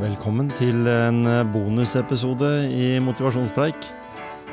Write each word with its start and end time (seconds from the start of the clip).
Velkommen 0.00 0.46
til 0.56 0.86
en 0.88 1.26
bonusepisode 1.52 2.48
i 2.72 2.94
Motivasjonspreik. 3.04 3.90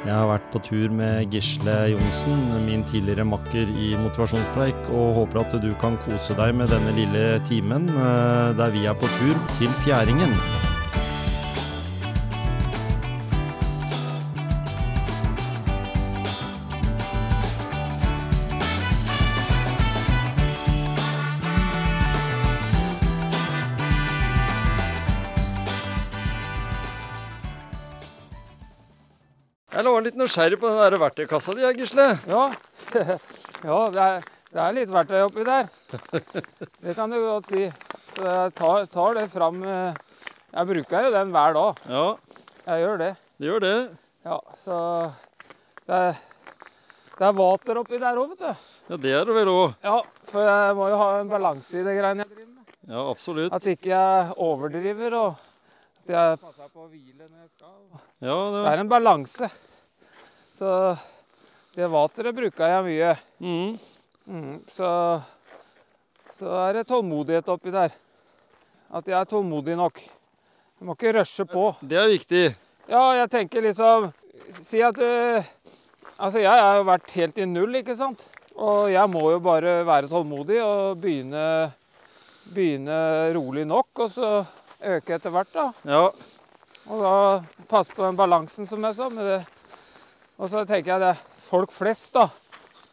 Jeg 0.03 0.11
har 0.11 0.27
vært 0.27 0.49
på 0.51 0.59
tur 0.65 0.91
med 0.91 1.31
Gisle 1.31 1.75
Johnsen, 1.93 2.43
min 2.65 2.83
tidligere 2.89 3.23
makker 3.23 3.71
i 3.79 3.93
Motivasjonspreik, 4.01 4.91
og 4.91 5.15
håper 5.21 5.45
at 5.45 5.57
du 5.63 5.71
kan 5.79 5.95
kose 6.03 6.35
deg 6.35 6.51
med 6.59 6.75
denne 6.75 6.91
lille 6.99 7.25
timen 7.47 7.87
eh, 7.95 8.53
der 8.59 8.75
vi 8.75 8.87
er 8.91 8.99
på 8.99 9.07
tur 9.17 9.35
til 9.55 9.71
Fjæringen. 9.85 10.35
Nysgjerrig 30.27 30.59
på 30.59 30.67
den 30.67 30.79
der 30.81 30.99
verktøykassa 30.99 31.53
di, 31.55 31.63
Gisle. 31.77 32.05
Ja, 32.27 32.41
ja 33.69 33.77
det, 33.93 34.03
er, 34.03 34.25
det 34.51 34.59
er 34.63 34.73
litt 34.75 34.91
verktøy 34.91 35.21
oppi 35.23 35.45
der. 35.47 35.69
Det 36.83 36.95
kan 36.97 37.11
du 37.11 37.19
godt 37.21 37.47
si. 37.51 37.67
Så 38.15 38.25
jeg 38.25 38.53
tar, 38.57 38.87
tar 38.91 39.13
det 39.15 39.27
fram 39.31 39.61
eh, 39.63 39.95
Jeg 40.51 40.67
bruker 40.71 41.05
jo 41.05 41.13
den 41.13 41.31
hver 41.35 41.55
dag. 41.55 41.79
Ja, 41.91 42.05
Jeg 42.67 42.83
gjør 42.83 42.97
det. 43.03 43.11
det 43.39 43.47
gjør 43.51 43.63
det. 43.63 43.75
Ja, 44.27 44.39
så 44.59 44.77
det 45.87 45.95
er, 46.01 46.17
det 47.17 47.27
er 47.29 47.37
vater 47.37 47.79
oppi 47.79 47.99
der 48.01 48.19
òg, 48.19 48.33
vet 48.33 48.43
du. 48.43 48.65
Ja, 48.91 48.99
det 49.05 49.13
er 49.21 49.29
det 49.29 49.35
vel 49.37 49.51
òg. 49.53 49.77
Ja, 49.85 50.01
for 50.27 50.43
jeg 50.43 50.75
må 50.75 50.89
jo 50.91 50.99
ha 50.99 51.09
en 51.21 51.31
balanse 51.31 51.79
i 51.79 51.85
det 51.87 51.95
greiene 52.01 52.25
jeg 52.25 52.33
driver 52.33 52.51
med. 52.51 52.75
Ja, 52.87 53.05
absolutt. 53.13 53.55
At 53.55 53.69
ikke 53.71 53.93
jeg 53.93 54.35
overdriver 54.43 55.15
og 55.21 55.31
at 56.03 56.11
jeg 56.17 56.41
passer 56.43 56.67
på 56.73 56.83
å 56.83 56.91
hvile 56.91 57.23
når 57.23 57.39
jeg 57.45 57.49
skal. 57.55 58.03
Ja, 58.27 58.35
Det 58.35 58.59
det 58.65 58.73
er 58.73 58.83
en 58.83 58.91
balanse. 58.91 59.51
Så 60.57 60.69
det 61.77 61.87
vateret 61.93 62.35
bruker 62.35 62.71
jeg 62.73 62.85
mye. 62.87 63.15
mm. 63.39 63.77
Mm, 64.27 64.55
så, 64.67 64.87
så 66.35 66.49
er 66.65 66.73
det 66.75 66.87
tålmodighet 66.89 67.47
oppi 67.53 67.71
der. 67.71 67.93
At 68.91 69.07
jeg 69.07 69.15
er 69.15 69.29
tålmodig 69.29 69.77
nok. 69.79 70.01
Jeg 70.01 70.87
må 70.87 70.95
ikke 70.97 71.13
rushe 71.15 71.45
på. 71.47 71.69
Det 71.79 71.95
er 72.01 72.09
viktig. 72.11 72.41
Ja, 72.89 73.05
jeg 73.21 73.29
tenker 73.31 73.63
liksom 73.63 74.09
Si 74.63 74.79
at 74.83 74.99
eh, 75.03 75.43
Altså, 76.17 76.39
jeg 76.39 76.49
har 76.51 76.77
jo 76.79 76.85
vært 76.87 77.11
helt 77.17 77.39
i 77.39 77.45
null, 77.45 77.75
ikke 77.79 77.95
sant? 77.95 78.23
Og 78.57 78.87
jeg 78.89 79.09
må 79.11 79.25
jo 79.31 79.39
bare 79.43 79.81
være 79.85 80.07
tålmodig 80.09 80.57
og 80.63 80.95
begynne, 81.03 81.43
begynne 82.55 82.95
rolig 83.35 83.67
nok, 83.69 83.91
og 84.01 84.15
så 84.15 84.31
øke 84.81 85.13
etter 85.13 85.33
hvert, 85.35 85.51
da. 85.53 85.67
Ja, 85.85 86.07
Og 86.87 87.03
da 87.03 87.13
passe 87.69 87.93
på 87.93 88.01
den 88.05 88.17
balansen, 88.17 88.65
som 88.65 88.83
jeg 88.87 88.95
sa. 88.97 89.09
Med 89.13 89.29
det. 89.29 89.39
Og 90.37 90.49
så 90.51 90.63
tenker 90.69 90.93
jeg 90.93 91.01
det 91.01 91.13
er 91.15 91.21
folk 91.47 91.71
flest, 91.73 92.11
da. 92.13 92.27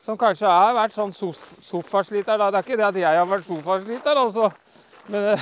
Som 0.05 0.19
kanskje 0.21 0.49
har 0.49 0.75
vært 0.77 0.95
sånn 0.97 1.13
sof 1.17 1.41
sofasliter. 1.65 2.39
da. 2.41 2.51
Det 2.51 2.61
er 2.61 2.67
ikke 2.67 2.79
det 2.81 2.91
at 2.91 3.01
jeg 3.01 3.19
har 3.21 3.29
vært 3.29 3.49
sofasliter, 3.49 4.21
altså. 4.21 4.51
Men 5.13 5.35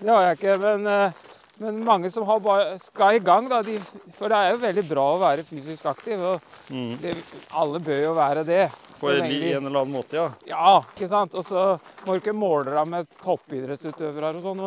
Det 0.00 0.08
har 0.08 0.22
jeg 0.24 0.38
ikke. 0.38 0.54
Men, 0.62 1.12
men 1.60 1.80
mange 1.84 2.10
som 2.10 2.24
har 2.24 2.38
bare, 2.40 2.78
skal 2.80 3.18
i 3.18 3.24
gang, 3.24 3.48
da. 3.50 3.60
De, 3.66 3.76
for 4.16 4.32
det 4.32 4.38
er 4.38 4.54
jo 4.54 4.62
veldig 4.62 4.84
bra 4.88 5.06
å 5.12 5.18
være 5.20 5.44
fysisk 5.44 5.90
aktiv. 5.90 6.22
Og 6.24 6.72
mm. 6.72 6.94
det, 7.02 7.16
alle 7.60 7.82
bør 7.84 8.00
jo 8.06 8.14
være 8.16 8.46
det. 8.48 8.62
på 9.00 9.10
en, 9.12 9.28
de- 9.28 9.52
en 9.52 9.66
eller 9.66 9.82
annen 9.82 9.92
måte, 9.94 10.16
ja. 10.16 10.30
ja, 10.48 10.78
ikke 10.94 11.10
sant? 11.10 11.36
Og 11.36 11.44
så 11.46 11.66
må 12.06 12.16
du 12.16 12.22
ikke 12.22 12.36
måle 12.36 12.72
deg 12.72 12.88
med 12.88 13.12
toppidrettsutøvere 13.24 14.32
og 14.40 14.48
sånn. 14.48 14.64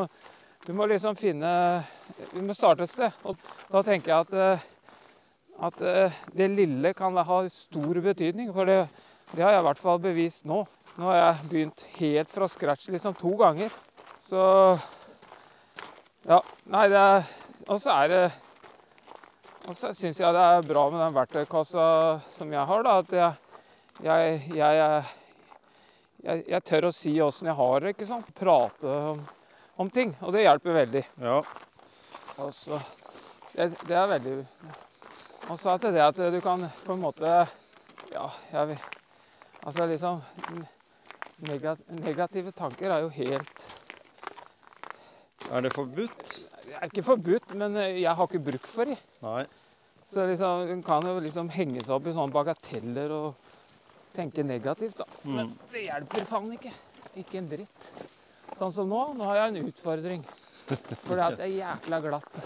Du 0.64 0.72
må 0.72 0.86
liksom 0.88 1.18
finne 1.20 1.50
Du 2.32 2.40
må 2.46 2.54
starte 2.56 2.86
et 2.86 2.94
sted. 2.94 3.18
Og 3.28 3.36
da 3.74 3.82
tenker 3.84 4.14
jeg 4.14 4.28
at, 4.28 4.38
eh, 4.38 4.70
at 5.62 5.82
eh, 5.82 6.16
det 6.34 6.48
lille 6.56 6.94
kan 6.98 7.18
ha 7.18 7.42
stor 7.50 8.00
betydning. 8.02 8.52
For 8.54 8.66
det, 8.66 8.88
det 9.34 9.44
har 9.44 9.54
jeg 9.54 9.64
i 9.64 9.68
hvert 9.68 9.82
fall 9.82 10.02
bevist 10.02 10.48
nå. 10.50 10.64
Nå 10.98 11.10
har 11.10 11.20
jeg 11.20 11.50
begynt 11.52 11.86
helt 11.98 12.32
fra 12.34 12.48
scratch 12.50 12.90
liksom 12.94 13.16
to 13.20 13.36
ganger. 13.40 13.74
Så 14.26 14.42
Ja. 16.24 16.40
Nei, 16.72 16.88
det 16.88 16.98
er 16.98 17.24
Og 17.68 17.82
så 17.82 17.92
er 17.92 18.08
det 18.08 18.32
Og 19.68 19.76
så 19.76 19.94
syns 19.94 20.20
jeg 20.20 20.34
det 20.34 20.40
er 20.40 20.62
bra 20.68 20.90
med 20.90 21.00
den 21.00 21.16
verktøykassa 21.16 22.22
som 22.32 22.52
jeg 22.52 22.66
har, 22.68 22.84
da. 22.84 22.98
At 23.00 23.12
jeg 23.12 23.34
jeg, 24.04 24.40
jeg, 24.56 25.04
jeg, 26.24 26.44
jeg 26.50 26.64
tør 26.66 26.88
å 26.90 26.96
si 26.96 27.14
åssen 27.22 27.48
jeg 27.48 27.56
har 27.56 27.80
det. 27.80 27.94
ikke 27.94 28.08
sant? 28.10 28.32
Prate 28.36 28.96
om, 29.14 29.22
om 29.78 29.92
ting. 29.94 30.16
Og 30.22 30.34
det 30.34 30.46
hjelper 30.48 30.80
veldig. 30.80 31.04
Ja, 31.22 31.42
Og 32.42 32.50
så, 32.56 32.80
det, 33.54 33.74
det 33.88 33.96
er 34.00 34.10
veldig 34.16 34.40
Og 35.52 35.60
så 35.60 35.74
er 35.76 35.82
det 35.92 36.02
at 36.04 36.20
du 36.34 36.40
kan 36.44 36.68
på 36.86 36.94
en 36.96 37.02
måte 37.04 37.28
Ja, 38.14 38.28
jeg 38.54 38.68
vil 38.74 38.80
Altså 39.64 39.86
liksom 39.88 40.22
negat, 41.48 41.80
Negative 41.90 42.52
tanker 42.56 42.92
er 42.92 43.04
jo 43.06 43.10
helt 43.16 43.66
Er 45.52 45.62
det 45.66 45.74
forbudt? 45.76 46.24
Det 46.64 46.78
er 46.80 46.88
ikke 46.90 47.04
forbudt, 47.06 47.52
men 47.60 47.76
eh, 47.78 48.00
jeg 48.02 48.16
har 48.16 48.26
ikke 48.28 48.40
bruk 48.42 48.66
for 48.66 48.88
det. 48.90 48.96
Nei. 49.22 49.44
Så 50.10 50.24
liksom, 50.26 50.64
en 50.72 50.82
kan 50.84 51.06
jo 51.06 51.20
liksom 51.22 51.50
henge 51.54 51.84
seg 51.84 51.92
opp 51.94 52.08
i 52.10 52.14
sånne 52.16 52.34
bagateller 52.34 53.12
og 53.14 53.36
tenke 54.16 54.42
negativt, 54.48 54.98
da. 55.04 55.06
Men 55.28 55.52
Mm. 55.52 55.58
det 55.74 55.84
hjelper 55.84 56.26
faen 56.32 56.50
ikke. 56.56 56.72
Ikke 57.22 57.38
en 57.44 57.50
dritt. 57.52 57.90
Sånn 58.58 58.74
som 58.74 58.90
nå. 58.90 59.04
Nå 59.20 59.28
har 59.30 59.36
jeg 59.44 59.52
en 59.54 59.70
utfordring. 59.70 60.24
For 61.06 61.20
det 61.20 61.46
er 61.46 61.54
jækla 61.60 62.00
glatt. 62.08 62.42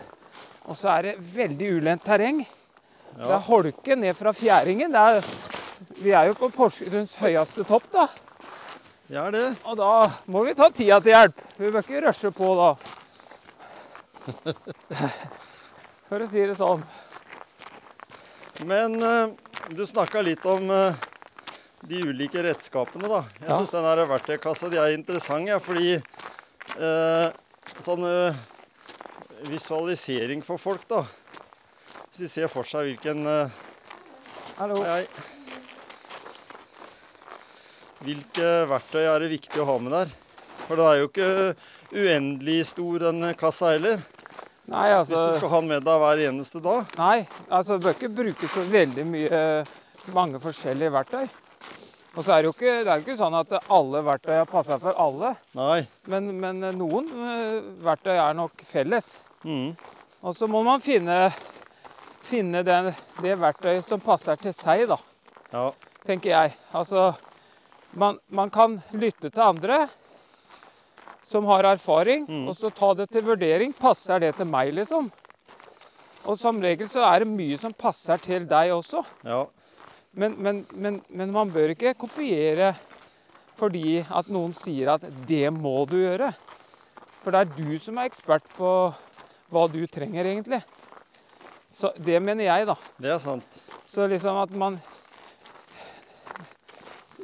Og 0.67 0.75
så 0.75 0.91
er 0.97 1.01
det 1.11 1.15
veldig 1.37 1.71
ulendt 1.77 2.03
terreng. 2.03 2.41
Det 3.17 3.33
er 3.33 3.41
holke 3.47 3.95
ned 3.97 4.13
fra 4.17 4.31
fjæringen. 4.35 4.91
Det 4.93 5.01
er, 5.01 5.25
vi 6.03 6.11
er 6.13 6.27
jo 6.29 6.35
på 6.37 6.49
Porsgrunns 6.53 7.15
høyeste 7.17 7.63
topp, 7.65 7.87
da. 7.93 8.07
Er 9.09 9.31
det. 9.33 9.45
Og 9.65 9.77
da 9.79 9.89
må 10.29 10.43
vi 10.45 10.53
ta 10.57 10.67
tida 10.69 10.99
til 11.01 11.13
hjelp. 11.15 11.41
Vi 11.57 11.71
bør 11.73 11.85
ikke 11.85 12.01
rushe 12.05 12.29
på 12.35 12.49
da. 12.59 12.69
For 16.07 16.23
å 16.23 16.27
si 16.29 16.43
det 16.47 16.55
sånn. 16.59 16.83
Men 18.67 18.97
eh, 19.03 19.33
du 19.75 19.83
snakka 19.87 20.21
litt 20.25 20.45
om 20.49 20.69
eh, 20.73 20.95
de 21.87 22.01
ulike 22.09 22.41
redskapene, 22.45 23.07
da. 23.11 23.23
Jeg 23.41 23.49
Ja. 23.49 23.57
syns 23.59 23.73
den 23.73 23.85
her 23.87 24.03
verktøykassa 24.09 24.69
de 24.73 24.79
er 24.81 24.93
interessant, 24.97 25.47
ja, 25.49 25.57
fordi 25.61 25.95
eh, 25.97 27.27
sånn 27.83 28.03
eh, 28.07 28.35
visualisering 29.51 30.41
for 30.45 30.57
folk, 30.61 30.85
da. 30.89 31.03
Hvis 32.17 32.31
de 32.31 32.33
ser 32.33 32.49
for 32.49 32.65
seg 32.65 32.87
hvilken 32.87 33.27
eh, 33.29 33.57
Hallo. 34.57 34.79
Hei, 34.81 35.03
hei. 35.05 35.09
Hvilke 38.07 38.47
verktøy 38.71 39.03
er 39.03 39.21
det 39.21 39.27
viktig 39.35 39.59
å 39.61 39.67
ha 39.67 39.75
med 39.77 39.93
der? 39.93 40.15
For 40.63 40.81
det 40.81 40.87
er 40.87 40.95
jo 40.97 41.11
ikke 41.11 41.27
uendelig 41.93 42.55
stor, 42.71 42.95
den 43.03 43.21
kassa 43.37 43.75
heller. 43.75 44.01
Nei, 44.65 44.87
altså... 44.95 45.13
Hvis 45.13 45.21
du 45.21 45.37
skal 45.43 45.51
ha 45.51 45.59
den 45.61 45.69
med 45.69 45.85
deg 45.85 46.01
hver 46.01 46.23
eneste 46.31 46.61
dag. 46.65 46.95
Nei, 46.97 47.19
altså 47.53 47.77
du 47.77 47.85
bør 47.85 47.93
ikke 47.99 48.09
bruke 48.23 48.49
så 48.49 48.63
veldig 48.71 49.05
mye 49.11 49.41
mange 50.15 50.41
forskjellige 50.41 50.95
verktøy. 50.95 51.27
Og 52.15 52.23
så 52.23 52.33
er 52.33 52.41
det 52.41 52.49
jo 52.49 52.55
ikke, 52.55 52.73
det 52.79 52.95
er 52.95 52.95
jo 52.95 53.05
ikke 53.05 53.19
sånn 53.19 53.37
at 53.43 53.53
alle 53.61 54.01
verktøy 54.09 54.39
passer 54.49 54.81
for 54.81 54.97
alle. 55.05 55.35
Nei. 55.61 55.83
Men, 56.09 56.33
men 56.41 56.65
noen 56.79 57.13
eh, 57.13 57.61
verktøy 57.85 58.15
er 58.15 58.33
nok 58.41 58.65
felles. 58.65 59.19
Mm. 59.45 59.77
Og 60.25 60.33
så 60.33 60.49
må 60.49 60.65
man 60.65 60.81
finne, 60.81 61.27
finne 62.27 62.63
den, 62.67 62.91
det 63.23 63.37
verktøyet 63.39 63.85
som 63.87 64.01
passer 64.03 64.35
til 64.41 64.53
seg, 64.55 64.87
da, 64.91 64.97
Ja. 65.53 65.71
tenker 66.05 66.29
jeg. 66.33 66.53
Altså, 66.75 67.15
man, 67.95 68.19
man 68.29 68.49
kan 68.53 68.81
lytte 68.93 69.29
til 69.31 69.41
andre 69.43 69.87
som 71.27 71.45
har 71.45 71.63
erfaring, 71.73 72.25
Mm. 72.27 72.47
og 72.47 72.55
så 72.55 72.69
ta 72.73 72.93
det 72.93 73.09
til 73.11 73.21
vurdering. 73.27 73.73
Passer 73.75 74.19
det 74.19 74.35
til 74.37 74.45
meg, 74.47 74.73
liksom? 74.73 75.11
Og 76.27 76.37
som 76.39 76.59
regel 76.61 76.87
så 76.91 77.03
er 77.07 77.19
det 77.23 77.27
mye 77.31 77.57
som 77.59 77.73
passer 77.73 78.17
til 78.23 78.45
deg 78.47 78.71
også. 78.71 79.05
ja. 79.23 79.45
Men, 80.17 80.33
men, 80.41 80.65
men, 80.73 81.01
men 81.13 81.31
man 81.31 81.51
bør 81.51 81.69
ikke 81.75 81.91
kopiere 81.93 82.71
fordi 83.57 83.99
at 84.09 84.29
noen 84.33 84.53
sier 84.53 84.89
at 84.95 85.01
'det 85.01 85.51
må 85.53 85.85
du 85.87 85.95
gjøre'. 85.97 86.33
For 87.21 87.31
det 87.31 87.39
er 87.41 87.53
du 87.57 87.77
som 87.77 87.97
er 87.97 88.09
ekspert 88.09 88.41
på 88.57 88.93
hva 89.51 89.67
du 89.71 89.85
trenger, 89.85 90.23
egentlig. 90.25 90.63
Så 91.69 91.91
Det 91.97 92.19
mener 92.23 92.47
jeg, 92.47 92.67
da. 92.67 92.75
Det 92.97 93.11
er 93.11 93.19
sant. 93.21 93.65
Så 93.87 94.07
liksom 94.07 94.39
at 94.41 94.51
man 94.55 94.79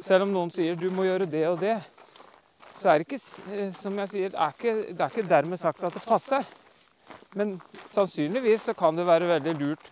Selv 0.04 0.26
om 0.26 0.34
noen 0.34 0.50
sier 0.52 0.76
'du 0.76 0.90
må 0.92 1.04
gjøre 1.06 1.30
det 1.30 1.48
og 1.48 1.60
det', 1.62 1.80
så 2.76 2.90
er 2.90 2.98
det 3.00 3.08
ikke, 3.08 3.20
eh, 3.54 3.74
som 3.74 4.00
jeg 4.00 4.10
sier, 4.10 4.30
det 4.30 4.40
er 4.40 4.52
ikke, 4.52 4.74
det 4.90 5.02
er 5.02 5.10
ikke 5.10 5.30
dermed 5.30 5.60
sagt 5.62 5.84
at 5.84 5.94
det 5.94 6.02
passer. 6.04 6.44
Men 7.36 7.62
sannsynligvis 7.90 8.68
så 8.68 8.74
kan 8.74 8.98
det 8.98 9.06
være 9.08 9.30
veldig 9.30 9.54
lurt 9.60 9.92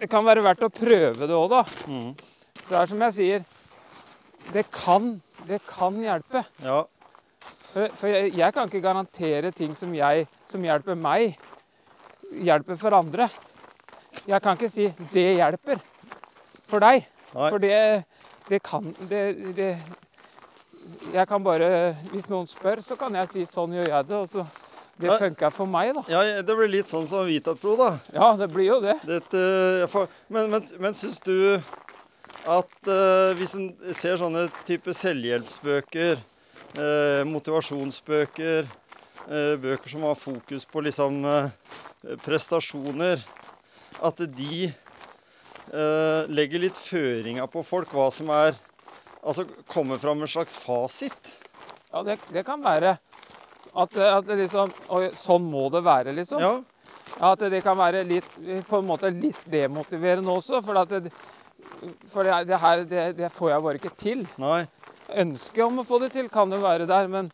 Det 0.00 0.10
kan 0.10 0.24
være 0.26 0.42
verdt 0.42 0.64
å 0.66 0.68
prøve 0.68 1.28
det 1.28 1.36
òg, 1.36 1.50
da. 1.50 1.62
Mm. 1.86 2.16
Så 2.64 2.68
det 2.68 2.80
er 2.80 2.90
som 2.90 3.04
jeg 3.06 3.12
sier 3.12 3.44
Det 4.52 4.64
kan, 4.72 5.22
det 5.46 5.60
kan 5.68 5.94
hjelpe. 6.02 6.44
Ja. 6.64 6.82
For, 7.72 7.88
for 7.96 8.06
jeg, 8.10 8.34
jeg 8.36 8.54
kan 8.54 8.68
ikke 8.68 8.84
garantere 8.84 9.50
ting 9.50 9.72
som, 9.74 9.94
jeg, 9.94 10.26
som 10.50 10.62
hjelper 10.62 10.98
meg, 10.98 11.38
hjelper 12.42 12.78
for 12.80 12.96
andre. 12.96 13.28
Jeg 14.26 14.42
kan 14.42 14.56
ikke 14.56 14.70
si 14.70 14.86
'det 15.12 15.36
hjelper' 15.38 15.80
for 16.66 16.80
deg. 16.80 17.06
Nei. 17.34 17.50
For 17.50 17.58
det, 17.58 18.04
det 18.48 18.62
kan 18.62 18.94
det, 19.08 19.56
det 19.56 19.76
Jeg 21.12 21.28
kan 21.28 21.42
bare 21.44 21.96
Hvis 22.12 22.28
noen 22.28 22.46
spør, 22.46 22.80
så 22.80 22.96
kan 22.96 23.14
jeg 23.14 23.28
si 23.28 23.42
'sånn 23.46 23.74
gjør 23.74 23.88
jeg 23.88 24.06
det'. 24.08 24.20
Og 24.20 24.28
så 24.28 24.46
det 25.00 25.08
Nei. 25.10 25.18
funker 25.18 25.50
for 25.50 25.66
meg, 25.66 25.94
da. 25.94 26.02
Ja, 26.08 26.42
det 26.42 26.54
blir 26.54 26.70
litt 26.70 26.86
sånn 26.86 27.06
som 27.10 27.26
Vitapro, 27.26 27.74
da. 27.76 27.98
Ja, 28.14 28.36
det 28.38 28.46
blir 28.52 28.68
jo 28.68 28.76
det. 28.80 28.94
Dette, 29.02 29.88
men 30.28 30.50
men, 30.50 30.62
men 30.78 30.94
syns 30.94 31.18
du 31.18 31.58
at 32.46 32.76
uh, 32.86 33.34
hvis 33.34 33.56
en 33.58 33.72
ser 33.96 34.20
sånne 34.20 34.46
type 34.68 34.94
selvhjelpsbøker, 34.94 36.22
uh, 36.76 37.24
motivasjonsbøker, 37.26 38.70
uh, 39.26 39.54
bøker 39.64 39.90
som 39.90 40.06
har 40.06 40.14
fokus 40.14 40.68
på 40.68 40.84
liksom 40.86 41.24
prestasjoner, 42.24 43.22
at 44.04 44.22
de 44.36 44.66
eh, 44.68 46.22
legger 46.28 46.64
litt 46.66 46.78
føringer 46.78 47.48
på 47.50 47.64
folk, 47.66 47.92
hva 47.94 48.10
som 48.14 48.32
er 48.34 48.56
Altså 49.24 49.46
kommer 49.64 49.96
fram 49.96 50.20
en 50.20 50.28
slags 50.28 50.58
fasit? 50.60 51.30
Ja, 51.88 52.02
det, 52.04 52.18
det 52.28 52.42
kan 52.44 52.60
være 52.60 52.98
at, 53.72 53.96
at 53.96 54.26
det 54.28 54.36
liksom 54.42 54.72
Oi, 54.92 55.06
sånn 55.16 55.46
må 55.48 55.70
det 55.72 55.80
være, 55.86 56.12
liksom. 56.12 56.42
Ja. 56.42 56.58
At 57.32 57.40
det 57.50 57.62
kan 57.64 57.78
være 57.78 58.02
litt, 58.06 58.26
på 58.68 58.80
en 58.80 58.88
måte 58.88 59.10
litt 59.14 59.40
demotiverende 59.50 60.34
også. 60.34 60.60
For, 60.64 60.76
det, 60.90 61.12
for 62.10 62.26
det, 62.26 62.40
det 62.50 62.60
her 62.60 62.84
det, 62.90 63.04
det 63.18 63.30
får 63.34 63.54
jeg 63.54 63.64
bare 63.66 63.80
ikke 63.80 63.94
til. 64.00 64.24
Nei. 64.42 64.64
Ønsket 65.24 65.62
om 65.66 65.80
å 65.82 65.86
få 65.86 66.00
det 66.02 66.12
til 66.14 66.30
kan 66.32 66.52
jo 66.52 66.60
være 66.62 66.88
der, 66.90 67.08
men, 67.12 67.30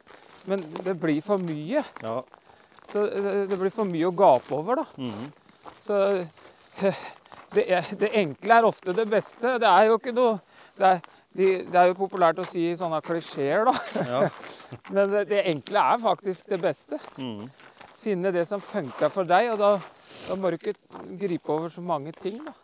men 0.51 0.65
det 0.85 0.95
blir 1.01 1.23
for 1.25 1.43
mye. 1.43 1.85
Ja. 2.05 2.21
Så 2.91 3.07
det, 3.07 3.47
det 3.51 3.59
blir 3.61 3.73
for 3.75 3.89
mye 3.89 4.09
å 4.09 4.15
gape 4.17 4.55
over, 4.57 4.83
da. 4.83 4.87
Mhm. 5.01 5.31
Så 5.85 6.01
det, 7.55 7.65
er, 7.65 7.89
det 8.01 8.13
enkle 8.21 8.61
er 8.61 8.69
ofte 8.69 8.95
det 8.97 9.07
beste. 9.11 9.57
Det 9.63 9.71
er 9.71 9.89
jo 9.91 9.99
ikke 9.99 10.15
noe 10.17 10.39
Det 10.79 10.87
er, 10.89 11.01
de, 11.37 11.49
det 11.71 11.79
er 11.79 11.91
jo 11.91 11.99
populært 11.99 12.41
å 12.43 12.47
si 12.49 12.65
sånne 12.79 12.99
klisjeer, 13.07 13.69
da. 13.69 13.75
ja. 14.09 14.23
Men 14.95 15.13
det, 15.13 15.27
det 15.31 15.45
enkle 15.53 15.85
er 15.95 16.01
faktisk 16.03 16.51
det 16.51 16.61
beste. 16.63 17.01
Mhm. 17.21 17.51
Finne 18.01 18.31
det 18.33 18.47
som 18.49 18.63
funker 18.65 19.11
for 19.13 19.29
deg, 19.29 19.51
og 19.53 19.59
da, 19.61 19.75
da 19.77 20.37
må 20.41 20.49
du 20.49 20.57
ikke 20.57 20.73
gripe 21.21 21.53
over 21.53 21.69
så 21.69 21.83
mange 21.85 22.15
ting, 22.17 22.39
da. 22.47 22.55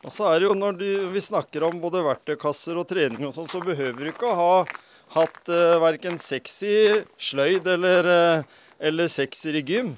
Og 0.00 0.08
så 0.14 0.30
er 0.30 0.38
det 0.40 0.46
jo 0.46 0.54
når 0.56 0.78
du, 0.80 0.86
vi 1.12 1.20
snakker 1.20 1.66
om 1.66 1.76
både 1.82 2.00
verktøykasser 2.06 2.78
og 2.80 2.86
trening 2.88 3.26
og 3.28 3.34
sånn, 3.36 3.50
så 3.50 3.60
behøver 3.60 4.00
du 4.00 4.08
ikke 4.08 4.30
ha 4.38 4.62
hatt 5.12 5.50
uh, 5.52 5.76
verken 5.82 6.16
sexy 6.22 7.02
sløyd 7.20 7.68
eller, 7.68 8.08
eh, 8.08 8.60
eller 8.80 9.08
sekser 9.12 9.54
i 9.60 9.62
gym 9.66 9.94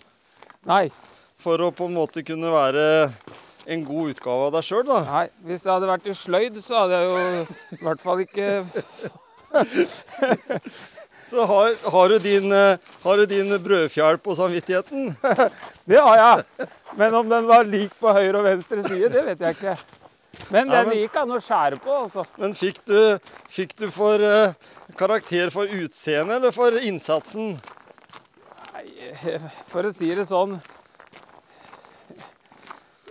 Nei, 0.68 0.86
for 1.42 1.58
å 1.62 1.70
på 1.74 1.88
en 1.88 1.96
måte 1.96 2.22
kunne 2.26 2.50
være 2.52 2.84
en 3.72 3.84
god 3.86 4.12
utgave 4.16 4.48
av 4.48 4.52
deg 4.56 4.66
sjøl, 4.66 4.84
da. 4.88 5.00
nei, 5.06 5.26
hvis 5.46 5.62
det 5.62 5.70
hadde 5.72 5.90
vært 5.90 6.06
i 6.10 6.14
sløyd, 6.18 6.58
så 6.62 6.82
hadde 6.82 6.98
jeg 6.98 7.06
jo 7.10 7.16
i 7.78 7.82
hvert 7.84 8.02
fall 8.02 8.22
ikke 8.24 8.48
Så 11.32 11.44
har, 11.48 11.90
har, 11.90 12.08
du 12.08 12.18
din, 12.18 12.52
eh, 12.52 12.76
har 13.02 13.16
du 13.16 13.26
din 13.26 13.48
brødfjær 13.62 14.18
på 14.20 14.34
samvittigheten? 14.36 15.14
Det 15.88 15.96
har 15.96 16.18
jeg. 16.18 16.66
Men 17.00 17.14
om 17.16 17.28
den 17.28 17.46
var 17.48 17.64
lik 17.64 17.94
på 18.00 18.12
høyre 18.12 18.42
og 18.42 18.44
venstre 18.44 18.82
side, 18.84 19.08
det 19.14 19.22
vet 19.30 19.40
jeg 19.40 19.56
ikke. 19.56 19.76
Men 20.52 20.68
Nei, 20.68 20.74
den 20.76 20.90
men- 20.90 20.98
gikk 21.00 21.16
an 21.22 21.32
å 21.32 21.40
skjære 21.40 21.78
på, 21.80 21.94
altså. 22.04 22.26
Men 22.36 22.52
fikk 22.58 22.82
du, 22.84 22.98
fikk 23.48 23.72
du 23.80 23.86
for 23.94 24.20
uh, 24.20 24.52
karakter 25.00 25.48
for 25.54 25.72
utseendet 25.72 26.36
eller 26.36 26.52
for 26.52 26.76
innsatsen? 26.76 27.54
For 29.72 29.88
å 29.88 29.92
si 29.94 30.08
det 30.14 30.26
sånn 30.28 30.56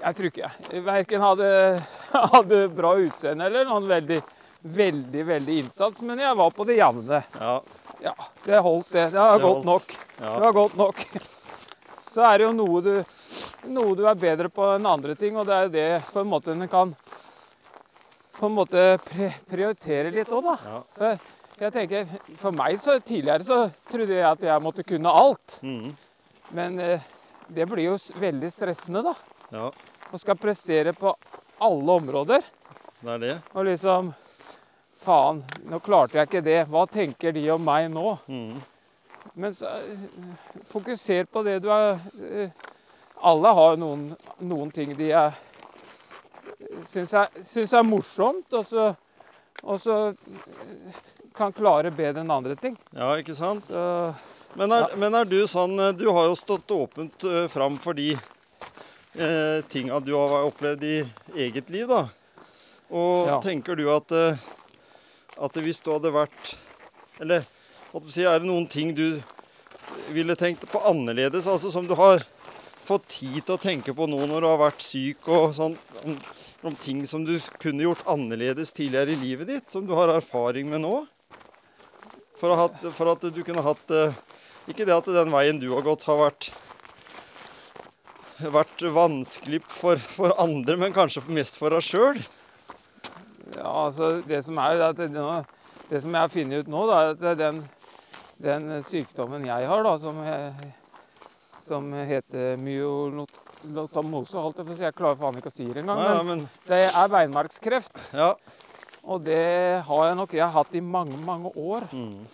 Jeg 0.02 0.18
tror 0.18 0.30
ikke 0.32 0.50
jeg 0.72 0.84
verken 0.86 1.22
hadde, 1.22 1.50
hadde 2.36 2.62
bra 2.74 2.96
utseende 3.04 3.46
eller 3.52 3.68
noen 3.70 3.86
veldig, 3.90 4.18
veldig, 4.78 5.26
veldig 5.28 5.58
innsats, 5.66 6.02
men 6.06 6.22
jeg 6.24 6.38
var 6.40 6.56
på 6.58 6.66
det 6.70 6.80
jevne. 6.80 7.22
Ja. 7.38 7.60
Ja, 8.02 8.16
det 8.48 8.62
holdt, 8.66 8.90
det. 8.96 9.12
Det 9.14 9.20
var 9.20 9.38
Det 9.38 9.46
holdt. 9.46 9.66
nok. 9.68 9.94
ja. 10.18 10.32
Det 10.32 10.46
har 10.48 10.56
gått 10.58 10.78
nok. 10.80 11.04
Så 12.12 12.24
er 12.26 12.42
det 12.42 12.48
jo 12.48 12.54
noe 12.58 12.82
du, 12.82 12.96
noe 13.72 13.94
du 13.96 14.02
er 14.10 14.18
bedre 14.20 14.50
på 14.52 14.66
enn 14.74 14.90
andre 14.90 15.14
ting, 15.16 15.38
og 15.38 15.46
det 15.48 15.60
er 15.60 15.70
det 15.76 15.86
på 16.10 16.24
en 16.24 16.32
måte 16.32 16.56
en 16.56 16.66
kan 16.72 16.96
på 18.40 18.50
en 18.50 18.56
måte 18.58 18.82
prioritere 19.52 20.10
litt 20.10 20.32
òg, 20.34 20.50
da. 20.50 20.56
Ja. 20.66 21.12
Jeg 21.62 21.74
tenker, 21.76 22.08
for 22.42 22.56
meg 22.58 22.80
så 22.82 22.96
tidligere 23.06 23.46
så 23.46 23.58
trodde 23.92 24.16
jeg 24.16 24.26
at 24.26 24.46
jeg 24.48 24.64
måtte 24.66 24.86
kunne 24.88 25.12
alt. 25.14 25.60
Mm. 25.62 25.92
Men 26.58 26.80
eh, 26.82 27.04
det 27.54 27.68
blir 27.70 27.92
jo 27.92 27.98
veldig 28.18 28.50
stressende, 28.52 29.04
da. 29.06 29.14
ja. 29.54 29.70
Å 30.12 30.20
skal 30.20 30.36
prestere 30.36 30.92
på 30.98 31.14
alle 31.62 31.94
områder. 32.02 32.44
Det 33.00 33.14
er 33.14 33.22
det. 33.22 33.36
Og 33.54 33.70
liksom 33.70 34.12
Faen, 35.02 35.40
nå 35.66 35.80
klarte 35.82 36.20
jeg 36.20 36.28
ikke 36.28 36.42
det. 36.46 36.58
Hva 36.70 36.84
tenker 36.90 37.34
de 37.34 37.46
om 37.54 37.64
meg 37.66 37.88
nå? 37.94 38.18
Mm. 38.30 38.60
Men 39.34 39.56
så, 39.56 39.70
eh, 39.80 40.66
fokuser 40.70 41.30
på 41.30 41.46
det 41.46 41.60
du 41.64 41.70
er 41.74 41.96
eh, 42.26 42.68
Alle 43.22 43.54
har 43.54 43.80
noen, 43.82 44.12
noen 44.42 44.74
ting 44.74 44.94
de 44.98 45.14
er 45.14 45.38
syns 46.90 47.14
er, 47.14 47.30
syns 47.46 47.74
er 47.74 47.86
morsomt, 47.86 48.54
og 48.54 48.66
så, 48.66 48.92
og 49.64 49.80
så 49.82 49.98
eh, 50.10 51.02
kan 51.38 51.54
klare 51.56 51.92
bedre 51.96 52.24
enn 52.24 52.32
andre 52.34 52.56
ting. 52.60 52.78
Ja, 52.96 53.14
ikke 53.20 53.36
sant? 53.38 53.68
Så, 53.72 54.14
Men 54.60 54.72
er, 54.76 54.90
men 55.00 55.16
er 55.16 55.24
du 55.24 55.38
sånn 55.48 55.80
eh, 55.80 55.94
Du 55.96 56.10
har 56.12 56.26
jo 56.28 56.36
stått 56.36 56.72
åpent 56.76 57.24
uh, 57.24 57.46
fram 57.48 57.78
for 57.80 57.96
de 57.96 58.10
eh, 58.12 59.62
tinga 59.72 60.00
du 60.04 60.12
har 60.18 60.44
opplevd 60.50 60.84
i 60.84 60.98
eget 61.46 61.70
liv, 61.72 61.88
da. 61.88 62.08
Og 62.92 63.28
Ja. 63.28 63.40
tenker 63.40 63.76
du 63.76 63.88
at, 63.94 64.12
eh, 64.12 64.36
at 65.40 65.54
hvis 65.54 65.82
du 65.84 65.92
hadde 65.94 66.12
vært 66.12 66.56
Eller 67.20 67.46
si, 68.10 68.24
er 68.24 68.40
det 68.40 68.48
noen 68.48 68.68
ting 68.68 68.94
du 68.96 69.22
ville 70.10 70.36
tenkt 70.36 70.68
på 70.72 70.80
annerledes? 70.84 71.48
Altså 71.48 71.72
som 71.72 71.88
du 71.88 71.96
har 71.96 72.24
fått 72.84 73.08
tid 73.08 73.46
til 73.46 73.56
å 73.56 73.62
tenke 73.62 73.94
på 73.94 74.08
nå 74.10 74.26
når 74.28 74.42
du 74.42 74.48
har 74.48 74.58
vært 74.58 74.82
syk 74.82 75.28
og 75.28 75.54
sånn. 75.54 75.78
Om, 76.04 76.18
om 76.64 76.76
ting 76.76 77.06
som 77.06 77.24
du 77.26 77.40
kunne 77.62 77.84
gjort 77.84 78.04
annerledes 78.10 78.74
tidligere 78.74 79.14
i 79.14 79.22
livet 79.22 79.48
ditt, 79.48 79.70
som 79.70 79.86
du 79.86 79.94
har 79.94 80.10
erfaring 80.10 80.70
med 80.72 80.82
nå? 80.82 81.06
For, 82.42 82.58
ha, 82.58 82.68
for 82.98 83.14
at 83.14 83.26
du 83.30 83.42
kunne 83.46 83.62
hatt 83.62 83.94
eh, 83.94 84.16
Ikke 84.72 84.86
det 84.88 84.96
at 84.96 85.10
den 85.14 85.30
veien 85.34 85.60
du 85.62 85.68
har 85.76 85.86
gått, 85.86 86.08
har 86.10 86.18
vært 86.24 86.52
vært 88.50 88.82
vanskelig 88.90 89.60
for, 89.70 90.00
for 90.02 90.34
andre, 90.42 90.74
men 90.80 90.96
kanskje 90.96 91.22
mest 91.30 91.60
for 91.62 91.74
deg 91.76 91.84
sjøl. 91.86 92.18
ja, 93.54 93.68
altså 93.70 94.16
det 94.26 94.40
som 94.46 94.58
er 94.58 94.82
at 94.88 94.98
det, 94.98 95.12
det 95.92 96.02
som 96.02 96.16
jeg 96.16 96.24
har 96.24 96.32
funnet 96.34 96.64
ut 96.64 96.72
nå, 96.72 96.86
da, 96.90 97.02
er 97.02 97.12
at 97.14 97.22
det 97.22 97.36
den, 97.38 97.60
den 98.42 98.66
sykdommen 98.88 99.46
jeg 99.46 99.68
har, 99.70 99.84
da, 99.86 99.94
som, 100.02 100.24
som 101.62 101.94
heter 101.94 102.58
myolotamose 102.62 104.42
holdt 104.42 104.64
jeg 104.64 104.70
på 104.72 104.74
å 104.74 104.80
si. 104.80 104.88
Jeg 104.88 104.98
klarer 104.98 105.22
faen 105.22 105.38
ikke 105.38 105.54
å 105.54 105.58
si 105.60 105.70
det 105.70 105.84
engang. 105.84 106.02
Men, 106.02 106.10
ja, 106.10 106.26
Men 106.26 106.46
men 106.46 106.46
det 106.72 106.84
er 106.90 107.14
beinmargskreft. 107.14 108.06
Ja. 108.18 108.34
Og 109.04 109.24
det 109.26 109.82
har 109.88 110.06
jeg 110.08 110.18
nok 110.20 110.34
jeg 110.38 110.46
har 110.46 110.54
hatt 110.60 110.76
i 110.78 110.84
mange, 110.84 111.18
mange 111.26 111.52
år. 111.58 111.88
Mm. 111.92 112.26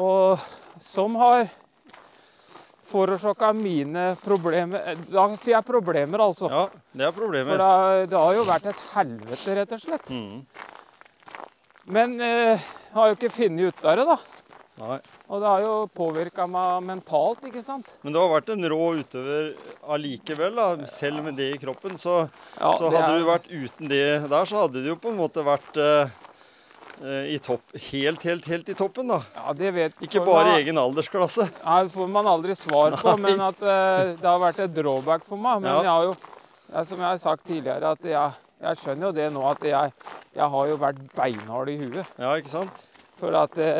Og 0.00 0.38
som 0.82 1.14
har 1.20 1.48
forårsaka 2.86 3.50
mine 3.56 4.12
problemer 4.22 4.98
Da 5.10 5.24
sier 5.40 5.56
jeg 5.56 5.66
problemer, 5.66 6.22
altså. 6.22 6.50
ja, 6.52 6.64
det 6.92 7.06
er 7.08 7.12
For 7.12 7.24
problemer. 7.24 7.58
det, 7.58 8.10
det 8.12 8.18
har 8.20 8.34
jo 8.36 8.46
vært 8.46 8.70
et 8.70 8.84
helvete, 8.94 9.56
rett 9.58 9.74
og 9.76 9.82
slett. 9.82 10.10
Mm. 10.10 10.46
Men 11.96 12.16
eh, 12.20 12.66
har 12.94 13.10
jo 13.10 13.18
ikke 13.18 13.30
funnet 13.34 13.70
ut 13.70 13.84
av 13.86 14.00
det, 14.00 14.06
da. 14.08 14.16
Nei. 14.76 14.98
Og 15.32 15.40
det 15.40 15.48
har 15.48 15.62
jo 15.64 15.74
påvirka 15.96 16.44
meg 16.50 16.82
mentalt, 16.84 17.40
ikke 17.48 17.62
sant. 17.64 17.94
Men 18.04 18.12
du 18.12 18.18
har 18.20 18.28
vært 18.28 18.50
en 18.52 18.66
rå 18.68 18.80
utøver 18.98 19.54
allikevel, 19.88 20.54
da. 20.58 20.86
selv 20.92 21.22
med 21.24 21.38
det 21.40 21.46
i 21.54 21.58
kroppen. 21.62 21.96
Så, 21.96 22.28
Ja, 22.60 22.72
så 22.76 22.90
hadde 22.90 23.00
er- 23.06 23.18
du 23.18 23.24
vært 23.24 23.48
uten 23.48 23.88
det 23.88 24.28
der, 24.28 24.44
så 24.44 24.66
hadde 24.66 24.82
du 24.84 24.88
jo 24.92 24.96
på 25.00 25.08
en 25.14 25.16
måte 25.16 25.40
vært 25.46 25.80
eh, 25.80 26.10
eh, 27.02 27.34
i 27.34 27.38
topp, 27.38 27.62
helt, 27.90 28.22
helt, 28.22 28.44
helt 28.44 28.68
i 28.68 28.74
toppen, 28.74 29.08
da. 29.08 29.22
Ja, 29.34 29.52
det 29.56 29.72
vet 29.74 29.94
Ikke 30.04 30.24
bare 30.26 30.52
i 30.58 30.62
egen 30.62 30.76
aldersklasse. 30.76 31.48
Nei, 31.64 31.82
det 31.84 31.92
får 31.96 32.08
man 32.12 32.26
aldri 32.26 32.54
svar 32.54 32.92
på, 33.00 33.16
men 33.18 33.40
at 33.40 33.62
eh, 33.62 34.12
det 34.20 34.24
har 34.28 34.40
vært 34.44 34.60
et 34.66 34.74
drawback 34.76 35.24
for 35.24 35.36
meg. 35.40 35.62
Men 35.62 35.72
Ja. 35.72 35.80
jeg 35.82 35.88
har 35.90 36.02
jo, 36.10 36.16
jeg, 36.72 36.86
som 36.86 36.98
jeg 37.00 37.08
har 37.08 37.18
sagt 37.18 37.46
tidligere, 37.46 37.92
at 37.96 38.02
jeg, 38.04 38.32
jeg 38.60 38.76
skjønner 38.76 39.08
jo 39.08 39.12
det 39.12 39.32
nå 39.32 39.42
at 39.50 39.60
jeg, 39.64 39.92
jeg 40.36 40.50
har 40.50 40.66
jo 40.68 40.76
vært 40.76 41.00
beinhard 41.16 41.68
i 41.72 41.78
huet. 41.80 42.06
Ja, 42.18 42.34
ikke 42.36 42.48
sant? 42.52 42.86
For 43.16 43.36
at 43.36 43.54
det, 43.56 43.70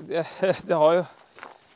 det, 0.08 0.24
det 0.64 0.80
har 0.80 0.98
jo 1.00 1.04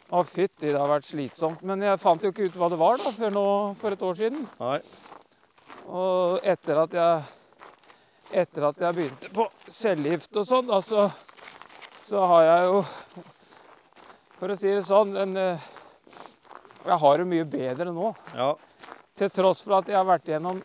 Å, 0.09 0.23
fytti, 0.25 0.71
det 0.71 0.79
har 0.81 0.89
vært 0.89 1.05
slitsomt. 1.05 1.61
Men 1.69 1.83
jeg 1.85 2.01
fant 2.01 2.23
jo 2.25 2.31
ikke 2.33 2.47
ut 2.49 2.55
hva 2.57 2.71
det 2.73 2.79
var 2.81 2.97
da, 2.97 3.11
før 3.13 3.35
nå 3.35 3.49
for 3.77 3.93
et 3.93 4.05
år 4.09 4.15
siden. 4.17 4.47
Nei. 4.57 4.79
Og 5.85 6.47
etter 6.49 6.81
at 6.81 6.97
jeg 6.97 7.27
etter 8.29 8.67
at 8.69 8.81
jeg 8.83 8.97
begynte 8.97 9.31
på 9.33 9.47
cellegift 9.73 10.37
og 10.37 10.47
sånn, 10.49 10.69
da, 10.69 10.81
så, 10.85 12.25
har 12.29 12.43
jeg 12.45 12.65
jo 12.69 12.81
For 14.39 14.53
å 14.53 14.57
si 14.59 14.69
det 14.69 14.85
sånn 14.87 15.15
den, 15.17 15.37
eh, 15.37 15.69
Jeg 16.85 16.99
har 17.03 17.17
det 17.19 17.29
mye 17.29 17.47
bedre 17.49 17.93
nå. 17.93 18.13
Ja. 18.37 18.53
Til 19.19 19.33
tross 19.35 19.65
for 19.65 19.79
at 19.81 19.89
jeg 19.89 19.97
har 19.99 20.07
vært 20.09 20.29
igjennom 20.29 20.61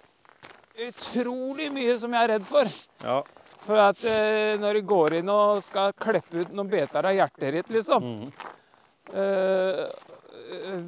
utrolig 0.84 1.70
mye 1.74 1.96
som 2.02 2.14
jeg 2.14 2.26
er 2.26 2.32
redd 2.36 2.46
for. 2.48 2.70
Ja. 3.04 3.22
For 3.64 3.80
at 3.80 4.02
eh, 4.10 4.56
når 4.60 4.80
du 4.80 4.88
går 4.90 5.20
inn 5.22 5.30
og 5.32 5.62
skal 5.64 5.94
kleppe 5.96 6.44
ut 6.44 6.52
noen 6.56 6.70
beter 6.72 7.08
av 7.08 7.16
hjertet 7.16 7.56
ditt, 7.58 7.72
liksom 7.72 8.04
mm. 8.04 8.26
eh, 9.14 9.86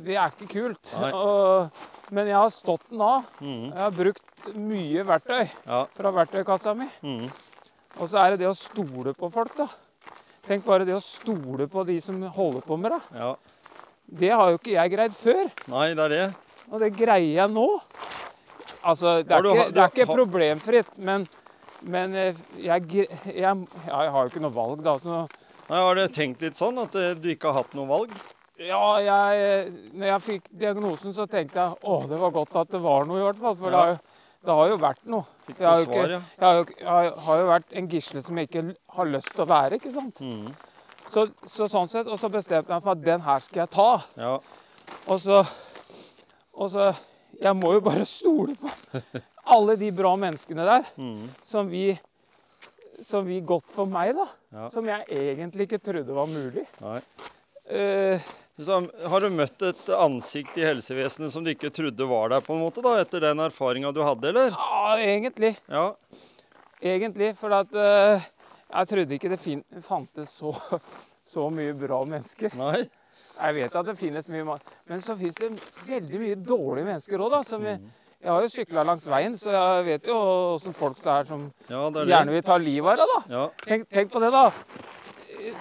Det 0.05 0.17
er 0.17 0.33
ikke 0.35 0.49
kult. 0.51 0.93
Og, 1.07 1.81
men 2.15 2.29
jeg 2.29 2.37
har 2.37 2.51
stått 2.53 2.83
den 2.91 3.01
av. 3.05 3.25
Mm. 3.39 3.65
Jeg 3.71 3.79
har 3.79 3.95
brukt 3.95 4.51
mye 4.59 5.05
verktøy 5.07 5.43
Ja. 5.65 5.81
fra 5.95 6.11
verktøykassa 6.19 6.75
mi. 6.77 6.89
Mm. 7.01 7.25
Og 7.95 8.09
så 8.11 8.19
er 8.21 8.33
det 8.33 8.43
det 8.43 8.51
å 8.51 8.57
stole 8.59 9.15
på 9.15 9.31
folk, 9.31 9.55
da. 9.57 9.69
Tenk 10.45 10.65
bare 10.67 10.85
det 10.85 10.93
å 10.93 11.01
stole 11.01 11.65
på 11.71 11.85
de 11.87 11.95
som 12.03 12.19
holder 12.35 12.65
på 12.65 12.77
med 12.77 12.91
det. 12.97 13.03
ja. 13.17 13.35
Det 14.05 14.29
har 14.29 14.51
jo 14.51 14.59
ikke 14.59 14.75
jeg 14.75 14.91
greid 14.93 15.13
før. 15.17 15.47
Nei, 15.73 15.87
det 15.97 16.03
er 16.03 16.11
det. 16.13 16.25
Og 16.69 16.81
det 16.83 16.91
greier 16.93 17.39
jeg 17.39 17.49
nå. 17.49 17.63
Altså, 18.85 19.15
det 19.25 19.33
er 19.33 19.41
du 19.41 19.49
ikke, 19.49 19.65
det 19.73 19.81
er 19.81 19.89
ikke 19.95 20.05
problemfritt, 20.11 20.91
men, 21.01 21.25
men 21.85 22.15
eh, 22.17 22.37
jeg, 22.59 22.85
jeg, 22.91 23.15
jeg 23.31 23.57
har 23.87 24.15
jo 24.21 24.31
ikke 24.31 24.41
noe 24.43 24.53
valg, 24.55 24.81
da. 24.85 24.95
Nei, 25.69 25.79
Har 25.81 25.95
du 25.97 26.03
tenkt 26.13 26.41
litt 26.45 26.57
sånn 26.59 26.77
at 26.81 26.95
eh, 26.99 27.13
du 27.17 27.29
ikke 27.33 27.51
har 27.51 27.63
hatt 27.63 27.77
noe 27.77 27.87
valg? 27.89 28.11
ja, 28.55 28.81
jeg 29.03 29.71
Når 29.99 30.05
jeg 30.07 30.21
fikk 30.23 30.45
diagnosen, 30.55 31.11
så 31.13 31.25
tenkte 31.27 31.59
jeg 31.59 31.79
å, 31.91 31.95
det 32.07 32.19
var 32.21 32.31
godt 32.31 32.53
at 32.61 32.69
det 32.71 32.79
var 32.83 33.03
noe, 33.09 33.19
i 33.19 33.25
hvert 33.25 33.41
fall. 33.41 33.57
For 33.59 33.73
det, 33.73 33.79
har 33.81 33.89
jo, 33.91 33.97
det 34.47 34.53
har 34.59 34.69
jo 34.71 34.77
vært 34.85 35.01
noe. 35.11 35.25
Fikk 35.45 35.59
Jeg 35.59 35.67
har, 35.67 35.81
jo 35.81 35.85
svar, 35.89 35.97
ikke, 36.05 36.13
ja? 36.13 36.21
har 36.45 36.55
jo, 36.61 36.63
jeg 36.79 36.87
har- 36.87 37.17
har 37.25 37.41
jo 37.41 37.49
vært 37.49 37.75
en 37.81 37.89
gisle 37.91 38.23
som 38.23 38.37
jeg 38.39 38.47
ikke 38.49 38.63
har 38.95 39.11
lyst 39.11 39.33
til 39.35 39.43
å 39.43 39.49
være, 39.51 39.75
ikke 39.81 39.91
sant. 39.91 40.21
Mm. 40.23 40.47
Så, 41.11 41.27
så 41.51 41.67
sånn 41.69 41.91
sett, 41.91 42.07
Og 42.07 42.17
så 42.17 42.29
bestemte 42.33 42.71
jeg 42.71 42.79
meg 42.79 42.87
for 42.87 42.95
at 42.95 43.03
den 43.05 43.21
her 43.27 43.43
skal 43.45 43.65
jeg 43.65 43.73
ta. 43.75 43.89
Ja. 44.17 44.31
Og 45.11 45.19
så, 45.21 45.43
og 46.55 46.71
så 46.71 46.93
Jeg 47.41 47.55
må 47.59 47.73
jo 47.75 47.81
bare 47.83 48.05
stole 48.07 48.55
på 48.55 48.71
alle 49.45 49.75
de 49.79 49.91
bra 49.93 50.15
menneskene 50.19 50.65
der 50.65 50.87
mm. 50.97 51.29
som 51.45 51.69
vi 51.69 51.87
som 53.03 53.25
vi 53.27 53.41
godt 53.43 53.71
for 53.71 53.89
meg, 53.91 54.13
da. 54.15 54.25
Ja. 54.55 54.69
Som 54.71 54.87
jeg 54.87 55.03
egentlig 55.11 55.67
ikke 55.67 55.81
trodde 55.83 56.15
var 56.15 56.29
mulig. 56.31 56.63
Eh, 57.65 58.21
Så 58.61 58.77
har 59.11 59.21
du 59.21 59.29
møtt 59.35 59.65
et 59.67 59.89
ansikt 59.97 60.57
i 60.57 60.63
helsevesenet 60.63 61.33
som 61.33 61.43
du 61.43 61.51
ikke 61.51 61.73
trodde 61.75 62.07
var 62.07 62.31
der, 62.31 62.45
på 62.45 62.55
en 62.55 62.63
måte, 62.63 62.83
da, 62.85 62.95
etter 63.01 63.25
den 63.25 63.41
erfaringa 63.43 63.91
du 63.91 63.99
hadde, 64.05 64.31
eller? 64.31 64.55
ja, 64.55 64.95
egentlig. 65.03 65.55
Ja. 65.67 65.89
Egentlig. 66.79 67.33
For 67.39 67.55
at 67.57 67.75
eh, 67.75 68.29
jeg 68.69 68.91
trodde 68.93 69.17
ikke 69.17 69.33
det 69.33 69.41
fantes 69.83 70.37
så, 70.39 70.55
så 71.35 71.49
mye 71.51 71.75
bra 71.77 71.99
mennesker. 72.07 72.55
Nei? 72.59 72.85
Jeg 73.35 73.55
vet 73.57 73.75
at 73.75 73.89
det 73.89 73.97
finnes 73.99 74.27
mye, 74.31 74.57
men 74.87 75.01
så 75.03 75.17
finnes 75.19 75.35
det 75.35 75.51
veldig 75.89 76.19
mye 76.21 76.39
dårlige 76.39 76.87
mennesker 76.87 77.19
òg, 77.25 77.33
da. 77.33 77.43
Som 77.43 77.65
vi, 77.67 77.75
jeg 78.23 78.31
har 78.31 78.41
jo 78.41 78.51
sykla 78.51 78.83
langs 78.87 79.05
veien, 79.09 79.35
så 79.37 79.51
jeg 79.53 79.83
vet 79.85 80.07
jo 80.09 80.15
åssen 80.55 80.75
folk 80.75 80.97
det 81.03 81.11
er 81.13 81.27
som 81.29 81.43
Ja, 81.69 81.83
det 81.93 82.05
er 82.05 82.13
gjerne 82.13 82.33
vil 82.33 82.45
ta 82.45 82.57
livet 82.61 82.93
av 82.93 83.01
deg, 83.01 83.11
da. 83.11 83.35
Ja. 83.35 83.43
Tenk, 83.65 83.85
tenk 83.91 84.13
på 84.13 84.21
det, 84.23 84.31
da. 84.33 84.45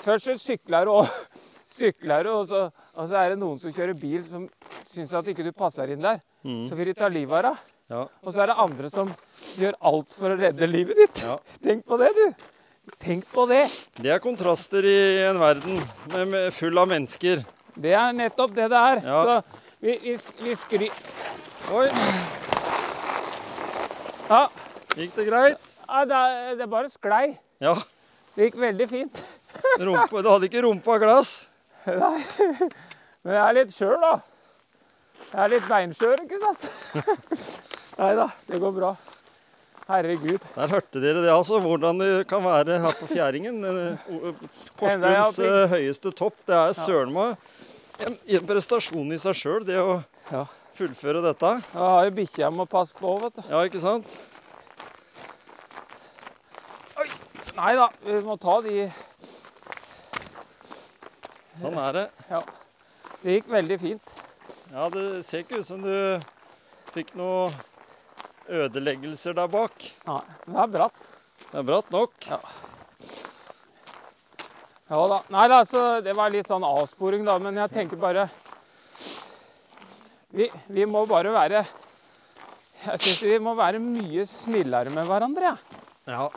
Først 0.01 0.31
så 0.31 0.37
sykler 0.41 0.89
du, 0.89 0.95
og, 1.01 1.41
sykler 1.79 2.25
du, 2.25 2.33
og, 2.39 2.47
så, 2.49 2.65
og 2.95 3.11
så 3.11 3.21
er 3.21 3.35
det 3.35 3.41
noen 3.43 3.61
som 3.61 3.75
kjører 3.75 3.99
bil 3.99 4.25
som 4.29 4.49
syns 4.89 5.13
at 5.17 5.29
ikke 5.29 5.45
du 5.45 5.53
passer 5.57 5.93
inn 5.93 6.05
der. 6.05 6.23
Mm. 6.45 6.65
Så 6.71 6.79
vil 6.79 6.93
de 6.93 6.97
ta 6.97 7.11
livet 7.13 7.37
av 7.41 7.51
deg. 7.51 7.71
Ja. 7.93 8.01
Og 8.25 8.33
så 8.33 8.45
er 8.45 8.49
det 8.49 8.57
andre 8.65 8.91
som 8.93 9.11
gjør 9.61 9.77
alt 9.91 10.15
for 10.17 10.33
å 10.33 10.39
redde 10.41 10.69
livet 10.71 11.03
ditt. 11.03 11.25
Tenk 11.67 11.85
på 11.89 12.01
det, 12.01 12.13
du. 12.17 12.47
Tenk 13.01 13.29
på 13.33 13.45
det. 13.49 13.65
Det 14.01 14.13
er 14.13 14.23
kontraster 14.25 14.85
i 14.89 14.97
en 15.25 15.41
verden 15.41 15.81
full 16.53 16.81
av 16.81 16.89
mennesker. 16.91 17.45
Det 17.75 17.93
er 17.97 18.17
nettopp 18.17 18.55
det 18.57 18.71
det 18.73 18.81
er. 18.93 19.05
Så 19.05 19.39
vi, 19.85 19.99
vi, 20.05 20.17
vi 20.45 20.57
skry... 20.57 20.91
Oi, 21.75 21.87
Ja, 24.29 24.43
gikk 24.97 25.17
det 25.19 25.27
greit? 25.29 25.73
ja, 25.85 26.05
det, 26.09 26.21
det 26.61 26.69
bare 26.71 26.91
sklei. 26.93 27.25
Ja. 27.63 27.75
Det 28.35 28.49
gikk 28.49 28.61
veldig 28.61 28.87
fint. 28.91 29.19
Rumpa, 29.85 30.23
du 30.25 30.29
hadde 30.33 30.49
ikke 30.49 30.65
rumpa 30.65 30.97
glass? 31.03 31.35
Nei. 31.87 32.17
Men 33.25 33.37
jeg 33.37 33.43
er 33.45 33.57
litt 33.59 33.75
skjør, 33.75 33.99
da. 34.03 34.15
Jeg 35.35 35.43
er 35.45 35.53
litt 35.53 35.67
beinskjør, 35.69 36.23
ikke 36.25 36.41
sant? 36.43 36.65
Nei 38.01 38.15
da, 38.19 38.29
det 38.49 38.61
går 38.63 38.75
bra. 38.77 38.95
Herregud. 39.85 40.41
Der 40.57 40.73
hørte 40.73 41.01
dere 41.03 41.21
det, 41.21 41.31
altså. 41.31 41.61
Hvordan 41.61 42.01
det 42.01 42.11
kan 42.31 42.41
være 42.45 42.79
her 42.81 42.97
på 42.97 43.09
Fjæringen. 43.11 43.61
Eh, 43.69 44.09
jeg 44.09 44.35
Porsgrunns 44.81 45.39
eh, 45.45 45.65
høyeste 45.75 46.13
topp. 46.17 46.39
Det 46.49 46.57
er 46.57 46.73
søren 46.79 47.13
meg 47.13 47.37
en, 48.01 48.17
en 48.17 48.47
prestasjon 48.49 49.13
i 49.13 49.21
seg 49.21 49.37
sjøl, 49.39 49.65
det 49.69 49.77
å 49.83 49.99
Ja. 50.33 50.47
Fullføre 50.75 51.23
dette. 51.25 51.51
Jeg 51.73 51.81
har 51.81 52.07
jo 52.09 52.15
bikkje 52.19 52.43
jeg 52.45 52.55
må 52.55 52.67
passe 52.71 52.97
på, 52.99 53.15
vet 53.23 53.39
du. 53.39 53.43
Ja, 53.51 53.63
ikke 53.67 53.83
sant? 53.83 54.09
Nei 57.55 57.73
da, 57.79 57.87
vi 58.03 58.19
må 58.27 58.35
ta 58.43 58.57
de 58.65 58.89
Sånn 61.61 61.77
er 61.79 61.93
det. 61.95 62.05
Ja. 62.27 62.41
Det 63.23 63.37
gikk 63.37 63.53
veldig 63.53 63.77
fint. 63.79 64.09
Ja, 64.73 64.89
det 64.91 65.23
ser 65.23 65.45
ikke 65.45 65.61
ut 65.63 65.69
som 65.69 65.85
du 65.85 65.95
fikk 66.91 67.15
noe 67.15 67.53
ødeleggelser 68.51 69.37
der 69.39 69.47
bak. 69.53 69.87
Nei, 70.09 70.21
det 70.49 70.59
er 70.65 70.73
bratt. 70.75 71.05
Det 71.53 71.61
er 71.61 71.69
bratt 71.69 71.95
nok. 71.95 72.27
Ja 74.91 75.05
da. 75.09 75.21
Nei 75.33 75.47
da, 75.49 75.63
så 75.65 75.85
det 76.05 76.13
var 76.19 76.35
litt 76.35 76.51
sånn 76.51 76.67
avsporing, 76.67 77.23
da. 77.25 77.39
Men 77.41 77.63
jeg 77.63 77.73
tenker 77.73 78.03
bare 78.03 78.27
Vi, 80.35 80.49
vi 80.75 80.85
må 80.91 81.05
bare 81.07 81.31
være 81.35 81.63
Jeg 82.85 83.01
syns 83.01 83.21
vi 83.23 83.39
må 83.43 83.55
være 83.57 83.79
mye 83.83 84.27
snillere 84.29 84.91
med 84.93 85.07
hverandre, 85.09 85.55
Ja. 85.55 85.57
Ja. 86.11 86.29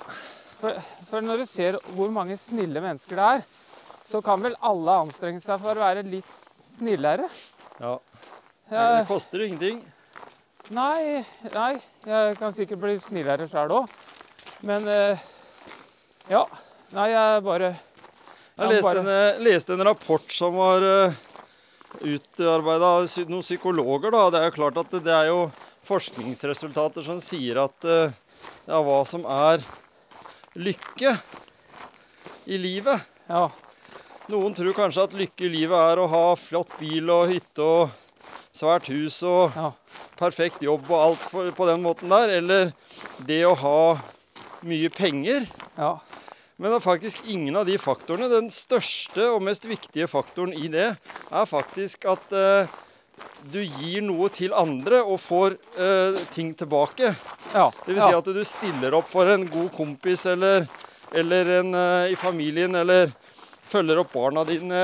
For, 0.57 0.77
for 1.09 1.21
når 1.21 1.41
du 1.43 1.45
ser 1.45 1.75
hvor 1.93 2.09
mange 2.13 2.37
snille 2.39 2.81
mennesker 2.81 3.19
det 3.19 3.25
er, 3.35 3.41
så 4.07 4.21
kan 4.25 4.41
vel 4.41 4.55
alle 4.65 4.95
anstrenge 5.03 5.41
seg 5.43 5.59
for 5.61 5.75
å 5.77 5.83
være 5.83 6.05
litt 6.07 6.39
snillere. 6.65 7.27
ja. 7.81 7.97
Men 8.71 8.97
Det 8.97 9.07
koster 9.07 9.43
ingenting. 9.45 9.83
nei, 10.75 11.23
nei, 11.53 11.73
jeg 12.07 12.37
kan 12.39 12.55
sikkert 12.55 12.81
bli 12.81 12.95
snillere 12.99 13.47
sjøl 13.47 13.75
òg. 13.81 13.93
Men 14.67 14.87
eh, 14.87 15.21
ja. 16.31 16.45
Nei, 16.95 17.09
jeg 17.11 17.43
bare 17.43 17.69
Jeg 18.57 18.71
leste 18.71 18.97
en, 19.03 19.07
eh, 19.11 19.39
leste 19.43 19.75
en 19.75 19.85
rapport 19.91 20.31
som 20.31 20.55
var 20.55 20.83
uh, 20.83 21.15
utarbeida 22.01 22.91
noen 23.29 23.43
psykologer. 23.45 24.11
Da. 24.13 24.23
Det 24.33 24.39
er 24.41 24.49
jo 24.49 24.55
klart 24.57 24.79
at 24.81 24.91
det, 24.93 25.03
det 25.07 25.13
er 25.15 25.29
jo 25.31 25.39
forskningsresultater 25.87 27.05
som 27.05 27.19
sier 27.23 27.61
at 27.63 27.87
eh, 27.87 28.11
ja, 28.67 28.81
hva 28.83 29.01
som 29.07 29.23
er 29.23 29.63
lykke 30.57 31.13
i 32.47 32.57
livet. 32.59 33.01
Ja. 33.29 33.47
Noen 34.31 34.55
tror 34.57 34.75
kanskje 34.75 35.05
at 35.07 35.15
lykke 35.15 35.47
i 35.47 35.53
livet 35.53 35.77
er 35.77 36.01
å 36.03 36.09
ha 36.11 36.25
flott 36.39 36.73
bil 36.81 37.07
og 37.13 37.29
hytte 37.31 37.63
og 37.63 37.93
svært 38.57 38.89
hus 38.91 39.21
og 39.27 39.55
Ja. 39.55 39.71
perfekt 40.19 40.63
jobb 40.65 40.87
og 40.89 40.99
alt 40.99 41.27
for, 41.31 41.51
på 41.55 41.67
den 41.69 41.83
måten 41.85 42.11
der. 42.11 42.33
Eller 42.41 42.71
det 43.27 43.43
å 43.47 43.55
ha 43.55 43.79
mye 44.67 44.89
penger. 44.91 45.47
ja. 45.77 45.95
Men 46.57 46.71
det 46.71 46.79
er 46.79 46.85
faktisk 46.87 47.27
ingen 47.29 47.55
av 47.59 47.67
de 47.69 47.77
faktorene. 47.77 48.29
Den 48.31 48.49
største 48.53 49.29
og 49.35 49.43
mest 49.45 49.67
viktige 49.69 50.07
faktoren 50.09 50.55
i 50.57 50.69
det 50.73 50.87
er 50.97 51.49
faktisk 51.49 52.07
at 52.09 52.33
eh, 52.33 52.71
du 53.53 53.59
gir 53.61 54.01
noe 54.05 54.29
til 54.33 54.55
andre 54.57 55.03
og 55.05 55.19
får 55.21 55.57
eh, 55.77 56.17
ting 56.33 56.55
tilbake. 56.57 57.13
ja. 57.53 57.67
Det 57.85 57.93
vil 57.93 58.01
ja. 58.01 58.09
si 58.09 58.17
at 58.17 58.31
du 58.33 58.41
stiller 58.45 58.97
opp 58.97 59.09
for 59.11 59.29
en 59.29 59.45
god 59.51 59.69
kompis 59.75 60.25
eller, 60.33 60.65
eller 61.13 61.53
en 61.59 61.77
eh, 61.77 62.15
i 62.15 62.17
familien, 62.17 62.73
eller 62.75 63.13
følger 63.69 64.01
opp 64.01 64.17
barna 64.17 64.45
dine. 64.47 64.81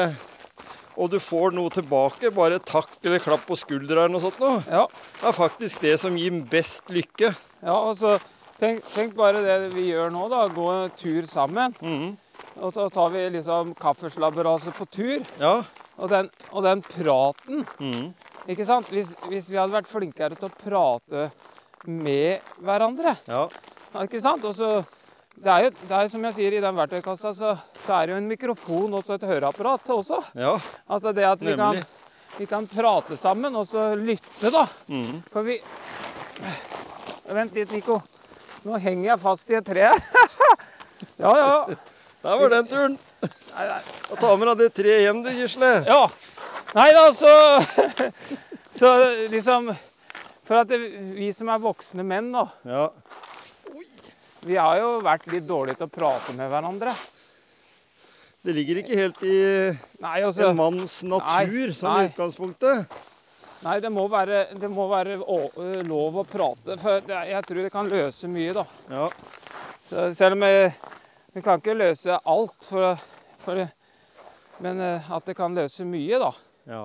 Og 0.94 1.10
du 1.10 1.18
får 1.18 1.56
noe 1.58 1.74
tilbake, 1.74 2.30
bare 2.38 2.62
takk 2.62 3.00
eller 3.02 3.22
klapp 3.24 3.48
på 3.50 3.58
skuldra 3.58 4.04
eller 4.04 4.14
noe 4.14 4.22
sånt 4.22 4.38
noe. 4.44 4.62
Ja. 4.70 4.86
Det 5.18 5.30
er 5.32 5.40
faktisk 5.42 5.82
det 5.82 5.98
som 6.06 6.14
gir 6.22 6.38
best 6.52 6.94
lykke. 6.94 7.34
ja, 7.66 7.78
og 7.80 7.98
så 7.98 8.20
tenk, 8.60 8.84
tenk 8.94 9.16
bare 9.16 9.42
det 9.44 9.72
vi 9.74 9.90
gjør 9.92 10.12
nå, 10.14 10.28
da. 10.32 10.48
Gå 10.54 10.68
en 10.74 10.90
tur 10.98 11.28
sammen. 11.30 11.76
Mhm. 11.82 12.18
Og 12.62 12.74
så 12.76 12.86
tar 12.94 13.10
vi 13.10 13.30
liksom 13.34 13.74
kaffeslabberaset 13.80 14.76
på 14.78 14.86
tur. 14.94 15.24
Ja. 15.42 15.64
Og 15.98 16.10
den, 16.10 16.30
og 16.52 16.64
den 16.64 16.82
praten, 16.86 17.66
Mhm. 17.80 18.14
ikke 18.48 18.66
sant. 18.66 18.88
Hvis, 18.94 19.16
hvis 19.30 19.50
vi 19.50 19.58
hadde 19.58 19.74
vært 19.74 19.88
flinkere 19.90 20.36
til 20.38 20.50
å 20.50 20.58
prate 20.58 21.32
med 21.88 22.42
hverandre, 22.62 23.18
ja. 23.28 23.48
ikke 24.04 24.22
sant. 24.22 24.46
Og 24.46 24.54
så 24.56 24.86
det 25.36 25.50
er, 25.50 25.64
jo, 25.64 25.70
det 25.90 25.92
er 25.98 26.08
som 26.14 26.24
jeg 26.24 26.36
sier, 26.38 26.54
i 26.54 26.62
den 26.62 26.76
verktøykassa 26.78 27.34
så, 27.34 27.56
så 27.86 27.94
er 27.98 28.06
det 28.06 28.14
jo 28.14 28.18
en 28.22 28.28
mikrofon 28.30 28.94
og 28.94 29.10
et 29.10 29.22
høreapparat 29.26 29.90
også. 29.90 30.22
ja. 30.38 30.54
Altså 30.88 31.14
det 31.14 31.26
at 31.26 31.42
vi 31.42 31.56
kan, 31.58 31.80
vi 32.38 32.46
kan 32.46 32.68
prate 32.68 33.18
sammen 33.18 33.56
og 33.56 33.66
så 33.66 33.96
lytte, 33.98 34.52
da. 34.54 34.68
Mhm. 34.88 35.24
For 35.32 35.42
vi 35.44 35.60
Vent 37.34 37.54
litt, 37.56 37.72
Nico. 37.72 38.02
Nå 38.64 38.80
henger 38.80 39.10
jeg 39.12 39.20
fast 39.20 39.50
i 39.52 39.58
et 39.60 39.66
tre. 39.68 39.90
ja, 41.24 41.32
ja. 41.36 41.56
Der 42.24 42.40
var 42.40 42.54
den 42.54 42.68
turen. 42.72 42.94
Nei, 43.54 43.66
nei. 43.68 43.80
Og 44.10 44.20
ta 44.22 44.30
med 44.40 44.48
deg 44.50 44.62
det 44.64 44.70
treet 44.78 45.02
hjem, 45.04 45.20
du, 45.26 45.30
Gisle. 45.36 45.72
Ja. 45.88 46.04
Nei 46.74 46.90
da, 46.96 47.04
så 47.14 47.34
Så 48.80 48.90
liksom 49.30 49.68
For 50.48 50.64
at 50.64 50.72
det, 50.72 50.80
vi 51.14 51.28
som 51.36 51.52
er 51.54 51.60
voksne 51.62 52.06
menn, 52.08 52.32
da, 52.34 52.48
Ja. 52.68 52.88
vi 54.44 54.56
har 54.60 54.80
jo 54.80 54.96
vært 55.06 55.28
litt 55.32 55.46
dårlige 55.48 55.80
til 55.80 55.88
å 55.88 55.94
prate 55.94 56.34
med 56.36 56.50
hverandre. 56.52 56.96
Det 58.44 58.56
ligger 58.58 58.82
ikke 58.82 58.98
helt 59.00 59.22
i 59.24 59.38
Nei, 60.04 60.18
også, 60.28 60.50
en 60.50 60.58
manns 60.58 60.98
natur, 61.08 61.70
Nei, 61.70 61.76
sånn 61.78 62.02
i 62.02 62.10
utgangspunktet. 62.10 62.98
Nei 63.64 63.78
det 63.84 63.92
må 63.94 64.08
være, 64.12 64.42
det 64.60 64.70
må 64.72 64.88
være 64.92 65.18
å, 65.22 65.38
ø, 65.56 65.70
lov 65.88 66.20
å 66.22 66.26
prate. 66.28 66.76
For 66.82 67.04
det, 67.08 67.20
jeg 67.32 67.48
tror 67.50 67.62
det 67.66 67.72
kan 67.74 67.92
løse 67.92 68.30
mye, 68.32 68.54
da. 68.58 68.66
Ja. 68.92 69.08
Så 69.90 70.10
selv 70.18 70.38
om 70.38 70.46
jeg, 70.48 70.74
vi 71.36 71.44
kan 71.46 71.62
ikke 71.62 71.76
løse 71.78 72.18
alt, 72.20 72.58
for, 72.68 73.00
for, 73.44 73.64
men 74.64 74.82
eh, 74.84 75.12
at 75.16 75.30
det 75.30 75.38
kan 75.38 75.56
løse 75.58 75.88
mye, 75.88 76.20
da. 76.22 76.34
ja. 76.72 76.84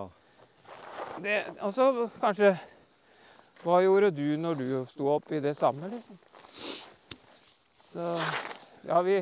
Det, 1.19 1.35
altså 1.67 2.07
kanskje 2.21 2.53
Hva 3.65 3.81
gjorde 3.83 4.13
du 4.15 4.37
når 4.39 4.55
du 4.55 4.67
sto 4.87 5.09
opp 5.11 5.33
i 5.35 5.41
det 5.43 5.57
samme, 5.59 5.89
liksom? 5.91 6.15
Så 7.91 8.05
Ja, 8.87 9.01
vi, 9.03 9.17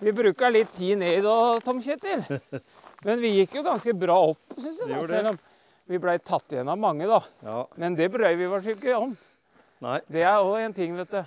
vi 0.00 0.14
bruker 0.16 0.54
litt 0.54 0.72
tid 0.72 0.96
ned 1.02 1.26
da, 1.26 1.34
Tom 1.60 1.82
Kjetil. 1.84 2.24
Men 3.04 3.20
vi 3.20 3.34
gikk 3.34 3.58
jo 3.58 3.66
ganske 3.66 3.92
bra 4.00 4.16
opp, 4.30 4.56
syns 4.56 4.80
jeg. 4.80 4.88
Da, 4.88 5.02
selv 5.10 5.34
om 5.34 5.38
vi 5.86 5.98
blei 6.02 6.18
tatt 6.18 6.52
igjen 6.52 6.68
av 6.68 6.78
mange, 6.78 7.06
da. 7.06 7.20
ja. 7.46 7.60
Men 7.78 7.94
det 7.98 8.08
brøy 8.10 8.34
vi 8.38 8.46
oss 8.50 8.66
ikke 8.72 8.96
om. 8.98 9.12
Nei. 9.84 10.00
Det 10.10 10.22
er 10.24 10.40
òg 10.40 10.58
en 10.64 10.74
ting, 10.74 10.96
vet 10.98 11.12
du. 11.12 11.22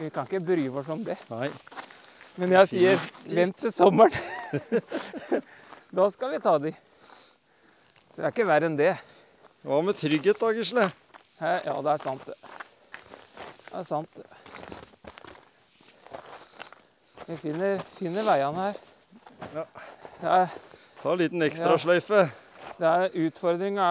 Vi 0.00 0.10
kan 0.12 0.28
ikke 0.28 0.42
bry 0.44 0.66
oss 0.80 0.90
om 0.92 1.04
det. 1.06 1.16
Nei. 1.30 1.48
Men 2.40 2.52
jeg 2.58 2.70
sier 2.70 3.06
vent 3.28 3.56
til 3.60 3.72
sommeren. 3.72 4.12
da 5.96 6.08
skal 6.12 6.34
vi 6.34 6.42
ta 6.44 6.56
de. 6.62 6.72
Så 8.10 8.20
det 8.20 8.26
er 8.28 8.34
ikke 8.34 8.48
verre 8.48 8.68
enn 8.70 8.78
det. 8.78 8.92
Hva 9.64 9.80
med 9.84 9.96
trygghet, 9.98 10.40
da, 10.40 10.52
Gisle? 10.56 10.86
Ja, 11.40 11.74
det 11.80 11.94
er 11.94 12.04
sant, 12.04 12.26
det. 12.28 12.36
Det 13.70 13.80
er 13.80 13.88
sant, 13.88 14.20
det. 14.20 14.28
Vi 17.30 17.36
finner, 17.38 17.80
finner 17.96 18.26
veiene 18.26 18.68
her. 18.68 18.78
Ja. 19.54 19.66
Ta 21.00 21.12
en 21.12 21.20
liten 21.20 21.44
Ja. 21.44 22.49
Det 22.80 22.88
er 22.88 23.16
utfordringa 23.26 23.86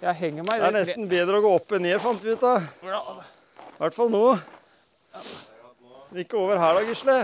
Jeg 0.00 0.14
henger 0.16 0.46
meg 0.46 0.56
i 0.56 0.60
Det 0.60 0.64
det 0.64 0.68
er 0.68 0.76
nesten 0.78 1.08
bedre 1.10 1.40
å 1.40 1.44
gå 1.44 1.50
opp 1.58 1.74
enn 1.76 1.84
ned, 1.84 1.96
fant 2.00 2.22
vi 2.24 2.32
ut 2.32 2.44
av. 2.48 2.64
I 2.80 3.80
hvert 3.82 3.96
fall 3.96 4.08
nå. 4.12 4.22
Ikke 6.16 6.38
over 6.40 6.60
her 6.60 6.78
da, 6.78 6.84
Gisle. 6.88 7.16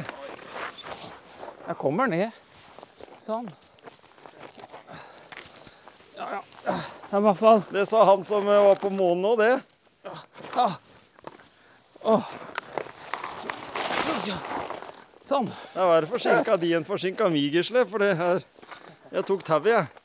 Jeg 1.62 1.76
kommer 1.80 2.10
ned. 2.12 2.36
Sånn. 3.22 3.48
Ja, 6.18 6.28
ja. 6.34 6.40
Det 6.66 7.16
er 7.16 7.20
i 7.20 7.24
hvert 7.26 7.38
fall 7.38 7.62
Det 7.72 7.82
sa 7.88 8.02
han 8.08 8.22
som 8.24 8.46
eh, 8.48 8.60
var 8.66 8.76
på 8.80 8.90
månen 8.92 9.24
òg, 9.30 9.40
det. 9.40 9.54
Ja. 10.04 10.68
Åh. 12.12 12.28
Ja. 14.28 14.36
Sånn. 15.24 15.48
Det 15.48 15.80
er 15.80 15.90
verre 15.94 16.12
forsinka 16.12 16.60
de 16.60 16.76
enn 16.76 16.86
forsinka 16.86 17.30
mi, 17.32 17.46
Gisle, 17.54 17.86
for 17.88 18.04
det 18.04 18.12
her 18.20 18.44
Jeg 19.12 19.28
tok 19.28 19.44
tauet, 19.46 19.72
jeg. 19.72 20.01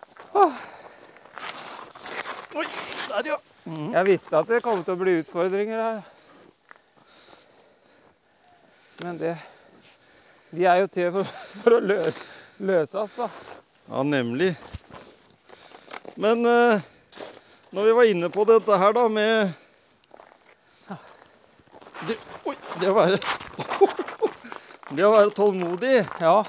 Oi, 2.58 2.66
der, 3.10 3.28
ja. 3.28 3.38
Jeg 3.68 4.06
visste 4.08 4.38
at 4.40 4.48
det 4.48 4.62
kom 4.64 4.84
til 4.86 4.96
å 4.96 5.00
bli 5.00 5.18
utfordringer 5.22 5.82
her. 5.82 6.02
Men 9.04 9.18
det 9.22 9.36
De 10.50 10.64
er 10.66 10.80
jo 10.82 10.88
til 10.88 11.12
for, 11.12 11.32
for 11.62 11.76
å 11.78 11.80
lø, 11.84 11.98
oss, 12.82 13.18
da. 13.20 13.28
Ja, 13.92 14.04
nemlig. 14.04 14.54
Men 16.16 16.46
eh, 16.48 16.86
når 17.76 17.84
vi 17.90 17.96
var 18.00 18.12
inne 18.12 18.30
på 18.34 18.46
dette 18.48 18.78
her, 18.80 18.96
da, 18.96 19.08
med 19.12 19.52
det, 22.08 22.16
Oi, 22.48 22.56
det 22.80 22.90
å 22.90 22.96
være 22.96 23.20
Det 24.96 25.04
å 25.04 25.12
være 25.12 25.36
tålmodig, 25.36 26.00
Ja. 26.24 26.40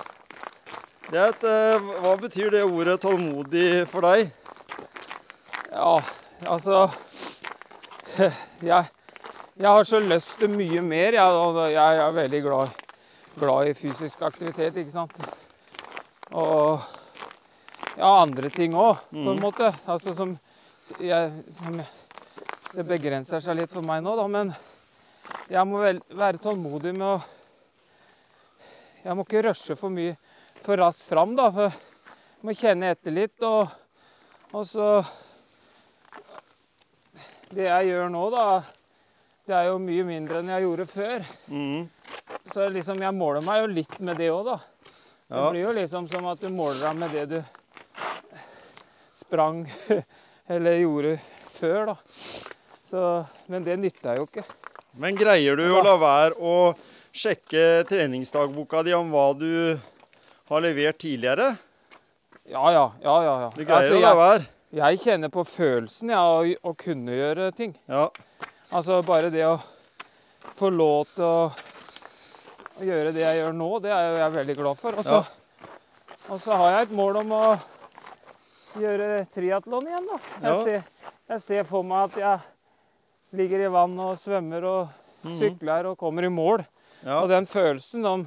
Det 1.09 1.25
et 1.25 1.45
eh, 1.49 1.89
Hva 2.03 2.15
betyr 2.21 2.53
det 2.53 2.65
ordet 2.67 2.99
tålmodig 3.01 3.87
for 3.89 4.05
deg? 4.05 4.29
Ja, 5.73 5.95
altså 6.45 6.89
Jeg, 8.19 8.85
jeg 9.59 9.69
har 9.69 9.85
så 9.87 10.01
lyst 10.03 10.37
til 10.41 10.51
mye 10.51 10.83
mer. 10.83 11.17
Jeg, 11.17 11.73
jeg 11.73 12.03
er 12.03 12.15
veldig 12.17 12.41
glad, 12.43 12.77
glad 13.39 13.71
i 13.71 13.75
fysisk 13.79 14.23
aktivitet, 14.27 14.77
ikke 14.77 14.91
sant. 14.91 15.21
Og 16.35 16.83
ja, 17.97 18.11
andre 18.11 18.51
ting 18.55 18.75
òg, 18.79 19.05
på 19.11 19.33
en 19.33 19.43
måte. 19.43 19.73
Altså 19.87 20.15
som, 20.19 20.37
jeg, 21.01 21.33
som 21.57 21.81
Det 22.69 22.85
begrenser 22.85 23.41
seg 23.41 23.57
litt 23.57 23.73
for 23.73 23.87
meg 23.87 24.03
nå, 24.05 24.13
da, 24.19 24.27
men 24.29 24.53
jeg 25.49 25.65
må 25.67 25.81
vel 25.81 26.03
være 26.13 26.41
tålmodig 26.43 26.93
med 26.93 27.07
å 27.09 27.19
Jeg 29.07 29.17
må 29.17 29.25
ikke 29.25 29.47
rushe 29.47 29.77
for 29.79 29.95
mye 29.95 30.17
for 30.65 30.81
raskt 30.81 31.09
fram, 31.09 31.35
da. 31.39 31.51
For 31.55 31.69
jeg 31.71 32.47
må 32.47 32.55
kjenne 32.57 32.93
etter 32.95 33.15
litt, 33.15 33.43
og, 33.47 33.69
og 34.55 34.67
så 34.69 34.89
det 37.55 37.65
jeg 37.69 37.89
gjør 37.91 38.11
nå, 38.13 38.25
da, 38.35 38.47
det 39.49 39.55
er 39.57 39.69
jo 39.71 39.79
mye 39.81 40.05
mindre 40.05 40.43
enn 40.43 40.51
jeg 40.53 40.67
gjorde 40.67 40.87
før. 40.91 41.25
Mm. 41.49 41.87
Så 42.53 42.67
liksom, 42.73 43.01
jeg 43.05 43.17
måler 43.17 43.45
meg 43.45 43.63
jo 43.63 43.71
litt 43.73 43.97
med 44.05 44.21
det 44.21 44.29
òg, 44.35 44.45
da. 44.53 44.59
Det 45.29 45.37
Ja. 45.37 45.49
blir 45.53 45.61
jo 45.67 45.73
liksom 45.77 46.07
som 46.09 46.25
at 46.31 46.41
du 46.41 46.49
måler 46.49 46.81
deg 46.81 46.97
med 46.97 47.11
det 47.13 47.25
du 47.29 47.43
sprang 49.17 49.67
eller 50.53 50.79
gjorde 50.81 51.19
før, 51.53 51.91
da. 51.91 51.97
Så, 52.89 53.03
men 53.53 53.65
det 53.67 53.77
nytter 53.81 54.17
jo 54.23 54.29
ikke. 54.29 54.45
Men 54.97 55.17
greier 55.21 55.57
du 55.61 55.67
å 55.69 55.83
la 55.85 55.97
være 56.01 56.39
å 56.41 56.55
sjekke 57.13 57.85
treningsdagboka 57.89 58.81
di 58.87 58.95
om 58.97 59.11
hva 59.13 59.27
du 59.37 59.51
har 60.49 60.61
levert 60.65 60.99
tidligere? 60.99 61.49
Ja, 62.49 62.65
ja. 62.73 62.85
ja, 63.03 63.17
ja, 63.25 63.35
ja. 63.45 63.49
Du 63.57 63.65
greier 63.65 63.83
Altså, 63.91 63.99
å 63.99 64.03
la 64.03 64.13
være? 64.17 64.47
jeg, 64.79 65.01
kjenner 65.05 65.29
på 65.33 65.45
følelsen 65.45 66.13
ja, 66.15 66.23
å, 66.25 66.45
å 66.65 66.73
kunne 66.79 67.17
gjøre 67.17 67.51
ting. 67.57 67.75
Ja. 67.89 68.07
Altså 68.73 69.03
bare 69.05 69.31
det 69.33 69.45
å 69.49 69.59
få 70.59 70.71
lov 70.73 71.07
til 71.15 71.25
å, 71.25 71.49
å 72.81 72.85
gjøre 72.89 73.13
det 73.17 73.23
jeg 73.25 73.43
gjør 73.43 73.55
nå, 73.57 73.69
det 73.85 73.93
er 73.95 74.07
jo 74.11 74.17
jeg 74.23 74.35
veldig 74.39 74.57
glad 74.63 74.81
for. 74.81 74.99
Og 75.01 75.05
så, 75.09 75.21
og 76.29 76.41
så 76.45 76.57
har 76.61 76.73
jeg 76.79 76.89
et 76.89 76.97
mål 76.99 77.21
om 77.23 77.33
å 77.37 77.43
gjøre 78.79 79.11
triatlon 79.35 79.89
igjen, 79.89 80.09
da. 80.09 80.19
Jeg, 80.19 80.49
Ja. 80.49 80.57
ser, 80.65 81.13
jeg 81.35 81.41
ser 81.45 81.69
for 81.69 81.83
meg 81.85 82.09
at 82.11 82.19
jeg 82.23 83.39
ligger 83.41 83.65
i 83.67 83.71
vann 83.73 83.97
og 84.01 84.17
svømmer 84.21 84.65
og 84.65 85.33
sykler 85.39 85.91
og 85.91 85.99
kommer 86.01 86.25
i 86.25 86.33
mål. 86.33 86.65
ja. 87.05 87.21
Og 87.23 87.29
den 87.29 87.47
følelsen 87.47 88.05
om, 88.07 88.27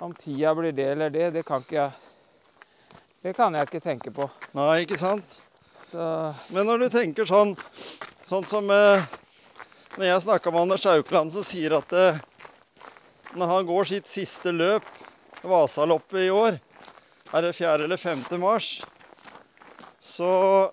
om 0.00 0.14
tida 0.14 0.54
blir 0.54 0.72
det 0.72 0.88
eller 0.90 1.10
det, 1.10 1.30
det 1.30 1.42
kan 1.46 1.62
ikke 1.62 1.76
jeg 1.76 1.90
Det 3.24 3.32
kan 3.32 3.54
jeg 3.56 3.64
ikke 3.64 3.80
tenke 3.80 4.10
på. 4.12 4.26
Nei, 4.52 4.82
ikke 4.84 4.98
sant? 5.00 5.38
Så 5.88 6.34
Men 6.52 6.66
når 6.68 6.84
du 6.84 6.88
tenker 6.92 7.24
sånn, 7.24 7.54
sånn 8.26 8.44
som 8.44 8.68
eh, 8.70 9.04
Når 9.96 10.06
jeg 10.10 10.24
snakka 10.26 10.50
med 10.52 10.66
Anders 10.66 10.84
Haukeland, 10.84 11.32
så 11.32 11.44
sier 11.46 11.78
at 11.78 11.92
eh, 11.96 12.20
når 13.34 13.50
han 13.50 13.66
går 13.66 13.88
sitt 13.88 14.06
siste 14.06 14.52
løp, 14.54 14.84
Vasaloppet 15.42 16.20
i 16.26 16.30
år, 16.30 16.58
er 17.34 17.42
det 17.42 17.52
4. 17.56 17.84
eller 17.84 17.98
5. 17.98 18.22
mars, 18.38 18.68
så 19.98 20.70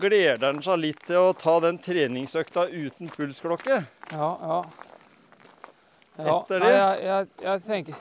gleder 0.00 0.48
han 0.48 0.62
seg 0.64 0.80
litt 0.82 1.04
til 1.06 1.30
å 1.30 1.36
ta 1.38 1.54
den 1.62 1.78
treningsøkta 1.78 2.66
uten 2.72 3.12
pulsklokke. 3.14 3.82
Ja, 4.10 4.30
ja. 4.42 4.89
Ja 6.26 6.36
Etter 6.36 6.64
det? 6.64 6.72
Jeg, 6.74 7.00
jeg, 7.06 7.30
jeg 7.46 7.64
tenker 7.66 7.94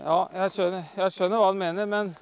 Ja, 0.00 0.18
jeg 0.42 0.54
skjønner, 0.56 0.90
jeg 0.96 1.14
skjønner 1.16 1.40
hva 1.42 1.48
han 1.50 1.60
mener, 1.60 1.88
men 1.90 2.12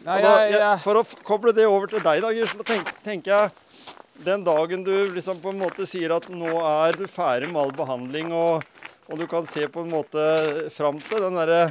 Nei, 0.00 0.16
da, 0.24 0.76
for 0.80 0.96
å 0.96 1.04
koble 1.28 1.52
det 1.52 1.66
over 1.68 1.90
til 1.92 2.00
deg, 2.00 2.22
da, 2.24 2.30
Gisle, 2.32 2.64
tenk, 2.64 2.88
tenker 3.04 3.34
jeg 3.34 3.50
den 4.24 4.44
dagen 4.44 4.84
du 4.84 4.94
liksom 5.12 5.40
på 5.40 5.52
en 5.52 5.60
måte 5.60 5.84
sier 5.88 6.12
at 6.16 6.28
nå 6.32 6.54
er 6.64 6.96
du 6.96 7.06
ferdig 7.08 7.50
med 7.52 7.60
all 7.62 7.72
behandling, 7.76 8.32
og, 8.32 8.64
og 9.08 9.20
du 9.20 9.26
kan 9.28 9.44
se 9.48 9.66
på 9.68 9.84
en 9.84 9.92
måte 9.92 10.24
fram 10.72 11.00
til 11.04 11.24
den 11.24 11.36
derre 11.36 11.62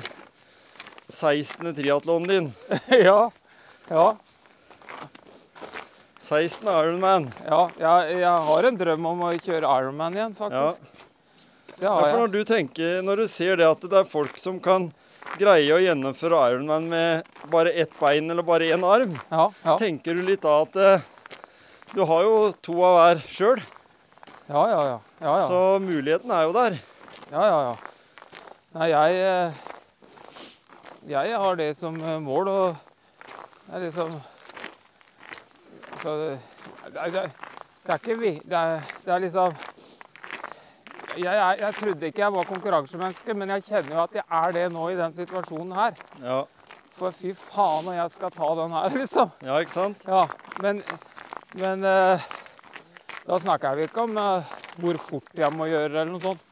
16. 1.09 1.73
triatlonen 1.77 2.29
din. 2.29 2.51
Ja. 3.09 3.31
Ja. 3.89 4.07
16 6.19 6.67
Ironman. 6.67 7.29
ja 7.47 7.59
jeg, 7.79 8.17
jeg 8.19 8.39
har 8.49 8.67
en 8.67 8.77
drøm 8.79 9.05
om 9.07 9.21
å 9.29 9.33
kjøre 9.39 9.69
Ironman 9.79 10.17
igjen, 10.17 10.33
faktisk. 10.35 10.81
Ja, 11.79 11.93
for 11.95 12.17
når 12.25 12.33
du 12.33 12.41
tenker, 12.43 12.97
når 13.07 13.21
du 13.23 13.27
ser 13.31 13.55
det 13.61 13.67
at 13.69 13.85
det 13.87 14.01
er 14.01 14.07
folk 14.09 14.35
som 14.41 14.57
kan 14.59 14.89
greie 15.39 15.71
å 15.71 15.79
gjennomføre 15.79 16.39
Ironman 16.51 16.89
med 16.91 17.29
bare 17.53 17.71
ett 17.71 17.93
bein 18.01 18.27
eller 18.33 18.43
bare 18.43 18.67
én 18.73 18.83
arm, 18.83 19.13
Ja, 19.31 19.45
ja. 19.63 19.77
tenker 19.79 20.17
du 20.19 20.25
litt 20.27 20.43
da 20.43 20.57
at 20.65 20.75
eh, 20.75 21.05
du 21.95 22.03
har 22.05 22.25
jo 22.27 22.33
to 22.65 22.75
av 22.83 22.97
hver 22.97 23.21
sjøl, 23.31 23.61
Ja, 24.49 24.63
ja, 24.73 24.81
ja. 24.89 24.97
ja, 25.21 25.37
ja. 25.39 25.45
så 25.47 25.61
muligheten 25.83 26.31
er 26.35 26.43
jo 26.49 26.53
der. 26.57 26.75
ja, 27.31 27.45
ja, 27.47 27.59
ja. 27.69 27.77
Nei, 28.75 28.89
jeg 28.91 29.21
eh, 29.23 29.63
Jeg 31.09 31.39
har 31.41 31.55
det 31.57 31.71
som 31.79 31.95
eh, 32.03 32.19
mål, 32.21 32.51
og 32.51 32.75
det 33.69 33.77
er 33.79 33.85
liksom 33.87 34.19
Så 36.03 36.15
det, 36.17 36.39
det, 36.93 37.11
det, 37.13 37.23
er- 37.25 37.95
ikke 37.99 38.17
vi... 38.19 38.31
Det 38.45 38.63
det 39.05 39.13
er 39.15 39.19
liksom 39.25 39.55
jeg, 41.17 41.25
jeg, 41.35 41.55
jeg 41.59 41.75
trodde 41.75 42.07
ikke 42.07 42.21
jeg 42.21 42.33
var 42.33 42.43
konkurransemenneske, 42.47 43.33
men 43.33 43.49
jeg 43.55 43.63
kjenner 43.65 43.95
jo 43.95 44.01
at 44.03 44.13
jeg 44.19 44.23
er 44.39 44.51
det 44.55 44.65
nå 44.71 44.83
i 44.93 44.97
den 44.99 45.13
situasjonen 45.17 45.73
her. 45.75 45.97
Ja, 46.23 46.41
For 46.95 47.11
fy 47.15 47.31
faen 47.35 47.85
når 47.87 47.97
jeg 47.97 48.13
skal 48.13 48.31
ta 48.35 48.49
den 48.61 48.75
her, 48.77 48.93
liksom. 49.01 49.31
ja 49.43 49.57
ikke 49.63 49.73
sant? 49.75 50.05
Ja, 50.07 50.21
men, 50.63 50.83
men 51.59 51.83
eh, 51.89 52.27
da 53.25 53.39
snakker 53.41 53.75
vi 53.79 53.87
ikke 53.89 54.05
om 54.05 54.15
eh, 54.21 54.53
hvor 54.79 55.01
fort 55.01 55.33
jeg 55.35 55.51
må 55.57 55.67
gjøre 55.71 55.89
eller 55.91 56.13
noe 56.13 56.23
sånt. 56.23 56.45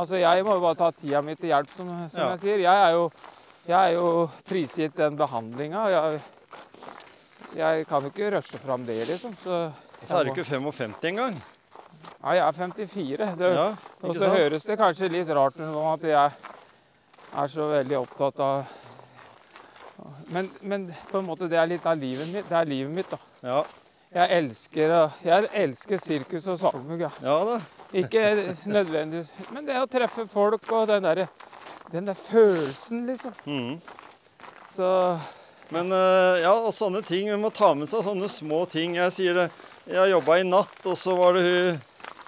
Altså, 0.00 0.16
jeg 0.16 0.44
må 0.46 0.56
jo 0.56 0.62
bare 0.64 0.78
ta 0.80 0.90
tida 0.96 1.20
mi 1.26 1.34
til 1.36 1.50
hjelp, 1.52 1.70
som, 1.76 1.88
som 2.10 2.20
Ja. 2.24 2.28
jeg 2.32 2.40
sier. 2.46 2.60
Jeg 2.64 2.84
er 2.88 2.96
jo, 2.96 3.06
jeg 3.68 3.78
er 3.78 3.94
jo 3.98 4.10
prisgitt 4.48 4.96
den 4.96 5.16
behandlinga. 5.20 5.84
Jeg, 7.56 7.86
kan 7.86 8.04
jo 8.04 8.12
ikke 8.12 8.30
rushe 8.36 8.58
fram 8.62 8.84
det, 8.86 8.98
liksom. 9.08 9.34
Så, 9.42 9.62
Så 10.02 10.16
er 10.16 10.24
du 10.24 10.30
ikke 10.34 10.44
55 10.44 10.94
engang. 11.10 11.40
Nei, 12.20 12.36
jeg 12.36 12.46
er 12.46 12.52
54. 12.52 13.30
Det, 13.38 13.54
Ja, 13.56 13.66
og 14.02 14.16
så 14.16 14.28
høres 14.28 14.64
det 14.68 14.78
kanskje 14.78 15.08
litt 15.08 15.28
rart 15.28 15.58
ut 15.58 15.66
om 15.68 15.88
at 15.92 16.04
jeg 16.08 16.30
er 17.40 17.50
så 17.50 17.66
veldig 17.70 17.98
opptatt 17.98 18.40
av 18.44 18.62
men, 20.30 20.50
men 20.60 20.86
på 21.10 21.18
en 21.18 21.26
måte 21.26 21.48
det 21.50 21.58
er 21.58 21.68
litt 21.70 21.86
av 21.86 21.98
livet 21.98 22.30
mitt. 22.32 22.46
Det 22.48 22.56
er 22.56 22.68
livet 22.70 22.92
mitt, 22.94 23.10
da. 23.10 23.18
Ja, 23.42 23.62
Jeg 24.10 24.38
elsker, 24.40 24.92
jeg 25.22 25.48
elsker 25.54 26.00
sirkus 26.02 26.46
og 26.50 26.58
sagmugg. 26.58 27.04
Ja. 27.04 27.10
ja 27.22 27.36
da. 27.46 27.58
Ikke 27.94 28.22
nødvendigvis 28.66 29.30
Men 29.50 29.66
det 29.66 29.76
å 29.78 29.86
treffe 29.90 30.26
folk 30.30 30.66
og 30.74 30.88
den 30.90 31.06
der, 31.06 31.26
den 31.92 32.06
der 32.10 32.18
følelsen, 32.18 33.04
liksom. 33.06 33.34
Mm. 33.46 33.78
Så 34.74 34.88
Men 35.70 35.92
eh, 35.94 36.40
ja, 36.42 36.52
og 36.58 36.72
sånne 36.74 37.02
ting. 37.06 37.30
Vi 37.30 37.38
må 37.38 37.52
ta 37.54 37.72
med 37.78 37.90
seg 37.90 38.02
sånne 38.06 38.28
små 38.30 38.64
ting. 38.70 38.96
Jeg 38.98 39.14
sier 39.14 39.38
det, 39.38 39.46
jeg 39.90 40.12
jobba 40.12 40.40
i 40.40 40.46
natt, 40.48 40.80
og 40.86 40.98
så 40.98 41.14
var 41.18 41.38
det 41.38 41.44
hun 41.46 41.80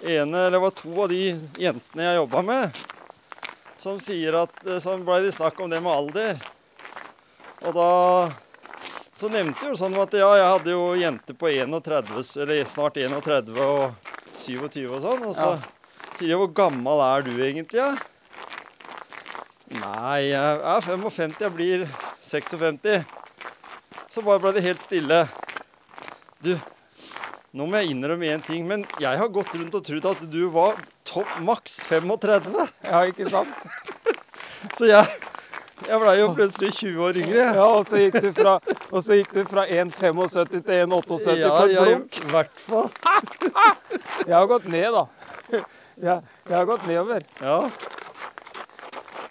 ene, 0.03 0.45
eller 0.47 0.57
det 0.57 0.63
var 0.63 0.75
to 0.75 0.93
av 1.03 1.11
de 1.11 1.21
jentene 1.59 2.07
jeg 2.07 2.19
jobba 2.19 2.41
med, 2.43 2.79
som 3.79 3.99
sier 4.03 4.35
at 4.41 4.57
Som 4.83 5.03
blei 5.07 5.21
ble 5.21 5.27
det 5.29 5.35
snakk 5.35 5.59
om 5.63 5.71
det 5.71 5.79
med 5.83 5.91
alder. 5.91 6.39
Og 7.63 7.75
da 7.75 7.89
så 9.13 9.29
nevnte 9.31 9.69
jo 9.69 9.77
sånn 9.77 9.95
at 10.01 10.15
ja, 10.17 10.27
jeg 10.35 10.49
hadde 10.49 10.73
jo 10.73 10.85
jenter 10.99 11.35
på 11.37 11.47
31, 11.51 12.23
eller 12.43 12.65
snart 12.67 12.97
31 12.99 13.51
og 13.63 14.09
27 14.41 14.79
og 14.89 14.99
sånn. 15.03 15.27
Og 15.29 15.35
så 15.37 15.51
Ja. 15.53 15.59
sier 16.17 16.33
de 16.33 16.39
hvor 16.41 16.51
gammel 16.53 16.99
er 16.99 17.21
du 17.23 17.31
egentlig? 17.37 17.79
Ja? 17.79 17.93
Nei, 19.73 20.29
jeg 20.33 20.59
er 20.59 20.81
55, 20.81 21.39
jeg 21.39 21.53
blir 21.55 21.87
56. 22.21 23.05
Så 24.13 24.21
bare 24.21 24.37
ble 24.43 24.51
det 24.53 24.61
helt 24.61 24.81
stille. 24.83 25.23
Du, 26.45 26.51
nå 27.57 27.65
må 27.65 27.79
jeg 27.81 27.95
innrømme 27.95 28.27
én 28.29 28.41
ting, 28.45 28.65
men 28.69 28.83
jeg 29.01 29.17
har 29.17 29.29
gått 29.33 29.55
rundt 29.57 29.73
og 29.73 29.85
trodd 29.87 30.05
at 30.11 30.19
du 30.29 30.43
var 30.53 30.77
topp 31.07 31.31
maks 31.41 31.79
35. 31.89 32.51
Ja, 32.85 32.99
ikke 33.09 33.25
sant? 33.31 33.49
Så 34.77 34.85
jeg, 34.87 35.07
jeg 35.87 35.99
blei 36.03 36.13
jo 36.19 36.27
plutselig 36.37 36.69
20 36.77 37.01
år 37.07 37.17
yngre. 37.23 37.47
Ja, 37.57 37.65
og 37.65 37.89
så 37.89 37.99
gikk 37.99 38.19
du 38.23 38.29
fra, 38.37 38.53
gikk 39.17 39.33
du 39.35 39.41
fra 39.49 39.65
1,75 39.67 40.53
til 40.53 40.83
1,78 40.85 41.35
Ja, 41.41 41.49
på 41.57 41.65
et 41.65 41.73
ja, 41.73 41.83
blunk. 41.83 42.19
i 42.21 42.29
hvert 42.31 42.61
fall. 42.67 42.87
Jeg 44.29 44.37
har 44.37 44.47
gått 44.47 44.69
ned, 44.71 44.87
da. 44.95 45.03
Jeg, 46.03 46.21
jeg 46.49 46.55
har 46.55 46.65
gått 46.65 46.85
nedover. 46.89 47.25
Ja, 47.43 47.57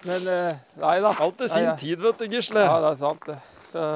Men 0.07 0.29
eh, 0.31 0.61
nei 0.79 0.93
da. 1.03 1.11
alt 1.25 1.41
til 1.41 1.51
sin 1.51 1.65
Nei, 1.67 1.79
tid, 1.81 2.03
vet 2.05 2.21
du, 2.21 2.27
Gisle. 2.31 2.63
Ja, 2.63 2.77
det 2.85 2.93
er 2.93 3.01
sant, 3.01 3.27
det. 3.27 3.39
Så, 3.73 3.87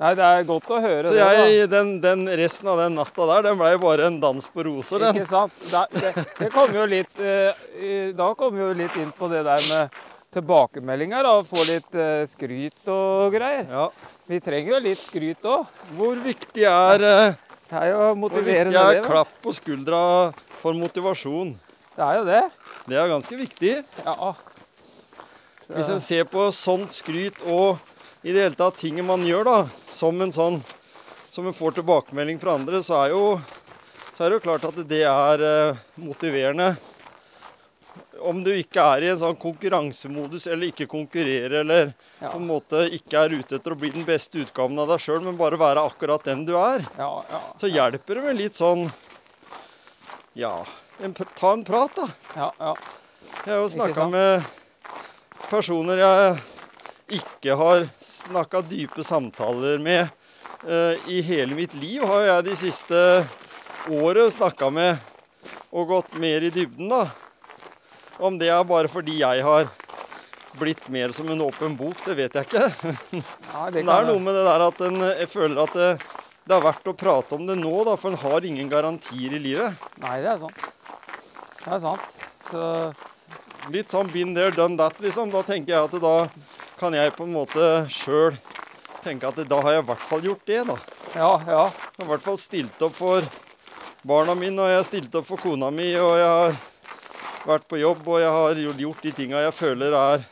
nei, 0.00 0.12
det 0.18 0.24
er 0.28 0.46
godt 0.48 0.68
å 0.72 0.78
høre 0.82 1.06
Så 1.08 1.14
det. 1.14 1.22
Så 1.22 1.32
jeg, 1.46 1.66
den, 1.72 1.92
den 2.02 2.24
resten 2.40 2.68
av 2.72 2.80
den 2.82 2.96
natta 2.98 3.26
der, 3.30 3.44
den 3.48 3.58
blei 3.60 3.72
bare 3.82 4.06
en 4.10 4.20
dans 4.22 4.46
på 4.52 4.64
roser, 4.68 5.02
den. 5.04 5.18
Ikke 5.20 5.30
sant? 5.30 5.56
Da, 5.72 5.84
det, 5.92 6.12
det 6.40 6.50
kommer 6.54 6.82
jo 6.82 6.86
litt 6.90 7.20
eh, 7.22 8.12
Da 8.18 8.30
kom 8.38 8.56
vi 8.56 8.64
jo 8.64 8.72
litt 8.76 8.96
inn 9.02 9.12
på 9.16 9.28
det 9.32 9.42
der 9.46 9.62
med 9.70 10.00
tilbakemeldinger. 10.32 11.26
da, 11.28 11.34
Få 11.44 11.64
litt 11.68 11.94
eh, 11.98 12.22
skryt 12.30 12.88
og 12.92 13.34
greier. 13.34 13.66
Ja. 13.68 13.88
Vi 14.30 14.38
trenger 14.44 14.76
jo 14.76 14.82
litt 14.86 15.00
skryt 15.02 15.44
òg. 15.48 15.66
Hvor 15.98 16.22
viktig 16.24 16.64
er, 16.68 17.04
eh, 17.08 17.58
Det 17.68 17.82
er 17.82 17.90
jo 17.92 18.06
hvor 18.22 18.38
viktig 18.38 18.56
er 18.56 18.72
det. 18.96 19.04
klapp 19.04 19.34
på 19.44 19.52
skuldra 19.56 20.00
for 20.62 20.76
motivasjon? 20.78 21.52
Det 21.92 22.04
er 22.06 22.16
jo 22.16 22.24
det. 22.24 22.42
Det 22.88 22.96
er 22.96 23.10
ganske 23.10 23.36
viktig. 23.36 23.74
Ja. 24.06 24.32
Hvis 25.72 25.88
en 25.92 26.00
ser 26.04 26.24
på 26.28 26.46
sånt 26.52 26.92
skryt 26.96 27.38
og 27.48 27.78
i 28.22 28.32
det 28.32 28.42
hele 28.44 28.54
tatt 28.58 28.76
ting 28.78 29.00
man 29.06 29.24
gjør 29.26 29.44
da, 29.48 29.56
som 29.90 30.20
en 30.22 30.32
sånn 30.34 30.60
som 31.32 31.46
en 31.48 31.54
får 31.56 31.78
tilbakemelding 31.78 32.38
fra 32.42 32.54
andre, 32.58 32.82
så 32.84 32.98
er 33.06 33.14
jo 33.14 33.22
så 34.12 34.24
er 34.26 34.30
det 34.30 34.36
jo 34.36 34.44
klart 34.44 34.66
at 34.68 34.80
det 34.90 34.98
er 35.08 35.40
eh, 35.40 35.78
motiverende. 35.96 36.74
Om 38.22 38.42
du 38.44 38.50
ikke 38.54 38.82
er 38.84 39.02
i 39.02 39.08
en 39.10 39.18
sånn 39.18 39.38
konkurransemodus 39.40 40.44
eller 40.52 40.68
ikke 40.68 40.86
konkurrerer 40.92 41.62
eller 41.64 41.94
Ja. 42.20 42.28
på 42.30 42.36
en 42.38 42.46
måte 42.46 42.84
ikke 42.94 43.18
er 43.24 43.32
ute 43.40 43.56
etter 43.56 43.72
å 43.74 43.78
bli 43.80 43.88
den 43.90 44.04
beste 44.06 44.38
utgaven 44.44 44.78
av 44.78 44.92
deg 44.92 45.00
sjøl, 45.02 45.22
men 45.24 45.40
bare 45.40 45.56
være 45.58 45.82
akkurat 45.88 46.22
den 46.28 46.44
du 46.46 46.52
er, 46.60 46.84
Ja, 47.00 47.08
ja, 47.32 47.40
så 47.58 47.66
hjelper 47.72 48.20
det 48.20 48.24
med 48.28 48.36
litt 48.38 48.54
sånn 48.60 48.84
Ja, 50.38 50.52
en, 51.02 51.14
ta 51.16 51.52
en 51.56 51.64
prat, 51.64 51.96
da. 51.96 52.06
ja, 52.36 52.52
ja. 52.60 52.74
Jeg 53.46 53.54
har 53.56 53.62
jo 53.64 53.72
snakka 53.72 54.06
med 54.12 54.44
personer 55.50 55.98
jeg 56.04 56.36
ikke 57.18 57.56
har 57.58 57.86
snakka 58.02 58.62
dype 58.66 59.04
samtaler 59.04 59.80
med 59.82 60.02
eh, 60.68 60.98
i 61.10 61.20
hele 61.26 61.56
mitt 61.58 61.74
liv. 61.78 62.04
Har 62.06 62.26
jeg 62.28 62.46
de 62.48 62.56
siste 62.58 63.02
året 63.90 64.32
snakka 64.34 64.70
med 64.72 64.98
og 65.72 65.88
gått 65.88 66.16
mer 66.20 66.44
i 66.44 66.52
dybden, 66.52 66.90
da. 66.92 67.06
Om 68.22 68.36
det 68.38 68.50
er 68.52 68.64
bare 68.68 68.90
fordi 68.92 69.18
jeg 69.22 69.44
har 69.44 69.70
blitt 70.60 70.84
mer 70.92 71.14
som 71.16 71.30
en 71.32 71.40
åpen 71.40 71.76
bok, 71.78 72.02
det 72.04 72.16
vet 72.18 72.34
jeg 72.36 72.48
ikke. 72.50 72.66
ja 73.52 73.70
det 73.72 73.80
Men 73.80 73.88
det 73.88 73.94
er 73.94 74.10
noe 74.10 74.20
med 74.20 74.36
det 74.36 74.42
der 74.48 74.66
at 74.66 74.82
en, 74.88 75.06
føler 75.32 75.62
at 75.64 75.78
det, 75.78 75.88
det 76.44 76.58
er 76.58 76.66
verdt 76.66 76.90
å 76.92 76.96
prate 76.98 77.38
om 77.38 77.46
det 77.48 77.56
nå, 77.60 77.72
da, 77.88 77.96
for 77.96 78.12
en 78.12 78.20
har 78.20 78.44
ingen 78.44 78.68
garantier 78.72 79.32
i 79.32 79.40
livet. 79.40 79.88
Nei, 80.02 80.18
det 80.24 80.34
er 80.34 80.42
sant. 80.44 80.68
Det 81.62 81.72
er 81.72 81.82
sant. 81.86 82.20
Så 82.50 82.66
Litt 83.70 83.92
sånn 83.94 84.08
been 84.10 84.32
there, 84.34 84.50
done 84.50 84.74
that, 84.74 84.96
liksom. 84.98 85.30
Da 85.30 85.44
tenker 85.46 85.70
jeg 85.70 85.86
at 85.86 85.92
da 86.02 86.16
kan 86.82 86.94
jeg 86.98 87.14
på 87.14 87.28
en 87.28 87.34
måte 87.36 87.66
sjøl 87.94 88.34
tenke 89.04 89.28
at 89.28 89.38
da 89.46 89.60
har 89.62 89.76
jeg 89.76 89.84
i 89.84 89.86
hvert 89.86 90.04
fall 90.08 90.24
gjort 90.26 90.48
det, 90.50 90.60
da. 90.66 90.76
ja, 91.14 91.30
ja. 91.46 91.62
Jeg 91.70 92.00
har 92.00 92.06
i 92.06 92.10
hvert 92.10 92.24
fall 92.24 92.38
stilt 92.42 92.82
opp 92.82 92.96
for 92.96 93.26
barna 94.06 94.34
mine, 94.34 94.58
og 94.58 94.70
jeg 94.70 94.80
har 94.80 94.88
stilt 94.88 95.14
opp 95.18 95.28
for 95.28 95.42
kona 95.42 95.70
mi, 95.74 95.92
og 95.98 96.16
jeg 96.18 96.32
har 96.32 96.58
vært 97.46 97.68
på 97.70 97.78
jobb, 97.78 98.02
og 98.06 98.18
jeg 98.22 98.34
har 98.34 98.62
gjort 98.82 99.06
de 99.06 99.14
tinga 99.14 99.44
jeg 99.44 99.54
føler 99.54 99.94
er 99.98 100.26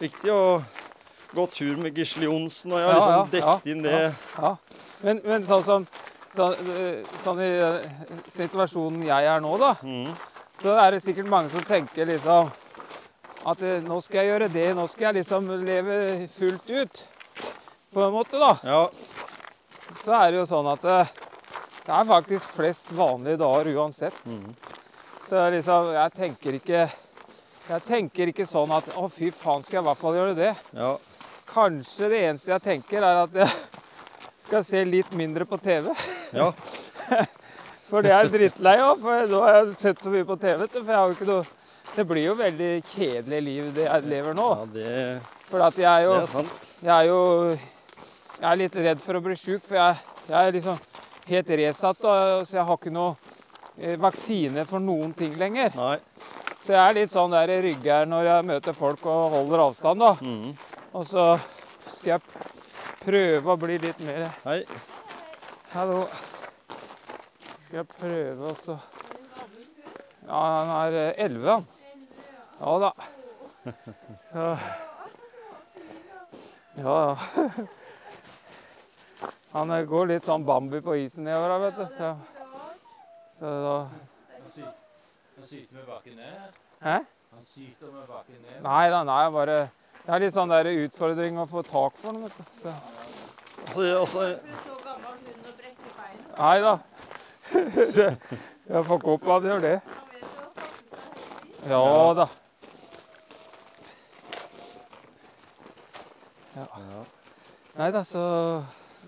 viktig. 0.00 0.32
Og 0.32 0.72
gått 1.34 1.56
tur 1.58 1.76
med 1.82 1.96
Gisle 1.98 2.28
Johnsen, 2.28 2.72
og 2.72 2.80
jeg 2.80 2.88
har 2.88 2.98
liksom 3.00 3.30
dekket 3.36 3.70
inn 3.74 3.84
det. 3.84 4.02
ja. 4.38 4.56
Men, 5.04 5.20
men 5.26 5.44
sånn 5.44 5.64
som 5.66 5.88
sånn, 6.32 6.68
sånn 7.24 7.40
i 7.44 7.50
situasjonen 8.32 9.04
jeg 9.04 9.32
er 9.34 9.42
nå, 9.44 9.56
da. 9.60 9.74
mm. 9.84 10.12
så 10.62 10.78
er 10.80 10.94
det 10.94 11.04
sikkert 11.04 11.28
mange 11.28 11.52
som 11.52 11.66
tenker 11.68 12.08
liksom 12.08 12.48
at 13.44 13.62
eh, 13.62 13.80
nå 13.84 13.98
skal 14.04 14.22
jeg 14.22 14.30
gjøre 14.32 14.48
det, 14.52 14.66
nå 14.76 14.86
skal 14.88 15.08
jeg 15.10 15.18
liksom 15.20 15.50
leve 15.64 15.98
fullt 16.32 16.70
ut. 16.70 17.02
På 17.94 18.06
en 18.06 18.14
måte, 18.14 18.40
da. 18.40 18.54
Ja, 18.66 18.82
Så 20.00 20.14
er 20.16 20.32
det 20.32 20.40
jo 20.40 20.46
sånn 20.50 20.66
at 20.72 20.84
eh, 20.90 21.12
det 21.84 21.92
er 21.94 22.06
faktisk 22.08 22.54
flest 22.56 22.92
vanlige 22.96 23.38
dager 23.44 23.68
uansett. 23.76 24.16
Mm. 24.26 24.54
Så 25.28 25.42
liksom, 25.54 25.92
jeg 25.94 26.12
tenker 26.16 26.56
ikke 26.58 26.80
Jeg 27.64 27.80
tenker 27.88 28.28
ikke 28.28 28.44
sånn 28.44 28.72
at 28.76 28.90
å, 29.00 29.06
fy 29.08 29.30
faen, 29.32 29.62
skal 29.64 29.78
jeg 29.78 29.84
i 29.84 29.86
hvert 29.86 30.00
fall 30.00 30.18
gjøre 30.18 30.34
det. 30.36 30.54
ja. 30.76 30.94
Kanskje 31.48 32.08
det 32.10 32.18
eneste 32.26 32.50
jeg 32.50 32.62
tenker, 32.64 33.04
er 33.04 33.22
at 33.22 33.34
jeg 33.36 33.48
skal 34.42 34.64
se 34.66 34.80
litt 34.84 35.12
mindre 35.16 35.46
på 35.48 35.56
TV. 35.62 35.92
ja. 36.32 36.50
For 37.88 38.02
det 38.02 38.10
er 38.10 38.24
jeg 38.24 38.32
drittlei 38.32 38.78
av, 38.80 38.96
for 38.98 39.26
nå 39.28 39.40
har 39.44 39.52
jeg 39.58 39.74
sett 39.78 40.00
så 40.02 40.10
mye 40.10 40.24
på 40.26 40.34
TV. 40.40 40.64
For 40.72 40.88
jeg 40.88 40.96
har 40.96 41.10
jo 41.10 41.14
ikke 41.14 41.28
noe 41.28 41.42
Det 41.94 42.02
blir 42.10 42.24
jo 42.26 42.34
veldig 42.34 42.70
kjedelig 42.90 43.38
liv 43.46 43.66
det 43.76 43.84
jeg 43.86 44.06
lever 44.10 44.34
nå. 44.34 44.48
ja 44.58 44.64
det, 44.74 44.94
For 45.46 45.62
at 45.62 45.76
jeg 45.78 45.86
er 45.86 46.06
jo 46.08 46.14
det 46.16 46.22
er 46.24 46.32
sant. 46.32 46.70
Jeg 46.82 46.94
er 46.94 47.06
jo 47.06 47.20
Jeg 47.54 48.48
er 48.50 48.58
litt 48.58 48.78
redd 48.82 49.02
for 49.04 49.14
å 49.14 49.22
bli 49.22 49.36
sjuk, 49.38 49.62
for 49.62 49.78
jeg, 49.78 50.00
jeg 50.26 50.38
er 50.40 50.56
liksom 50.56 50.80
helt 51.28 51.52
resatt. 51.60 52.00
Og, 52.02 52.46
så 52.48 52.56
jeg 52.58 52.66
har 52.66 52.80
ikke 52.80 52.92
noe 52.92 53.12
eh, 53.78 53.94
vaksine 54.00 54.64
for 54.66 54.82
noen 54.82 55.12
ting 55.14 55.36
lenger. 55.38 55.70
Nei. 55.78 55.98
Så 56.64 56.74
jeg 56.74 56.80
er 56.80 56.96
litt 56.96 57.14
sånn 57.14 57.30
der 57.30 57.52
i 57.54 57.60
rygger 57.68 58.08
når 58.10 58.26
jeg 58.30 58.48
møter 58.48 58.76
folk 58.76 59.06
og 59.06 59.36
holder 59.36 59.62
avstand, 59.68 60.02
da. 60.02 60.14
Mm. 60.18 60.50
Og 60.98 61.06
så 61.06 61.28
skal 61.92 62.16
jeg 62.16 62.20
prøve 63.04 63.54
å 63.54 63.60
bli 63.60 63.78
litt 63.82 64.02
mer 64.02 64.26
Hei. 64.46 64.64
Hallo. 65.74 66.02
Skal 67.62 67.82
jeg 67.82 67.86
prøve 67.94 68.50
også 68.50 68.78
Ja, 70.24 70.40
han 70.40 70.74
er 70.80 70.98
elleve, 70.98 71.14
11, 71.28 71.48
han. 71.52 71.70
Ja 72.60 72.78
da. 72.78 72.92
Så 74.32 74.58
Ja, 76.76 77.16
ja. 77.16 77.16
Han 79.52 79.70
eh, 79.70 79.84
går 79.86 80.06
litt 80.10 80.26
sånn 80.26 80.44
Bambi 80.44 80.80
på 80.82 80.96
isen 80.98 81.24
nedover 81.28 81.52
her, 81.54 81.60
vet 81.62 81.76
du. 81.78 81.84
Så, 81.94 82.08
så 83.38 83.52
da 83.64 83.76
Han 85.36 85.46
syter 85.46 85.74
med 85.76 85.86
bakken 85.86 86.16
ned? 86.18 86.58
Hæ? 86.82 86.96
Han 87.34 87.46
syter 87.46 87.92
med 87.94 88.08
bakken 88.10 88.40
ned? 88.42 88.58
Nei 88.66 88.84
da, 88.90 89.04
nei, 89.06 89.22
bare 89.34 89.58
Det 90.04 90.12
er 90.16 90.24
litt 90.26 90.34
sånn 90.34 90.50
der 90.50 90.72
utfordring 90.74 91.38
å 91.38 91.46
få 91.48 91.62
tak 91.66 91.96
for 92.00 92.10
den, 92.10 92.26
vet 92.26 92.36
du. 92.36 92.44
Så, 92.64 92.74
Altså, 93.64 93.80
altså, 93.96 94.20
nei 96.36 96.56
da. 96.60 96.72
Jeg 98.74 98.84
får 98.88 98.98
ikke 98.98 99.14
opp 99.14 99.24
hva 99.28 99.38
det 99.40 99.48
gjør, 99.52 99.62
det. 99.64 99.78
Ja 101.70 101.84
da. 102.18 102.26
Ja. 106.56 106.66
ja. 106.78 107.04
Nei 107.78 107.90
da, 107.94 108.02
så 108.06 108.20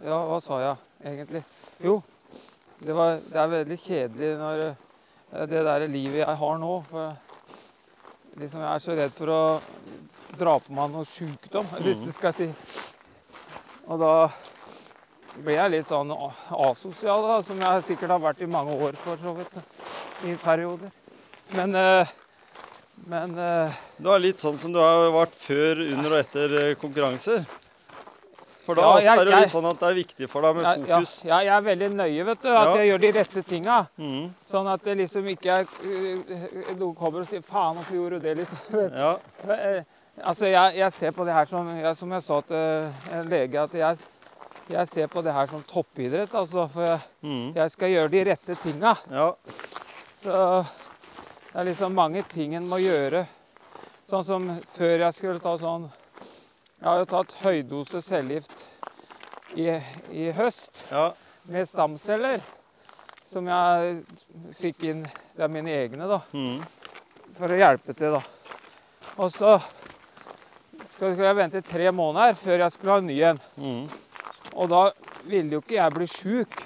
Ja, 0.04 0.18
hva 0.28 0.40
sa 0.44 0.58
jeg 0.60 0.76
egentlig? 1.12 1.42
Jo, 1.80 2.02
det, 2.82 2.92
var, 2.94 3.20
det 3.24 3.38
er 3.40 3.52
veldig 3.52 3.78
kjedelig 3.80 4.32
når 4.40 4.62
eh, 4.66 5.46
det 5.48 5.62
der 5.64 5.86
livet 5.88 6.18
jeg 6.20 6.36
har 6.42 6.58
nå. 6.60 6.72
For 6.90 7.16
liksom 8.36 8.60
jeg 8.60 8.72
er 8.74 8.82
så 8.84 8.96
redd 8.98 9.14
for 9.16 9.32
å 9.32 9.40
dra 10.36 10.58
på 10.60 10.74
meg 10.76 10.92
noe 10.92 11.06
sjukdom, 11.08 11.70
hvis 11.84 12.02
Mhm. 12.02 12.06
det 12.10 12.14
skal 12.18 12.34
si. 12.36 12.48
Og 13.86 13.98
da 14.02 14.12
blir 15.36 15.56
jeg 15.56 15.70
litt 15.70 15.88
sånn 15.88 16.12
asosial, 16.12 17.22
da, 17.30 17.40
som 17.44 17.60
jeg 17.60 17.84
sikkert 17.88 18.10
har 18.16 18.20
vært 18.24 18.42
i 18.44 18.50
mange 18.50 18.76
år 18.76 18.96
for 19.00 19.16
så 19.22 19.32
vidt. 19.36 19.56
I 20.24 20.34
perioder. 20.40 20.90
Men 21.54 21.74
eh, 21.76 22.08
Men 23.04 23.36
uh, 23.38 23.72
Du 24.00 24.08
er 24.10 24.22
litt 24.24 24.40
sånn 24.42 24.56
som 24.58 24.72
du 24.72 24.80
har 24.80 25.10
vært 25.14 25.36
før, 25.36 25.82
under 25.92 26.16
og 26.16 26.18
etter 26.18 26.54
eh, 26.62 26.74
konkurranser. 26.80 27.44
For 28.66 28.74
da 28.74 28.82
Ja, 28.82 28.92
altså, 28.96 29.04
jeg- 29.04 29.18
er 29.18 29.24
det 29.24 29.32
jo 29.32 29.40
litt 29.44 29.52
sånn 29.52 29.70
at 29.70 29.78
det 29.78 29.88
er 29.88 29.94
viktig 30.00 30.28
for 30.28 30.42
deg 30.42 30.56
med 30.56 30.64
jeg, 30.64 30.88
ja, 30.88 30.96
fokus. 30.96 31.24
ja, 31.24 31.38
jeg 31.38 31.54
er 31.54 31.66
veldig 31.68 31.90
nøye, 31.94 32.24
vet 32.24 32.42
du. 32.42 32.48
At 32.48 32.66
Ja. 32.66 32.76
jeg 32.76 32.88
gjør 32.90 33.00
de 33.00 33.12
rette 33.18 33.42
tinga. 33.46 33.76
Mm. 33.98 34.34
Sånn 34.50 34.72
at 34.72 34.82
det 34.84 34.96
liksom 34.98 35.28
ikke 35.30 35.50
er 35.60 35.66
øh, 35.84 36.74
Noen 36.76 36.96
kommer 36.96 37.20
og 37.20 37.28
sier 37.28 37.42
'faen, 37.42 37.76
hvorfor 37.76 37.94
gjorde 37.94 38.18
du 38.20 38.26
det', 38.26 38.36
liksom. 38.38 38.90
Ja. 39.04 39.16
Eh, 39.48 39.82
Altså, 40.24 40.46
jeg, 40.46 40.76
jeg 40.76 40.92
ser 40.92 41.10
på 41.10 41.24
det 41.26 41.34
her 41.34 41.44
som 41.44 41.68
jeg, 41.76 41.96
Som 41.96 42.12
jeg 42.12 42.22
sa 42.22 42.40
til 42.40 42.92
en 43.12 43.28
lege, 43.28 43.60
at 43.60 43.74
jeg, 43.74 43.98
jeg 44.70 44.88
ser 44.88 45.06
på 45.06 45.22
det 45.22 45.32
her 45.32 45.46
som 45.46 45.62
toppidrett. 45.62 46.34
Altså, 46.34 46.66
for 46.72 46.82
jeg, 46.82 47.00
mm. 47.22 47.68
skal 47.68 47.88
gjøre 47.88 48.08
de 48.10 48.24
rette 48.30 48.56
tinga. 48.62 48.94
ja. 49.12 49.30
Så 50.22 50.64
det 51.56 51.62
er 51.62 51.68
liksom 51.70 51.94
mange 51.96 52.20
ting 52.28 52.52
en 52.52 52.66
må 52.68 52.76
gjøre. 52.76 53.22
Sånn 54.04 54.24
som 54.28 54.48
før 54.74 55.06
jeg 55.06 55.14
skulle 55.16 55.40
ta 55.40 55.54
sånn 55.56 55.86
Jeg 55.88 56.84
har 56.84 56.98
jo 57.00 57.06
tatt 57.08 57.30
høydose 57.40 58.02
cellegift 58.04 58.66
i, 59.56 59.64
i 60.12 60.26
høst 60.36 60.82
Ja. 60.90 61.14
med 61.48 61.64
stamceller. 61.64 62.42
Som 63.24 63.48
jeg 63.48 64.04
fikk 64.58 64.84
inn 64.84 65.00
Det 65.32 65.46
er 65.46 65.48
mine 65.48 65.72
egne, 65.72 66.04
da. 66.04 66.20
Mm. 66.36 66.60
For 67.40 67.48
å 67.48 67.58
hjelpe 67.62 67.96
til, 67.96 68.18
da. 68.18 68.20
Og 69.16 69.32
så 69.32 69.56
skulle 70.92 71.16
jeg 71.24 71.40
vente 71.40 71.64
tre 71.64 71.88
måneder 71.88 72.36
før 72.36 72.66
jeg 72.66 72.76
skulle 72.76 72.98
ha 72.98 73.00
en 73.00 73.08
ny 73.08 73.18
en. 73.32 73.40
Mm. 73.56 73.88
Og 74.52 74.68
da 74.68 74.84
ville 75.24 75.56
jo 75.56 75.64
ikke 75.64 75.80
jeg 75.80 75.96
bli 75.96 76.12
sjuk. 76.18 76.62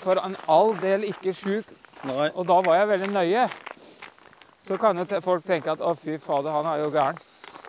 For 0.00 0.16
en 0.24 0.40
all 0.48 0.72
del 0.80 1.10
ikke 1.12 1.36
sjuk 1.36 1.81
Nei. 2.08 2.30
Og 2.34 2.46
da 2.48 2.56
var 2.66 2.80
jeg 2.80 2.88
veldig 2.90 3.10
nøye. 3.12 3.44
Så 4.66 4.78
kan 4.78 4.98
jo 4.98 5.20
folk 5.22 5.44
tenke 5.46 5.74
at 5.74 5.82
å, 5.82 5.92
fy 5.98 6.16
fader, 6.22 6.54
han 6.54 6.68
er 6.70 6.82
jo 6.82 6.90
gæren. 6.94 7.20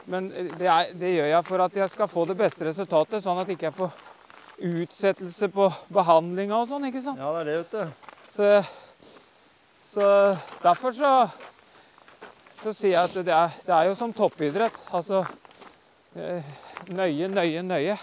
Men 0.10 0.32
eh, 0.32 0.50
det, 0.60 0.68
er, 0.68 0.94
det 1.00 1.14
gjør 1.16 1.30
jeg 1.32 1.46
for 1.48 1.66
at 1.66 1.78
jeg 1.78 1.94
skal 1.94 2.10
få 2.12 2.26
det 2.30 2.38
beste 2.40 2.68
resultatet, 2.68 3.24
sånn 3.24 3.42
at 3.42 3.50
jeg 3.50 3.60
ikke 3.60 3.74
får 3.78 3.94
utsettelse 4.64 5.50
på 5.54 5.70
behandlinga 5.94 6.60
og 6.60 6.70
sånn, 6.70 6.88
ikke 6.90 7.02
sant. 7.04 7.22
Ja, 7.22 7.32
det 7.36 7.44
er 7.44 7.50
det, 7.50 7.58
vet 7.64 7.74
du. 7.74 8.10
Så, 8.34 8.50
så 9.94 10.06
derfor 10.64 10.96
så, 10.98 11.14
så 12.62 12.74
sier 12.74 12.96
jeg 12.96 13.04
at 13.04 13.18
det 13.26 13.36
er, 13.38 13.58
det 13.66 13.76
er 13.78 13.90
jo 13.90 13.98
som 13.98 14.14
toppidrett. 14.16 14.78
Altså 14.94 15.24
eh, 16.18 16.54
nøye, 16.94 17.30
nøye, 17.30 17.66
nøye. 17.66 17.98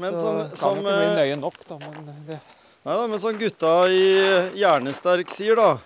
Men 0.00 0.16
så 0.16 0.26
som, 0.26 0.38
kan 0.48 0.58
som, 0.58 0.78
jo 0.78 0.82
ikke 0.82 0.98
bli 0.98 1.08
eh, 1.08 1.16
nøye 1.20 1.40
nok, 1.40 1.58
da. 1.68 1.80
Men 1.84 2.22
det, 2.28 2.40
Neida, 2.84 3.06
men 3.08 3.20
som 3.20 3.38
gutta 3.40 3.86
i 3.88 4.08
Hjernesterk 4.60 5.30
sier, 5.32 5.56
da 5.56 5.78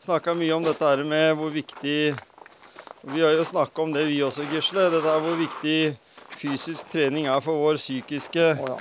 Snakka 0.00 0.32
mye 0.32 0.54
om 0.56 0.62
dette 0.64 0.86
her 0.88 1.02
med 1.04 1.34
hvor 1.36 1.50
viktig 1.52 2.14
Vi 3.12 3.20
har 3.20 3.34
jo 3.36 3.44
snakka 3.44 3.82
om 3.84 3.92
det, 3.92 4.06
vi 4.08 4.22
også, 4.24 4.46
Gisle. 4.48 4.86
Dette 4.94 5.12
er 5.12 5.20
hvor 5.20 5.36
viktig 5.36 5.92
fysisk 6.40 6.88
trening 6.88 7.28
er 7.28 7.44
for 7.44 7.60
vår 7.60 7.76
psykiske 7.76 8.46
ja. 8.62 8.78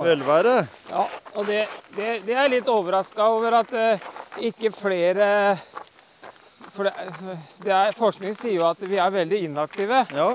velvære. 0.00 0.56
Ja, 0.88 1.04
og 1.34 1.44
det, 1.50 1.66
det, 1.92 2.08
det 2.24 2.40
er 2.40 2.50
litt 2.54 2.72
overraska 2.72 3.28
over 3.36 3.58
at 3.60 3.76
eh, 3.76 4.08
ikke 4.48 4.72
flere 4.72 5.28
For 6.72 6.88
det, 6.88 7.36
det 7.68 7.78
er, 7.82 7.92
forskning 8.00 8.32
sier 8.32 8.62
jo 8.62 8.68
at 8.70 8.80
vi 8.80 8.96
er 8.96 9.12
veldig 9.12 9.44
inaktive. 9.50 10.06
Ja. 10.08 10.32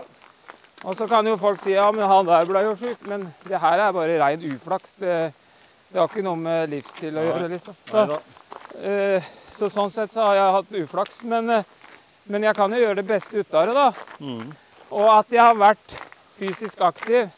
Og 0.86 0.94
så 0.94 1.10
kan 1.10 1.26
jo 1.26 1.34
folk 1.42 1.58
si 1.66 1.74
ja, 1.74 1.90
men 1.90 2.06
han 2.06 2.30
der 2.30 2.46
ble 2.46 2.68
jo 2.70 2.78
sjuk. 2.78 3.02
Men 3.10 3.32
det 3.50 3.58
her 3.58 3.88
er 3.90 3.96
bare 3.96 4.22
rein 4.22 4.46
uflaks. 4.54 5.00
Det, 5.02 5.22
det 5.90 5.98
har 5.98 6.10
ikke 6.10 6.22
noe 6.22 6.38
med 6.38 6.70
livsstil 6.70 7.16
å 7.18 7.26
gjøre, 7.26 7.48
liksom. 7.50 7.78
Så, 7.90 8.20
eh, 8.86 9.30
så 9.58 9.70
sånn 9.74 9.92
sett 9.92 10.14
så 10.14 10.28
har 10.28 10.36
jeg 10.38 10.56
hatt 10.56 10.74
uflaks. 10.84 11.24
Men, 11.24 11.50
eh, 11.50 11.64
men 12.30 12.44
jeg 12.46 12.56
kan 12.56 12.72
jo 12.72 12.78
gjøre 12.78 13.00
det 13.02 13.08
beste 13.10 13.40
ut 13.40 13.54
av 13.58 13.66
det, 13.66 13.74
da. 13.74 13.92
Mm. 14.22 14.52
Og 14.92 15.08
at 15.18 15.34
jeg 15.34 15.42
har 15.42 15.56
vært 15.58 15.96
fysisk 16.38 16.82
aktiv. 16.86 17.32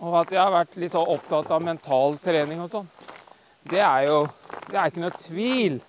Og 0.00 0.16
at 0.22 0.32
jeg 0.32 0.40
har 0.40 0.52
vært 0.52 0.76
litt 0.80 0.92
så 0.92 1.04
opptatt 1.04 1.50
av 1.52 1.62
mental 1.64 2.16
trening 2.24 2.60
og 2.64 2.70
sånn. 2.72 2.88
Det 3.68 3.80
er 3.80 4.08
jo 4.08 4.26
Det 4.64 4.78
er 4.80 4.88
ikke 4.88 5.00
noe 5.02 5.20
tvil 5.20 5.80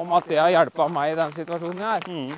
om 0.00 0.12
at 0.16 0.24
det 0.28 0.38
har 0.40 0.48
hjulpet 0.48 0.90
meg 0.90 1.12
i 1.12 1.16
den 1.18 1.32
situasjonen 1.36 1.82
jeg 1.82 2.00
er. 2.00 2.06
Mm. 2.08 2.32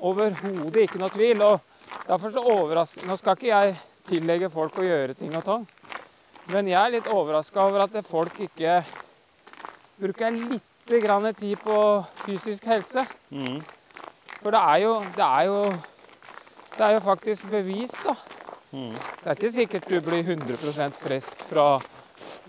Overhodet 0.00 0.86
ikke 0.86 0.98
noe 0.98 1.12
tvil. 1.12 1.42
Og 1.44 1.60
derfor 2.06 2.32
så 2.32 2.40
overrasker 2.40 3.06
Nå 3.06 3.18
skal 3.20 3.36
ikke 3.36 3.50
jeg 3.50 3.76
tillegge 4.08 4.48
folk 4.50 4.78
å 4.80 4.86
gjøre 4.86 5.14
ting 5.18 5.36
og 5.36 5.44
tang. 5.44 5.68
Men 6.50 6.66
jeg 6.66 6.80
er 6.80 6.94
litt 6.96 7.10
overraska 7.10 7.62
over 7.62 7.84
at 7.84 7.94
folk 8.06 8.40
ikke 8.42 8.80
bruker 10.00 10.34
litt 10.34 10.94
grann 11.04 11.28
tid 11.38 11.60
på 11.62 11.76
fysisk 12.24 12.66
helse. 12.66 13.04
Mm. 13.30 13.60
For 14.40 14.54
det 14.54 14.60
er 14.72 14.82
jo, 14.82 14.92
det 15.14 15.26
er 15.26 15.46
jo, 15.46 15.60
det 16.76 16.86
er 16.86 16.96
jo 16.96 17.02
faktisk 17.04 17.50
bevist, 17.52 18.00
da. 18.02 18.16
Mm. 18.72 18.94
Det 18.94 19.28
er 19.28 19.36
ikke 19.38 19.52
sikkert 19.52 19.88
du 19.90 20.00
blir 20.02 20.24
100% 20.24 20.98
frisk 20.98 21.44
fra 21.50 21.68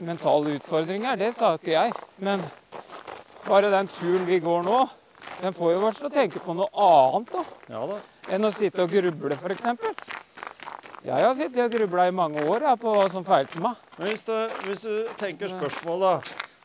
mentale 0.01 0.55
utfordringer, 0.57 1.19
det 1.19 1.33
sa 1.37 1.53
ikke 1.57 1.75
jeg. 1.75 1.93
Men 2.17 2.41
bare 3.45 3.71
den 3.73 3.89
turen 3.91 4.25
vi 4.29 4.39
går 4.41 4.65
nå, 4.65 4.79
den 5.41 5.53
får 5.57 5.75
jo 5.75 5.85
oss 5.89 6.01
til 6.01 6.09
å 6.09 6.13
tenke 6.13 6.41
på 6.41 6.55
noe 6.57 6.69
annet 6.73 7.33
da, 7.33 7.45
Ja 7.73 7.85
da. 7.89 7.99
enn 8.33 8.45
å 8.45 8.53
sitte 8.53 8.85
og 8.85 8.93
gruble, 8.93 9.37
f.eks. 9.37 9.65
Jeg 11.01 11.17
har 11.17 11.33
sittet 11.33 11.63
og 11.63 11.73
grubla 11.73 12.03
i 12.05 12.13
mange 12.13 12.43
år 12.45 12.67
jeg, 12.67 12.77
på 12.83 12.91
hva 12.93 13.07
som 13.09 13.23
feilte 13.25 13.57
meg. 13.61 13.79
Men 13.97 14.11
hvis 14.11 14.21
du, 14.27 14.35
hvis 14.67 14.83
du 14.85 15.07
tenker 15.17 15.49
spørsmål, 15.49 16.03
da. 16.03 16.11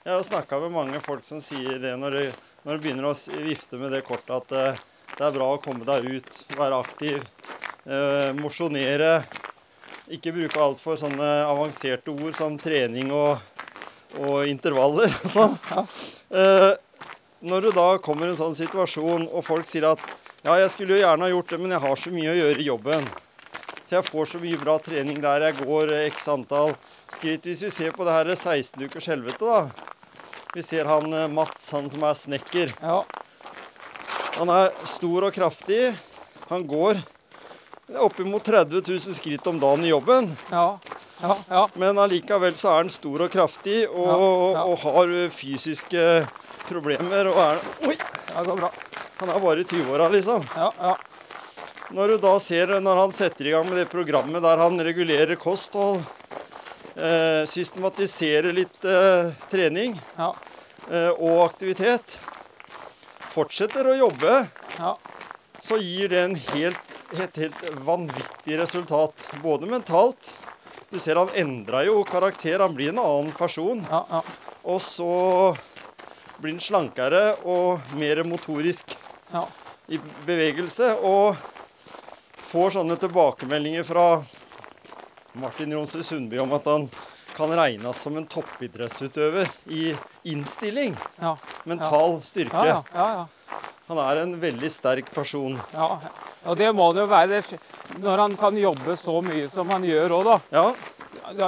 Jeg 0.05 0.13
har 0.13 0.27
snakka 0.29 0.59
med 0.67 0.75
mange 0.75 1.01
folk 1.03 1.25
som 1.25 1.41
sier 1.43 1.81
det 1.83 1.95
når 1.97 2.19
du, 2.19 2.43
når 2.67 2.77
du 2.77 2.85
begynner 2.85 3.09
å 3.09 3.15
vifte 3.47 3.81
med 3.81 3.97
det 3.97 4.03
kortet, 4.05 4.37
at 4.37 4.53
uh, 4.53 4.85
det 5.17 5.25
er 5.25 5.35
bra 5.39 5.49
å 5.55 5.63
komme 5.65 5.89
deg 5.89 6.05
ut, 6.19 6.31
være 6.53 6.83
aktiv, 6.85 7.25
uh, 7.89 8.37
mosjonere. 8.37 9.23
Ikke 10.13 10.37
bruke 10.37 10.61
altfor 10.63 11.01
sånne 11.01 11.31
avanserte 11.49 12.13
ord 12.13 12.37
som 12.37 12.61
trening 12.61 13.09
og, 13.17 13.41
og 14.21 14.53
intervaller 14.53 15.11
og 15.17 15.31
sånn. 15.33 15.57
Eh, 16.31 16.73
når 17.47 17.67
du 17.67 17.69
da 17.75 17.87
kommer 18.03 18.29
i 18.29 18.35
en 18.35 18.39
sånn 18.39 18.55
situasjon, 18.55 19.27
og 19.27 19.43
folk 19.47 19.67
sier 19.67 19.89
at 19.91 20.03
ja, 20.45 20.55
jeg 20.61 20.71
skulle 20.73 20.95
jo 20.95 21.03
gjerne 21.03 21.27
ha 21.27 21.33
gjort 21.33 21.51
det, 21.51 21.59
men 21.63 21.75
jeg 21.75 21.83
har 21.83 21.99
så 21.99 22.13
mye 22.15 22.31
å 22.31 22.37
gjøre 22.39 22.63
i 22.63 22.69
jobben. 22.69 23.09
Så 23.87 23.95
jeg 23.95 24.07
får 24.09 24.27
så 24.33 24.39
mye 24.43 24.59
bra 24.59 24.79
trening 24.83 25.21
der 25.23 25.45
jeg 25.47 25.61
går 25.61 25.93
eh, 25.95 26.07
x 26.11 26.27
antall 26.33 26.73
skritt. 27.13 27.45
Hvis 27.47 27.63
vi 27.63 27.71
ser 27.71 27.93
på 27.95 28.07
det 28.07 28.15
her 28.17 28.33
16 28.35 28.83
ukers 28.83 29.07
helvete, 29.13 29.47
da. 29.47 29.69
Vi 30.57 30.65
ser 30.67 30.89
han 30.91 31.07
eh, 31.15 31.29
Mats, 31.31 31.69
han 31.77 31.87
som 31.93 32.03
er 32.09 32.17
snekker. 32.19 32.73
Ja, 32.83 33.05
Han 34.37 34.51
er 34.53 34.73
stor 34.85 35.29
og 35.29 35.33
kraftig. 35.33 35.95
Han 36.51 36.67
går 36.69 36.99
oppimot 38.03 38.43
30 38.45 38.83
000 38.83 39.15
skritt 39.17 39.47
om 39.47 39.61
dagen 39.63 39.85
i 39.87 39.93
jobben. 39.95 40.33
ja, 40.51 40.79
ja. 41.23 41.37
ja. 41.49 41.63
Men 41.79 41.97
allikevel 42.03 42.57
så 42.59 42.73
er 42.75 42.83
han 42.83 42.91
stor 42.93 43.23
og 43.25 43.31
kraftig 43.33 43.85
og, 43.89 44.59
og 44.67 44.75
har 44.83 45.15
eh, 45.15 45.31
fysiske 45.33 46.03
problemer. 46.67 47.31
Og 47.31 47.39
er, 47.39 47.63
oi, 47.87 47.95
Det 47.95 48.47
går 48.51 48.65
bra. 48.65 48.73
han 49.23 49.31
er 49.33 49.45
bare 49.47 49.63
i 49.63 49.69
20-åra, 49.71 50.11
liksom. 50.13 50.45
Ja, 50.59 50.73
ja. 50.83 50.97
Når 51.95 52.09
du 52.09 52.17
da 52.19 52.33
ser 52.43 52.73
når 52.83 52.99
han 52.99 53.13
setter 53.15 53.47
i 53.47 53.53
gang 53.55 53.67
med 53.69 53.79
det 53.79 53.89
programmet 53.93 54.43
der 54.43 54.59
han 54.59 54.81
regulerer 54.83 55.39
kosthold, 55.39 56.01
eh, 56.97 57.45
systematiserer 57.47 58.55
litt 58.57 58.83
eh, 58.85 59.31
trening 59.53 59.95
ja. 60.17 60.33
eh, 60.91 61.13
og 61.15 61.45
aktivitet, 61.45 62.19
fortsetter 63.31 63.87
å 63.87 63.99
jobbe, 64.01 64.47
Ja. 64.81 64.97
så 65.63 65.79
gir 65.81 66.11
det 66.11 66.25
en 66.25 66.35
helt, 66.51 66.97
et 67.15 67.37
helt 67.37 67.63
vanvittig 67.87 68.59
resultat. 68.59 69.29
Både 69.43 69.69
mentalt 69.71 70.35
Du 70.91 71.01
ser 71.03 71.19
han 71.19 71.31
endra 71.35 71.81
jo 71.83 72.05
karakter, 72.07 72.61
han 72.63 72.75
blir 72.75 72.93
en 72.93 73.01
annen 73.03 73.33
person. 73.35 73.81
Ja, 73.91 74.05
ja. 74.11 74.21
Og 74.65 74.79
så 74.81 75.57
blir 76.39 76.55
han 76.55 76.63
slankere 76.63 77.37
og 77.43 77.81
mer 77.99 78.23
motorisk 78.23 78.95
ja. 79.33 79.43
i 79.91 79.99
bevegelse. 80.29 80.93
Og 81.03 81.35
får 82.47 82.71
sånne 82.79 82.97
tilbakemeldinger 83.03 83.85
fra 83.89 84.07
Martin 85.37 85.73
Jonsrud 85.77 86.05
Sundby 86.07 86.39
om 86.41 86.53
at 86.57 86.65
han 86.71 86.87
kan 87.37 87.51
regnes 87.53 87.99
som 88.01 88.17
en 88.17 88.25
toppidrettsutøver 88.33 89.49
i 89.69 89.91
innstilling. 90.33 90.95
ja. 91.21 91.35
Mental 91.69 92.21
styrke. 92.25 92.63
Ja, 92.65 92.83
ja, 92.95 93.09
ja. 93.21 93.27
Han 93.87 93.99
er 94.03 94.23
en 94.23 94.33
veldig 94.43 94.71
sterk 94.73 95.13
person. 95.15 95.59
ja. 95.75 95.91
Og 96.47 96.55
det 96.57 96.69
må 96.79 96.93
det 96.95 97.01
jo 97.03 97.09
være 97.11 97.41
når 97.99 98.21
han 98.23 98.35
kan 98.39 98.55
jobbe 98.57 98.95
så 98.97 99.17
mye 99.23 99.49
som 99.51 99.67
han 99.75 99.83
gjør 99.83 100.13
òg, 100.15 100.29
da. 100.53 100.67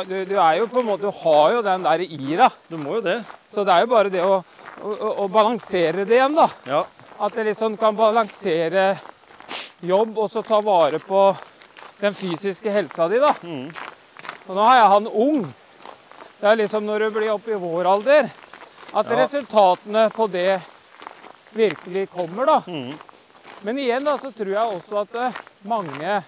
Du, 0.08 0.14
du 0.26 0.34
er 0.34 0.56
jo 0.58 0.66
på 0.66 0.80
en 0.82 0.88
måte, 0.88 1.06
du 1.06 1.20
har 1.22 1.52
jo 1.54 1.60
den 1.62 1.84
der 1.86 2.02
ira. 2.02 2.48
du 2.68 2.76
må 2.82 2.96
jo 2.98 3.02
det. 3.06 3.20
Så 3.52 3.62
det 3.64 3.76
er 3.76 3.84
jo 3.86 3.90
bare 3.92 4.10
det 4.10 4.24
å, 4.26 4.40
å, 4.82 4.94
å- 5.22 5.28
balansere 5.30 6.02
det 6.04 6.16
igjen, 6.18 6.34
da. 6.34 6.48
Ja. 6.66 6.80
At 7.22 7.34
det 7.38 7.44
liksom 7.46 7.76
kan 7.78 7.94
balansere 7.98 8.98
jobb 9.80 10.18
og 10.18 10.30
så 10.30 10.42
ta 10.42 10.60
vare 10.64 10.98
på 10.98 11.22
den 12.00 12.14
fysiske 12.14 12.70
helsa 12.70 13.08
di, 13.10 13.18
da. 13.22 13.34
Mm. 13.42 13.68
Og 14.48 14.56
nå 14.56 14.64
er 14.64 14.78
jeg 14.80 14.92
han 14.94 15.08
ung. 15.08 15.42
Det 16.38 16.46
er 16.50 16.58
liksom 16.60 16.86
når 16.86 17.04
du 17.06 17.10
blir 17.18 17.32
oppe 17.34 17.52
i 17.54 17.58
vår 17.60 17.88
alder, 17.90 18.30
at 18.94 19.06
Ja. 19.10 19.16
resultatene 19.24 20.08
på 20.10 20.26
det 20.30 20.60
virkelig 21.52 22.08
kommer, 22.10 22.46
da. 22.46 22.62
Mm. 22.66 22.94
Men 23.62 23.78
igjen 23.78 24.04
da, 24.04 24.14
så 24.18 24.30
tror 24.32 24.52
jeg 24.54 24.76
også 24.76 25.00
at 25.02 25.14
eh, 25.18 25.40
mange 25.66 26.22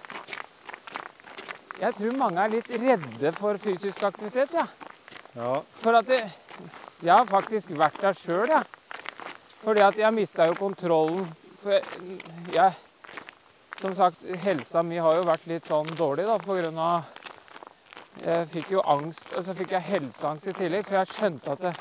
Jeg 1.81 1.95
tror 1.97 2.17
mange 2.17 2.43
er 2.43 2.51
litt 2.51 2.69
redde 2.69 3.31
for 3.33 3.57
fysisk 3.57 4.03
aktivitet, 4.03 4.51
ja. 4.53 4.67
ja. 5.35 5.61
For 5.81 5.97
at 5.97 6.05
det, 6.07 6.19
Jeg 7.01 7.13
har 7.15 7.25
faktisk 7.25 7.71
vært 7.73 7.97
der 8.01 8.13
sjøl, 8.13 8.49
jeg. 8.49 8.63
Fordi 9.63 9.81
at 9.81 9.97
jeg 9.97 10.13
mista 10.13 10.45
jo 10.45 10.53
kontrollen. 10.53 11.25
For 11.63 11.71
jeg, 11.71 11.83
jeg 12.53 12.73
Som 13.81 13.95
sagt, 13.95 14.21
helsa 14.43 14.83
mi 14.85 14.99
har 15.01 15.15
jo 15.17 15.25
vært 15.25 15.47
litt 15.49 15.65
sånn 15.65 15.87
dårlig 15.97 16.27
da, 16.29 16.35
på 16.37 16.53
grunn 16.53 16.77
av 16.77 17.07
Jeg 18.21 18.49
fikk 18.51 18.75
jo 18.75 18.83
angst, 18.85 19.31
og 19.33 19.45
så 19.47 19.55
fikk 19.57 19.71
jeg 19.73 19.87
helseangst 19.87 20.51
i 20.51 20.53
tillegg. 20.53 20.85
For 20.85 20.99
jeg 20.99 21.09
skjønte 21.09 21.55
at 21.55 21.63
det, 21.63 21.71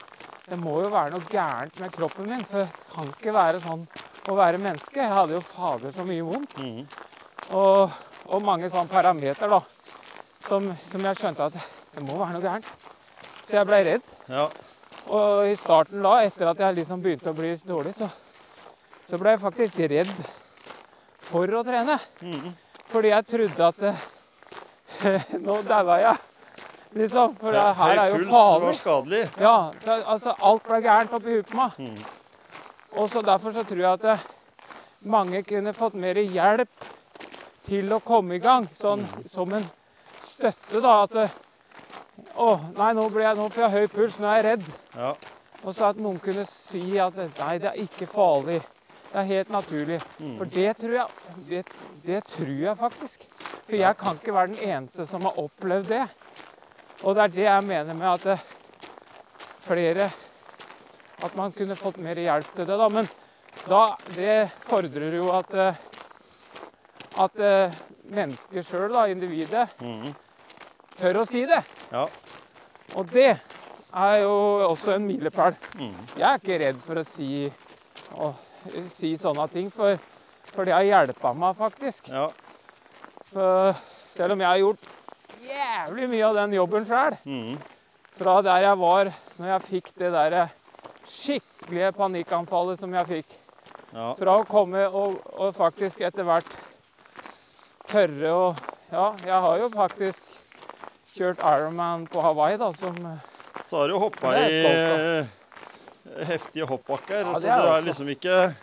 det 0.49 0.59
må 0.63 0.79
jo 0.81 0.89
være 0.95 1.13
noe 1.13 1.29
gærent 1.29 1.77
med 1.83 1.93
kroppen 1.93 2.31
min. 2.31 2.47
For 2.49 2.65
det 2.65 2.87
kan 2.95 3.11
ikke 3.13 3.37
være 3.37 3.61
sånn 3.67 3.85
å 4.31 4.39
være 4.39 4.63
menneske. 4.63 5.03
Jeg 5.03 5.13
hadde 5.13 5.37
jo 5.37 5.43
fader 5.45 5.93
så 5.93 6.07
mye 6.09 6.25
vondt. 6.25 6.57
Mm. 6.57 6.81
Og, 7.59 8.01
og 8.31 8.49
mange 8.49 8.73
sånne 8.73 8.89
parameter 8.89 9.53
da, 9.53 9.61
som, 10.49 10.73
som 10.87 11.05
jeg 11.11 11.21
skjønte 11.21 11.51
at 11.51 11.61
det 11.61 12.07
må 12.07 12.17
være 12.17 12.39
noe 12.39 12.47
gærent. 12.47 12.75
Så 13.45 13.59
jeg 13.59 13.69
ble 13.69 13.85
redd. 13.93 14.13
ja. 14.33 14.49
Og 15.11 15.49
i 15.51 15.57
starten 15.59 16.05
da, 16.05 16.21
etter 16.23 16.49
at 16.53 16.61
jeg 16.61 16.77
liksom 16.77 17.01
begynte 17.03 17.33
å 17.33 17.37
bli 17.37 17.57
dårlig, 17.67 17.97
så, 17.99 18.07
så 19.11 19.19
ble 19.19 19.33
jeg 19.35 19.43
faktisk 19.43 19.81
redd 19.91 20.13
for 21.31 21.57
å 21.59 21.63
trene. 21.67 21.97
Mm. 22.23 22.51
Fordi 22.91 23.13
jeg 23.13 23.29
trodde 23.31 23.69
at 23.71 23.87
eh, 23.91 25.35
nå 25.45 25.61
daua 25.67 25.99
jeg, 26.03 26.23
liksom. 26.99 27.37
For 27.41 27.55
det 27.55 27.67
her 27.79 27.95
er 27.95 28.11
jo 28.11 28.19
Høy 28.19 28.25
puls 28.25 28.65
var 28.65 28.79
skadelig. 28.79 29.23
Ja, 29.41 29.57
så, 29.85 29.99
altså 30.15 30.35
alt 30.51 30.67
ble 30.67 30.81
gærent 30.85 31.15
oppi 31.17 31.37
huet 31.39 31.51
på 31.51 31.61
meg. 31.61 31.79
Mm. 31.79 32.01
Og 32.99 33.11
så 33.11 33.23
derfor 33.23 33.55
så 33.55 33.63
tror 33.67 33.85
jeg 33.85 33.93
at 33.93 34.09
eh, 34.15 34.25
mange 35.07 35.43
kunne 35.47 35.77
fått 35.77 35.95
mer 35.95 36.19
hjelp 36.19 36.89
til 37.69 37.93
å 37.95 38.01
komme 38.03 38.37
i 38.37 38.43
gang. 38.43 38.67
Sånn 38.75 39.07
som 39.31 39.53
en 39.55 39.69
støtte, 40.25 40.81
da. 40.81 40.97
At 41.05 41.17
eh, 41.27 41.39
Å, 42.37 42.51
nei, 42.77 42.91
nå, 42.93 43.07
jeg, 43.17 43.37
nå 43.39 43.47
får 43.49 43.63
jeg 43.63 43.73
høy 43.73 43.93
puls, 43.95 44.19
nå 44.21 44.29
er 44.29 44.37
jeg 44.37 44.45
redd. 44.45 44.67
Ja. 44.93 45.15
Og 45.63 45.73
så 45.77 45.87
at 45.89 45.99
noen 46.01 46.19
kunne 46.21 46.45
si 46.49 46.99
at 47.01 47.17
nei, 47.17 47.55
det 47.63 47.71
er 47.71 47.79
ikke 47.81 48.09
farlig. 48.09 48.59
Det 49.11 49.19
er 49.19 49.27
helt 49.27 49.51
naturlig. 49.51 49.99
Mm. 50.19 50.37
For 50.39 50.45
det 50.55 50.69
tror 50.79 50.93
jeg, 50.95 51.07
det, 51.49 51.63
det 52.07 52.21
tror 52.31 52.53
jeg 52.63 52.77
faktisk. 52.79 53.25
For 53.67 53.77
jeg 53.77 53.97
kan 53.99 54.19
ikke 54.21 54.35
være 54.35 54.53
den 54.53 54.69
eneste 54.71 55.07
som 55.07 55.27
har 55.27 55.39
opplevd 55.43 55.89
det. 55.91 56.05
Og 57.03 57.17
det 57.17 57.23
er 57.25 57.35
det 57.35 57.47
jeg 57.49 57.65
mener 57.67 57.95
med 57.97 58.09
at 58.13 58.27
det, 58.29 58.39
flere 59.61 60.11
At 61.23 61.35
man 61.37 61.53
kunne 61.53 61.77
fått 61.77 61.99
mer 62.01 62.17
hjelp 62.17 62.55
til 62.57 62.65
det, 62.67 62.77
da. 62.81 62.87
Men 62.89 63.09
da, 63.69 63.81
det 64.15 64.37
fordrer 64.65 65.17
jo 65.19 65.27
at 65.37 65.51
eh, 65.53 65.75
at 67.21 67.41
eh, 67.45 67.75
mennesket 68.09 68.65
sjøl, 68.65 68.89
da, 68.95 69.03
individet, 69.11 69.67
Mm. 69.83 70.15
tør 70.97 71.19
å 71.21 71.27
si 71.29 71.43
det. 71.45 71.61
Ja. 71.93 72.07
Og 72.97 73.11
det 73.13 73.35
er 73.93 74.17
jo 74.23 74.33
også 74.71 74.95
en 74.95 75.07
milepæl. 75.07 75.55
Mm. 75.77 75.93
Jeg 76.17 76.27
er 76.31 76.39
ikke 76.41 76.59
redd 76.65 76.81
for 76.87 77.03
å 77.03 77.05
si, 77.05 77.51
å, 78.17 78.31
si 78.95 79.15
sånne 79.21 79.47
ting, 79.53 79.71
for, 79.73 79.99
for 80.53 80.65
det 80.69 80.75
har 80.75 80.87
hjelpa 80.87 81.33
meg 81.37 81.57
faktisk. 81.59 82.09
Ja. 82.13 82.29
Så, 83.31 83.75
selv 84.15 84.33
om 84.35 84.41
jeg 84.43 84.49
har 84.49 84.63
gjort 84.63 84.89
jævlig 85.41 86.09
mye 86.11 86.25
av 86.31 86.35
den 86.43 86.57
jobben 86.59 86.85
sjøl, 86.89 87.17
Mm. 87.25 87.59
fra 88.21 88.41
der 88.45 88.63
jeg 88.67 88.79
var 88.79 89.13
når 89.39 89.47
jeg 89.55 89.63
fikk 89.69 89.93
det 89.97 90.11
der 90.13 90.35
skikkelige 91.09 91.93
panikkanfallet 91.97 92.79
som 92.81 92.93
jeg 92.95 93.07
fikk, 93.07 93.37
Ja. 93.95 94.13
fra 94.15 94.37
å 94.39 94.45
komme 94.47 94.85
og, 94.87 95.17
og 95.35 95.55
faktisk 95.57 96.01
etter 96.07 96.23
hvert 96.29 96.47
tørre 97.91 98.31
å 98.35 98.45
Ja, 98.91 99.13
jeg 99.23 99.41
har 99.45 99.59
jo 99.61 99.69
faktisk 99.71 100.23
kjørt 101.15 101.39
Ironman 101.47 102.09
på 102.11 102.23
Hawaii, 102.23 102.57
da, 102.59 102.73
som 102.75 102.97
Så 103.67 103.77
har 103.79 103.89
du 103.89 103.99
hoppa 104.03 104.33
i 104.35 105.23
heftige 106.19 106.67
hoppbakker. 106.71 107.23
Ja, 107.25 107.35
så 107.35 107.41
det 107.45 107.55
er 107.55 107.71
er 107.77 107.87
liksom 107.87 108.09
ikke 108.09 108.55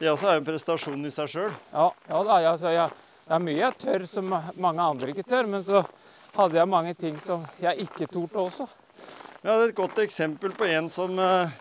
Det 0.00 0.08
også 0.08 0.30
er 0.30 0.38
jo 0.38 0.40
en 0.40 0.46
prestasjon 0.46 1.04
i 1.04 1.10
seg 1.12 1.28
sjøl. 1.28 1.50
Ja, 1.74 1.90
ja 2.08 2.20
da, 2.24 2.36
altså, 2.50 2.70
jeg, 2.72 2.88
det 3.26 3.34
er 3.36 3.42
mye 3.44 3.58
jeg 3.58 3.76
tør 3.82 4.06
som 4.08 4.30
mange 4.56 4.80
andre 4.80 5.12
ikke 5.12 5.26
tør, 5.28 5.44
men 5.46 5.64
så 5.66 5.82
hadde 6.32 6.56
jeg 6.56 6.70
mange 6.72 6.94
ting 6.96 7.18
som 7.20 7.44
jeg 7.60 7.84
ikke 7.84 8.08
torde 8.08 8.40
også. 8.40 8.64
Jeg 9.42 9.50
hadde 9.52 9.66
et 9.68 9.76
godt 9.76 10.00
eksempel 10.00 10.54
på 10.56 10.64
en 10.72 10.88
som 10.92 11.12
uh, 11.20 11.52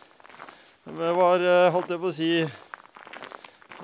var, 0.87 1.43
eh, 1.43 1.67
holdt 1.71 1.91
jeg 1.93 2.01
på 2.01 2.09
å 2.09 2.15
si 2.15 2.31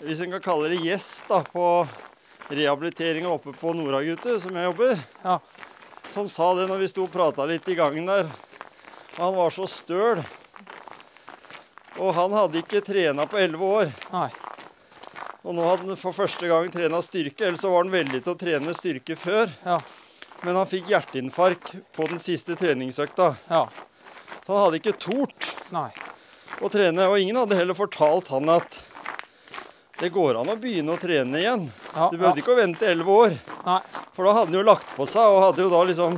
Hvis 0.06 0.24
en 0.24 0.34
kan 0.36 0.44
kalle 0.44 0.72
det 0.74 0.82
gjest 0.84 1.28
da, 1.30 1.42
på 1.44 1.86
rehabiliteringa 2.52 3.30
oppe 3.32 3.54
på 3.58 3.72
Noragutu, 3.74 4.36
som 4.40 4.56
jeg 4.56 4.68
jobber. 4.68 5.00
Ja. 5.24 5.38
Som 6.14 6.28
sa 6.30 6.52
det 6.58 6.68
når 6.70 6.84
vi 6.84 6.90
sto 6.92 7.06
og 7.08 7.14
prata 7.14 7.48
litt 7.50 7.68
i 7.72 7.78
gangen 7.78 8.06
der. 8.06 8.28
Han 9.16 9.36
var 9.36 9.56
så 9.56 9.66
støl. 9.72 10.22
Og 12.02 12.12
han 12.18 12.34
hadde 12.36 12.60
ikke 12.62 12.82
trena 12.84 13.26
på 13.30 13.40
elleve 13.40 13.70
år. 13.82 13.92
Nei. 14.12 14.28
Og 15.46 15.54
nå 15.56 15.66
hadde 15.68 15.86
han 15.92 16.00
for 16.00 16.16
første 16.18 16.48
gang 16.50 16.68
trena 16.74 17.00
styrke. 17.06 17.46
Ellers 17.48 17.62
så 17.62 17.70
var 17.72 17.86
han 17.86 17.94
veldig 17.94 18.24
til 18.26 18.34
å 18.34 18.40
trene 18.40 18.74
styrke 18.76 19.16
før. 19.20 19.52
Ja. 19.64 19.78
Men 20.44 20.58
han 20.60 20.68
fikk 20.68 20.90
hjerteinfarkt 20.92 21.72
på 21.96 22.08
den 22.10 22.20
siste 22.20 22.58
treningsøkta. 22.60 23.30
Ja. 23.50 23.64
Så 24.46 24.52
han 24.54 24.64
hadde 24.66 24.82
ikke 24.82 24.98
tort 25.00 25.52
Nei. 25.74 25.88
å 26.62 26.70
trene. 26.74 27.08
Og 27.12 27.22
ingen 27.22 27.40
hadde 27.40 27.58
heller 27.58 27.78
fortalt 27.78 28.28
han 28.34 28.52
at 28.58 28.82
det 30.02 30.10
går 30.12 30.42
an 30.42 30.52
å 30.52 30.58
begynne 30.60 30.92
å 30.98 31.00
trene 31.00 31.40
igjen. 31.40 31.70
Ja, 31.96 32.10
Du 32.12 32.18
behøvde 32.20 32.42
ja. 32.42 32.44
ikke 32.44 32.52
å 32.58 32.60
vente 32.60 32.90
elleve 32.90 33.16
år. 33.16 33.38
Nei. 33.66 33.80
For 34.18 34.28
da 34.28 34.34
hadde 34.42 34.52
han 34.52 34.60
jo 34.60 34.66
lagt 34.68 34.90
på 34.98 35.08
seg, 35.08 35.24
og 35.32 35.44
hadde 35.46 35.64
jo 35.64 35.72
da 35.72 35.84
liksom 35.88 36.18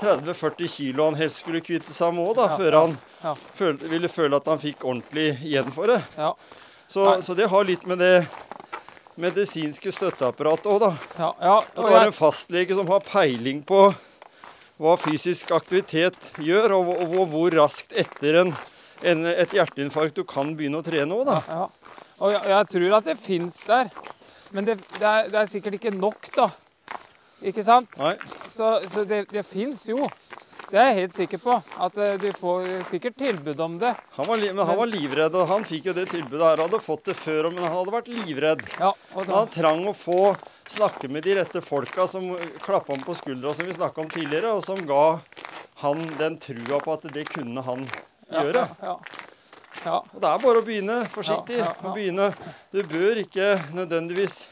30-40 0.00 0.72
kilo 0.72 1.06
han 1.06 1.18
helst 1.20 1.44
skulle 1.44 1.62
kvitte 1.64 1.94
seg 1.94 2.10
med 2.16 2.26
òg, 2.26 2.34
da, 2.40 2.48
før 2.58 2.76
han 2.80 2.96
ja. 3.24 3.34
følte, 3.58 3.88
ville 3.90 4.10
føle 4.12 4.38
at 4.38 4.48
han 4.52 4.60
fikk 4.62 4.84
ordentlig 4.84 5.32
igjen 5.42 5.70
for 5.74 5.90
det. 5.90 6.00
Ja. 6.18 6.34
Så, 6.86 7.06
så 7.24 7.34
det 7.34 7.48
har 7.50 7.64
litt 7.66 7.86
med 7.88 8.02
det 8.02 8.26
medisinske 9.20 9.92
støtteapparatet 9.94 10.68
òg, 10.70 10.80
da. 10.82 10.90
Ja, 11.18 11.30
ja. 11.40 11.56
At 11.62 11.80
det 11.80 11.94
er 11.94 12.08
en 12.08 12.16
fastlege 12.16 12.76
som 12.76 12.90
har 12.90 13.04
peiling 13.06 13.62
på 13.66 13.86
hva 14.82 14.96
fysisk 14.98 15.52
aktivitet 15.54 16.32
gjør, 16.42 16.74
og, 16.76 16.90
og, 16.96 17.14
og 17.22 17.28
hvor 17.30 17.54
raskt 17.60 17.94
etter 17.96 18.40
en, 18.42 18.52
en, 19.06 19.22
et 19.30 19.54
hjerteinfarkt 19.54 20.18
du 20.18 20.24
kan 20.28 20.50
begynne 20.58 20.82
å 20.82 20.86
trene 20.86 21.14
òg, 21.14 21.28
da. 21.30 21.38
ja. 21.46 22.02
og 22.18 22.34
jeg, 22.34 22.42
jeg 22.50 22.70
tror 22.74 22.98
at 22.98 23.08
det 23.08 23.16
fins 23.22 23.62
der. 23.68 23.94
Men 24.54 24.66
det, 24.68 24.78
det, 24.98 25.06
er, 25.06 25.30
det 25.30 25.40
er 25.40 25.50
sikkert 25.50 25.78
ikke 25.78 25.94
nok, 25.94 26.28
da. 26.34 26.50
Ikke 27.44 27.64
sant? 27.66 27.90
Nei. 28.00 28.14
Så, 28.54 28.68
så 28.92 29.02
det, 29.08 29.24
det 29.32 29.42
fins 29.46 29.82
jo. 29.90 30.06
Det 30.74 30.80
er 30.82 30.88
jeg 30.90 30.96
helt 31.04 31.12
sikker 31.14 31.38
på. 31.38 31.54
At 31.86 31.98
eh, 32.02 32.16
du 32.18 32.26
får 32.34 32.64
sikkert 32.88 33.14
tilbud 33.20 33.60
om 33.62 33.76
det. 33.78 33.92
Han 34.16 34.26
var, 34.26 34.40
men 34.42 34.58
han 34.66 34.78
var 34.80 34.88
livredd, 34.90 35.36
og 35.38 35.46
han 35.46 35.66
fikk 35.68 35.86
jo 35.86 35.94
det 35.94 36.08
tilbudet 36.10 36.42
her. 36.42 36.58
Han 36.58 36.66
hadde 36.66 36.80
fått 36.82 37.04
det 37.12 37.14
før, 37.14 37.46
men 37.52 37.62
han 37.62 37.76
hadde 37.76 37.94
vært 37.94 38.10
livredd. 38.10 38.64
Ja, 38.80 38.88
da, 39.14 39.22
han 39.28 39.52
trang 39.54 39.84
å 39.86 39.92
få 39.94 40.32
snakke 40.66 41.06
med 41.14 41.22
de 41.28 41.36
rette 41.38 41.62
folka 41.62 42.08
som 42.10 42.26
klappa 42.64 42.90
ham 42.90 43.04
på 43.06 43.14
skuldra, 43.14 43.54
som 43.54 43.70
vi 43.70 43.76
snakka 43.76 44.02
om 44.02 44.10
tidligere, 44.10 44.56
og 44.56 44.66
som 44.66 44.82
ga 44.88 45.04
han 45.84 46.02
den 46.18 46.40
trua 46.42 46.82
på 46.82 46.96
at 46.98 47.06
det 47.14 47.28
kunne 47.30 47.62
han 47.68 47.86
gjøre. 48.34 48.66
Ja, 48.82 48.96
ja. 48.96 49.30
Ja. 49.84 50.00
Og 50.00 50.18
det 50.18 50.26
er 50.26 50.42
bare 50.42 50.58
å 50.58 50.66
begynne 50.66 50.98
forsiktig. 51.14 51.60
Å 51.62 51.94
begynne. 51.94 52.32
Du 52.74 52.80
bør 52.88 53.22
ikke 53.22 53.52
nødvendigvis 53.76 54.48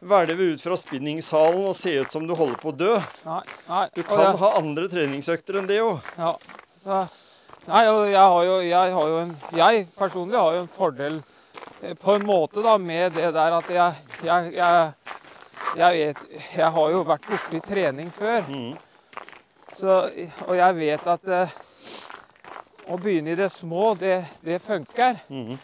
hvelve 0.00 0.52
ut 0.52 0.62
fra 0.62 0.76
spinningsalen 0.78 1.64
og 1.70 1.76
se 1.76 1.96
ut 2.00 2.12
som 2.12 2.26
du 2.26 2.34
holder 2.38 2.58
på 2.60 2.70
å 2.70 2.76
dø. 2.76 2.92
Nei, 3.26 3.42
nei. 3.68 3.86
Du 3.96 4.02
kan 4.06 4.22
jeg... 4.22 4.36
ha 4.42 4.52
andre 4.60 4.90
treningsøkter 4.92 5.60
enn 5.60 5.70
det 5.70 5.80
òg. 5.84 6.12
Ja. 6.18 6.34
Så, 6.84 7.00
nei, 7.66 7.82
jeg 7.84 8.22
har 8.22 8.44
jo, 8.46 8.58
jeg 8.64 8.94
har 8.94 9.10
jo 9.12 9.16
en 9.24 9.32
Jeg 9.58 9.86
personlig 9.98 10.38
har 10.38 10.54
jo 10.54 10.60
en 10.62 10.70
fordel 10.70 11.18
eh, 11.82 11.96
på 11.98 12.14
en 12.14 12.26
måte 12.26 12.62
da 12.64 12.76
med 12.78 13.16
det 13.18 13.32
der 13.34 13.56
at 13.58 13.72
jeg 13.74 14.22
Jeg, 14.24 14.52
jeg, 14.54 14.92
jeg 15.76 15.96
vet 15.98 16.22
Jeg 16.54 16.70
har 16.76 16.92
jo 16.94 17.02
vært 17.06 17.26
borti 17.28 17.60
trening 17.66 18.12
før. 18.14 18.46
Mm. 18.46 18.76
Så, 19.78 19.98
og 20.46 20.54
jeg 20.58 20.78
vet 20.78 21.10
at 21.10 21.28
eh, 21.34 21.58
å 22.88 22.96
begynne 22.96 23.34
i 23.34 23.38
det 23.38 23.50
små, 23.52 23.92
det, 23.98 24.22
det 24.40 24.62
funker. 24.64 25.20
Mm. 25.28 25.58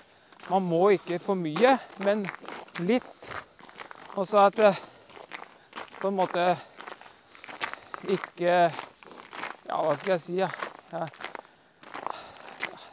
Man 0.51 0.66
må 0.68 0.91
ikke 0.99 1.18
for 1.22 1.39
mye, 1.41 1.78
men 2.05 2.26
litt. 2.85 3.32
Og 4.15 4.27
så 4.29 4.47
at 4.47 4.57
det 4.57 4.75
på 6.01 6.09
en 6.09 6.17
måte 6.17 6.43
ikke 8.05 8.53
Ja, 9.65 9.79
hva 9.81 9.95
skal 9.97 10.12
jeg 10.12 10.21
si? 10.21 10.35
Ja. 10.37 10.51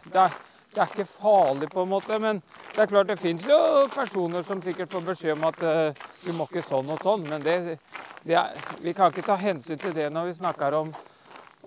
Det, 0.06 0.16
er, 0.16 0.38
det 0.72 0.80
er 0.80 0.88
ikke 0.88 1.06
farlig, 1.06 1.68
på 1.70 1.84
en 1.84 1.92
måte, 1.92 2.20
men 2.20 2.40
det 2.72 2.80
er 2.80 2.90
klart 2.90 3.10
det 3.12 3.20
fins 3.20 3.44
jo 3.46 3.58
personer 3.92 4.42
som 4.48 4.62
sikkert 4.64 4.90
får 4.90 5.04
beskjed 5.10 5.36
om 5.36 5.44
at 5.50 5.60
uh, 5.62 6.08
du 6.24 6.32
må 6.38 6.48
ikke 6.48 6.64
sånn 6.64 6.90
og 6.96 7.04
sånn, 7.04 7.28
men 7.28 7.44
det, 7.44 7.78
det 8.24 8.40
er, 8.40 8.56
vi 8.80 8.96
kan 8.96 9.12
ikke 9.12 9.28
ta 9.28 9.36
hensyn 9.36 9.80
til 9.84 9.94
det 9.94 10.08
når 10.16 10.32
vi 10.32 10.38
snakker 10.40 10.80
om 10.80 10.94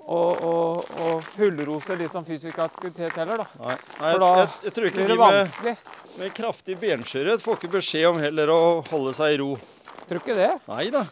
å, 0.04 0.20
å, 0.44 0.54
å 1.00 1.10
fullrose 1.32 1.96
liksom 1.96 2.24
fysisk 2.26 2.58
aktivitet 2.60 3.14
heller, 3.16 3.40
da. 3.40 3.46
Nei, 3.60 3.76
nei 4.00 4.00
For 4.00 4.08
jeg, 4.10 4.20
da 4.20 4.30
jeg, 4.40 4.48
jeg 4.66 4.74
tror 4.76 4.88
ikke 4.90 5.06
de 5.08 5.16
med, 5.20 5.84
med 6.20 6.34
kraftig 6.36 6.76
benskjørhet 6.82 7.44
får 7.44 7.56
ikke 7.60 7.72
beskjed 7.78 8.08
om 8.10 8.20
heller 8.20 8.52
å 8.52 8.62
holde 8.90 9.14
seg 9.16 9.36
i 9.36 9.38
ro. 9.40 9.54
Tror 10.04 10.20
ikke 10.20 10.36
det. 10.36 10.50
Nei 10.68 10.90
da. 10.92 11.06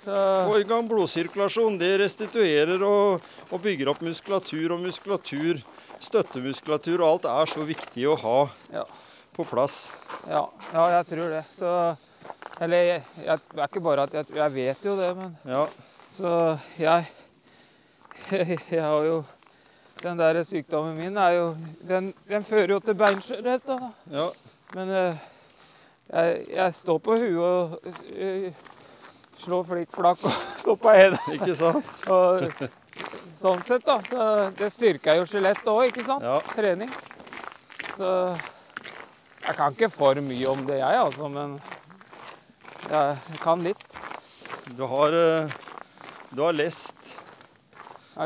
Så, 0.00 0.16
Få 0.48 0.54
i 0.56 0.64
gang 0.64 0.86
blodsirkulasjon. 0.88 1.76
Det 1.80 1.90
restituerer 2.00 2.80
og, 2.88 3.20
og 3.52 3.60
bygger 3.60 3.90
opp 3.92 4.00
muskulatur 4.06 4.72
og 4.72 4.80
muskulatur. 4.86 5.60
Støttemuskulatur 6.00 7.02
og 7.02 7.08
alt 7.10 7.28
er 7.28 7.52
så 7.52 7.66
viktig 7.68 8.06
å 8.08 8.16
ha 8.22 8.38
Ja. 8.72 8.86
på 9.36 9.44
plass. 9.44 9.92
ja, 10.24 10.46
ja, 10.72 10.86
jeg 10.96 11.06
tror 11.12 11.28
det. 11.36 11.44
Så 11.58 11.96
Eller 12.60 12.82
jeg, 12.84 13.02
jeg, 13.24 13.38
er 13.56 13.68
ikke 13.68 13.80
bare 13.84 14.02
at 14.08 14.14
jeg, 14.16 14.26
jeg 14.36 14.52
vet 14.56 14.84
jo 14.88 14.96
det, 14.96 15.10
men 15.16 15.36
Ja. 15.44 15.66
Så 16.10 16.32
jeg 16.80 17.04
Jeg 18.70 18.82
har 18.82 19.04
jo 19.04 19.22
Den 20.02 20.18
der 20.18 20.42
sykdommen 20.42 20.96
min 20.96 21.16
er 21.16 21.30
jo 21.36 21.56
Den, 21.88 22.14
den 22.28 22.44
fører 22.44 22.76
jo 22.76 22.80
til 22.80 22.94
beinskjørhet, 22.94 23.66
da. 23.66 23.78
ja. 24.12 24.28
Men 24.74 24.90
eh, 24.94 25.16
jeg, 26.12 26.44
jeg 26.54 26.74
står 26.74 26.98
på 26.98 27.16
huet 27.18 27.38
og 27.38 27.78
eh, 28.14 28.52
slår 29.40 29.64
flikk-flakk 29.66 30.22
og 30.26 30.36
står 30.62 30.78
på 30.82 30.94
hendene. 30.94 31.34
Ikke 31.38 31.56
sant? 31.58 31.90
Og 32.14 32.46
sånn 33.40 33.62
sett, 33.64 33.86
da. 33.86 33.96
Så 34.04 34.24
det 34.58 34.68
styrker 34.74 35.16
jo 35.20 35.26
skjelettet 35.28 35.70
òg, 35.70 35.86
ikke 35.88 36.04
sant? 36.04 36.26
Ja. 36.26 36.38
Trening. 36.54 36.90
Så 37.96 38.10
jeg 39.46 39.56
kan 39.56 39.74
ikke 39.74 39.88
for 39.92 40.20
mye 40.22 40.50
om 40.50 40.66
det, 40.68 40.78
jeg, 40.82 41.00
altså. 41.00 41.30
Men 41.32 41.56
jeg 42.90 43.40
kan 43.42 43.64
litt. 43.64 43.98
Du 44.76 44.84
har, 44.90 45.16
eh, 45.16 45.50
du 46.30 46.42
har 46.44 46.54
lest 46.54 47.16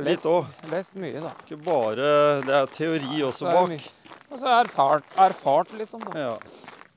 litt 0.03 0.23
òg. 0.25 0.47
lest 0.71 0.95
mye, 0.95 1.21
da. 1.21 1.31
Ikke 1.47 1.57
bare 1.65 2.41
Det 2.43 2.55
er 2.55 2.67
teori 2.67 3.19
Så 3.21 3.27
også 3.29 3.47
er 3.49 3.55
bak. 3.55 3.91
Og 4.33 4.39
så 4.39 4.47
erfart, 4.65 5.05
erfart, 5.17 5.73
liksom. 5.79 6.01
da. 6.01 6.19
Ja. 6.19 6.39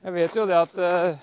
Jeg 0.04 0.12
vet 0.14 0.34
jo 0.34 0.46
det 0.46 0.56
at 0.56 0.78
eh, 0.78 1.16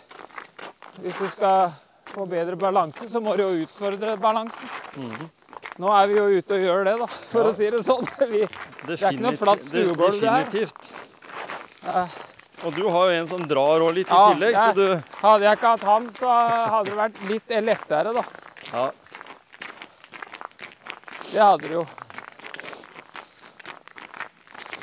hvis 1.01 1.17
du 1.19 1.27
skal 1.29 1.71
få 2.13 2.25
bedre 2.29 2.55
balanse, 2.55 3.09
så 3.09 3.19
må 3.19 3.35
du 3.35 3.43
jo 3.43 3.65
utfordre 3.65 4.15
balansen. 4.17 4.69
Mhm. 4.95 5.29
Nå 5.77 5.89
er 5.91 6.07
vi 6.07 6.13
jo 6.15 6.25
ute 6.39 6.53
og 6.55 6.59
gjør 6.63 6.83
det, 6.85 6.99
da, 6.99 7.05
for 7.07 7.41
Ja. 7.43 7.49
å 7.51 7.55
si 7.55 7.69
det 7.69 7.81
sånn. 7.83 8.07
Vi, 8.31 8.43
er 8.45 9.11
ikke 9.11 9.19
noe 9.19 9.35
flatt 9.35 9.59
det- 9.59 9.67
stuegulv, 9.73 10.21
det 10.21 10.29
her. 10.29 10.45
Definitivt. 10.45 10.93
Og 12.63 12.73
du 12.73 12.87
har 12.87 13.09
jo 13.11 13.15
en 13.19 13.27
som 13.27 13.41
drar 13.47 13.83
òg 13.83 13.93
litt 13.97 14.07
i 14.07 14.19
tillegg, 14.31 14.53
jeg- 14.55 14.61
så 14.61 14.73
du 14.73 15.03
hadde 15.19 15.43
jeg 15.43 15.57
ikke 15.57 15.73
hatt 15.73 15.83
han, 15.83 16.07
så 16.15 16.29
hadde 16.71 16.85
det 16.85 16.95
vært 17.01 17.19
litt 17.29 17.49
lettere, 17.65 18.13
da. 18.15 18.23
ja. 18.71 18.91
Det 21.35 21.43
hadde 21.43 21.67
det 21.67 21.73
jo. 21.75 21.85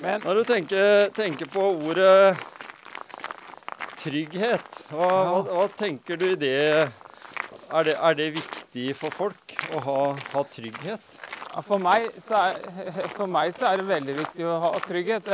Men 0.03 0.21
Når 0.21 0.35
du 0.35 0.45
tenker, 0.45 1.09
tenker 1.17 1.49
på 1.49 1.63
ordet 1.87 2.37
trygghet, 4.03 4.83
hva, 4.91 5.09
hva, 5.31 5.39
hva 5.47 5.65
tenker 5.79 6.21
du 6.21 6.27
i 6.29 6.37
det? 6.37 6.91
Er, 7.73 7.87
det? 7.89 7.95
er 7.97 8.19
det 8.19 8.27
viktig 8.35 8.91
for 8.99 9.15
folk 9.17 9.57
å 9.73 9.81
ha, 9.87 10.01
ha 10.35 10.43
trygghet? 10.53 11.17
ja, 11.55 11.63
for, 11.65 11.81
meg 11.81 12.11
så 12.21 12.43
er, 12.51 13.07
for 13.17 13.31
meg 13.33 13.57
så 13.57 13.71
er 13.71 13.81
det 13.81 13.89
veldig 13.89 14.17
viktig 14.21 14.49
å 14.49 14.59
ha 14.67 14.73
trygghet. 14.85 15.31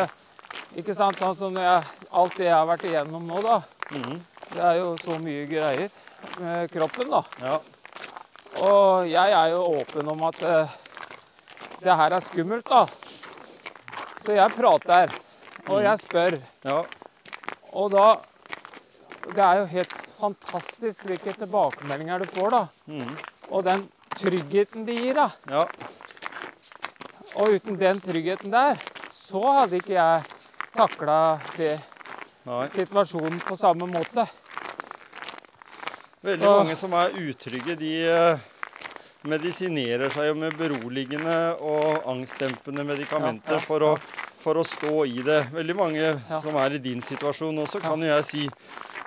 Ikke 0.78 0.94
sant? 0.94 1.18
Sånn 1.18 1.34
som 1.40 1.58
jeg, 1.58 1.82
alt 2.10 2.38
det 2.38 2.46
jeg 2.46 2.54
har 2.54 2.68
vært 2.70 2.86
igjennom 2.86 3.26
nå, 3.26 3.42
da. 3.42 3.58
Mhm. 3.90 4.20
Det 4.48 4.62
er 4.64 4.78
jo 4.78 4.92
så 5.02 5.18
mye 5.20 5.42
greier 5.50 5.90
med 6.38 6.70
kroppen, 6.72 7.10
da. 7.10 7.24
Ja. 7.42 7.58
Og 8.58 9.08
jeg 9.10 9.34
er 9.36 9.50
jo 9.52 9.64
åpen 9.78 10.08
om 10.08 10.22
at 10.30 10.40
eh, 10.46 10.76
det 11.82 11.96
her 12.00 12.14
er 12.16 12.24
skummelt, 12.26 12.66
da. 12.68 12.86
Så 14.24 14.34
jeg 14.36 14.54
prater, 14.56 15.12
og 15.68 15.82
jeg 15.84 16.02
spør. 16.02 16.38
ja. 16.64 16.80
Og 17.72 17.92
da 17.92 18.16
Det 19.28 19.44
er 19.44 19.58
jo 19.58 19.64
helt 19.68 19.92
fantastisk 20.18 21.04
hvilke 21.04 21.34
tilbakemeldinger 21.36 22.18
du 22.18 22.26
får, 22.32 22.50
da. 22.50 22.62
Mm. 22.86 23.16
Og 23.50 23.64
den 23.64 23.82
tryggheten 24.16 24.86
de 24.86 24.94
gir, 24.96 25.14
da. 25.14 25.28
ja. 25.50 25.66
Og 27.36 27.54
uten 27.58 27.76
den 27.78 28.00
tryggheten 28.00 28.50
der, 28.50 28.80
så 29.12 29.42
hadde 29.52 29.76
ikke 29.76 29.92
jeg 29.92 30.22
takla 30.74 31.38
situasjonen 32.72 33.40
på 33.44 33.56
samme 33.60 33.86
måte. 33.86 34.24
Veldig 36.24 36.48
og, 36.48 36.62
mange 36.62 36.76
som 36.78 36.94
er 36.98 37.12
utrygge, 37.20 37.76
de 37.78 37.92
eh, 38.08 38.46
medisinerer 39.26 40.10
seg 40.14 40.28
jo 40.30 40.34
med 40.38 40.54
beroligende 40.58 41.36
og 41.64 42.04
angstdempende 42.10 42.84
medikamenter 42.86 43.56
Ja, 43.56 43.58
ja, 43.58 43.66
for, 43.66 43.82
å, 43.82 43.92
for 44.38 44.60
å 44.60 44.64
stå 44.66 44.92
i 45.10 45.22
det. 45.26 45.40
Veldig 45.54 45.76
mange 45.78 46.12
som 46.42 46.56
er 46.62 46.76
i 46.76 46.82
din 46.82 47.02
situasjon 47.02 47.58
også, 47.64 47.80
kan 47.82 47.98
jo 48.02 48.10
jeg 48.12 48.28
si 48.28 48.44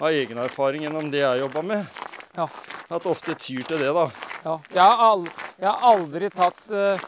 av 0.02 0.10
egen 0.12 0.42
erfaring 0.44 0.84
gjennom 0.88 1.08
det 1.14 1.24
jeg 1.24 1.44
jobba 1.46 1.62
med, 1.62 2.04
Ja. 2.36 2.48
at 2.90 3.06
ofte 3.08 3.36
tyr 3.36 3.64
til 3.68 3.80
det, 3.80 3.92
da. 3.94 4.10
Ja. 4.44 4.58
Jeg, 4.74 4.82
har 4.82 5.02
aldri, 5.06 5.32
jeg 5.62 5.70
har 5.70 5.88
aldri 5.92 6.30
tatt 6.34 6.72
eh, 6.74 7.04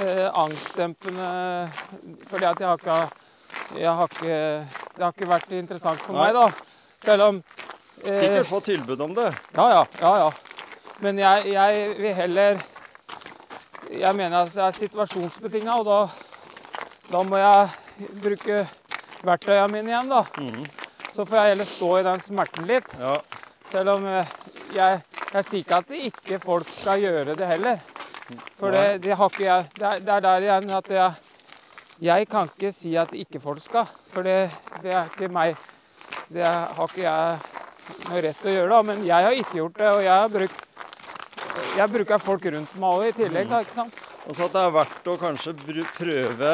eh, 0.00 0.26
angstdempende 0.32 1.30
fordi 2.30 2.46
at 2.48 2.60
jeg 2.62 2.68
har 2.68 2.78
ikke 2.78 3.00
jeg 3.76 3.92
har 3.92 4.08
ikke, 4.08 4.36
Det 4.96 5.02
har 5.04 5.12
ikke 5.12 5.28
vært 5.28 5.52
interessant 5.52 6.00
for 6.00 6.16
Nei. 6.16 6.28
meg, 6.32 6.34
da. 6.34 6.76
Selv 7.04 7.22
om 7.26 7.40
eh, 8.04 8.14
Sikkert 8.16 8.48
få 8.48 8.60
tilbud 8.64 9.00
om 9.04 9.12
det. 9.14 9.28
Ja, 9.54 9.66
ja. 9.74 9.82
ja, 10.00 10.12
ja. 10.24 10.30
Men 10.98 11.18
jeg, 11.18 11.52
jeg 11.54 11.94
vil 11.98 12.14
heller 12.14 12.58
Jeg 13.88 14.16
mener 14.16 14.42
at 14.42 14.52
det 14.52 14.62
er 14.62 14.74
situasjonsbetinga, 14.76 15.78
og 15.80 15.86
da, 15.86 15.98
da 17.08 17.22
må 17.24 17.38
jeg 17.40 18.08
bruke 18.20 18.58
verktøyene 19.24 19.70
mine 19.72 19.94
igjen, 19.94 20.10
da. 20.12 20.24
Mhm. 20.36 20.66
Så 21.14 21.24
får 21.24 21.38
jeg 21.38 21.52
heller 21.54 21.66
stå 21.66 21.88
i 21.98 22.02
den 22.06 22.20
smerten 22.22 22.66
litt. 22.68 22.92
Ja. 23.00 23.14
Selv 23.70 23.94
om 23.96 24.04
eh, 24.06 24.34
jeg, 24.76 25.00
jeg 25.32 25.46
sier 25.48 25.64
ikke 25.64 25.78
at 25.80 25.94
ikke 25.96 26.38
folk 26.42 26.68
skal 26.70 27.00
gjøre 27.02 27.34
det 27.38 27.48
heller. 27.48 27.80
For 28.60 28.74
det, 28.74 29.00
det 29.02 29.14
jeg 29.14 29.64
Det 29.78 29.86
er, 29.86 29.98
det 30.04 30.12
er 30.14 30.20
der 30.20 30.44
igjen 30.44 30.70
at 30.70 30.90
jeg 30.90 31.12
Jeg 32.00 32.28
kan 32.28 32.50
ikke 32.52 32.72
si 32.72 32.94
at 32.96 33.12
ikke 33.12 33.40
folk 33.40 33.62
skal. 33.62 33.86
For 34.12 34.22
det, 34.22 34.50
det 34.82 34.92
er 34.92 35.08
ikke 35.08 35.28
meg 35.32 35.56
Det 36.28 36.44
har 36.44 36.84
ikke 36.84 37.02
jeg 37.02 37.38
noe 38.04 38.20
rett 38.20 38.36
til 38.36 38.50
å 38.50 38.54
gjøre, 38.54 38.70
da. 38.74 38.82
Men 38.82 39.04
jeg 39.06 39.24
har 39.24 39.32
ikke 39.32 39.56
gjort 39.62 39.78
det, 39.78 39.88
og 39.88 40.02
jeg 40.04 40.12
har 40.12 40.28
brukt 40.28 40.67
jeg 41.76 41.90
bruker 41.92 42.18
folk 42.22 42.44
rundt 42.54 42.74
meg 42.78 42.88
òg 42.98 43.08
i 43.08 43.12
tillegg. 43.22 43.48
da, 43.50 43.60
ikke 43.64 43.74
sant? 43.74 43.94
Altså 44.26 44.44
at 44.48 44.52
det 44.56 44.62
er 44.66 44.72
verdt 44.76 45.08
å 45.08 45.16
kanskje 45.20 45.54
prøve 45.96 46.52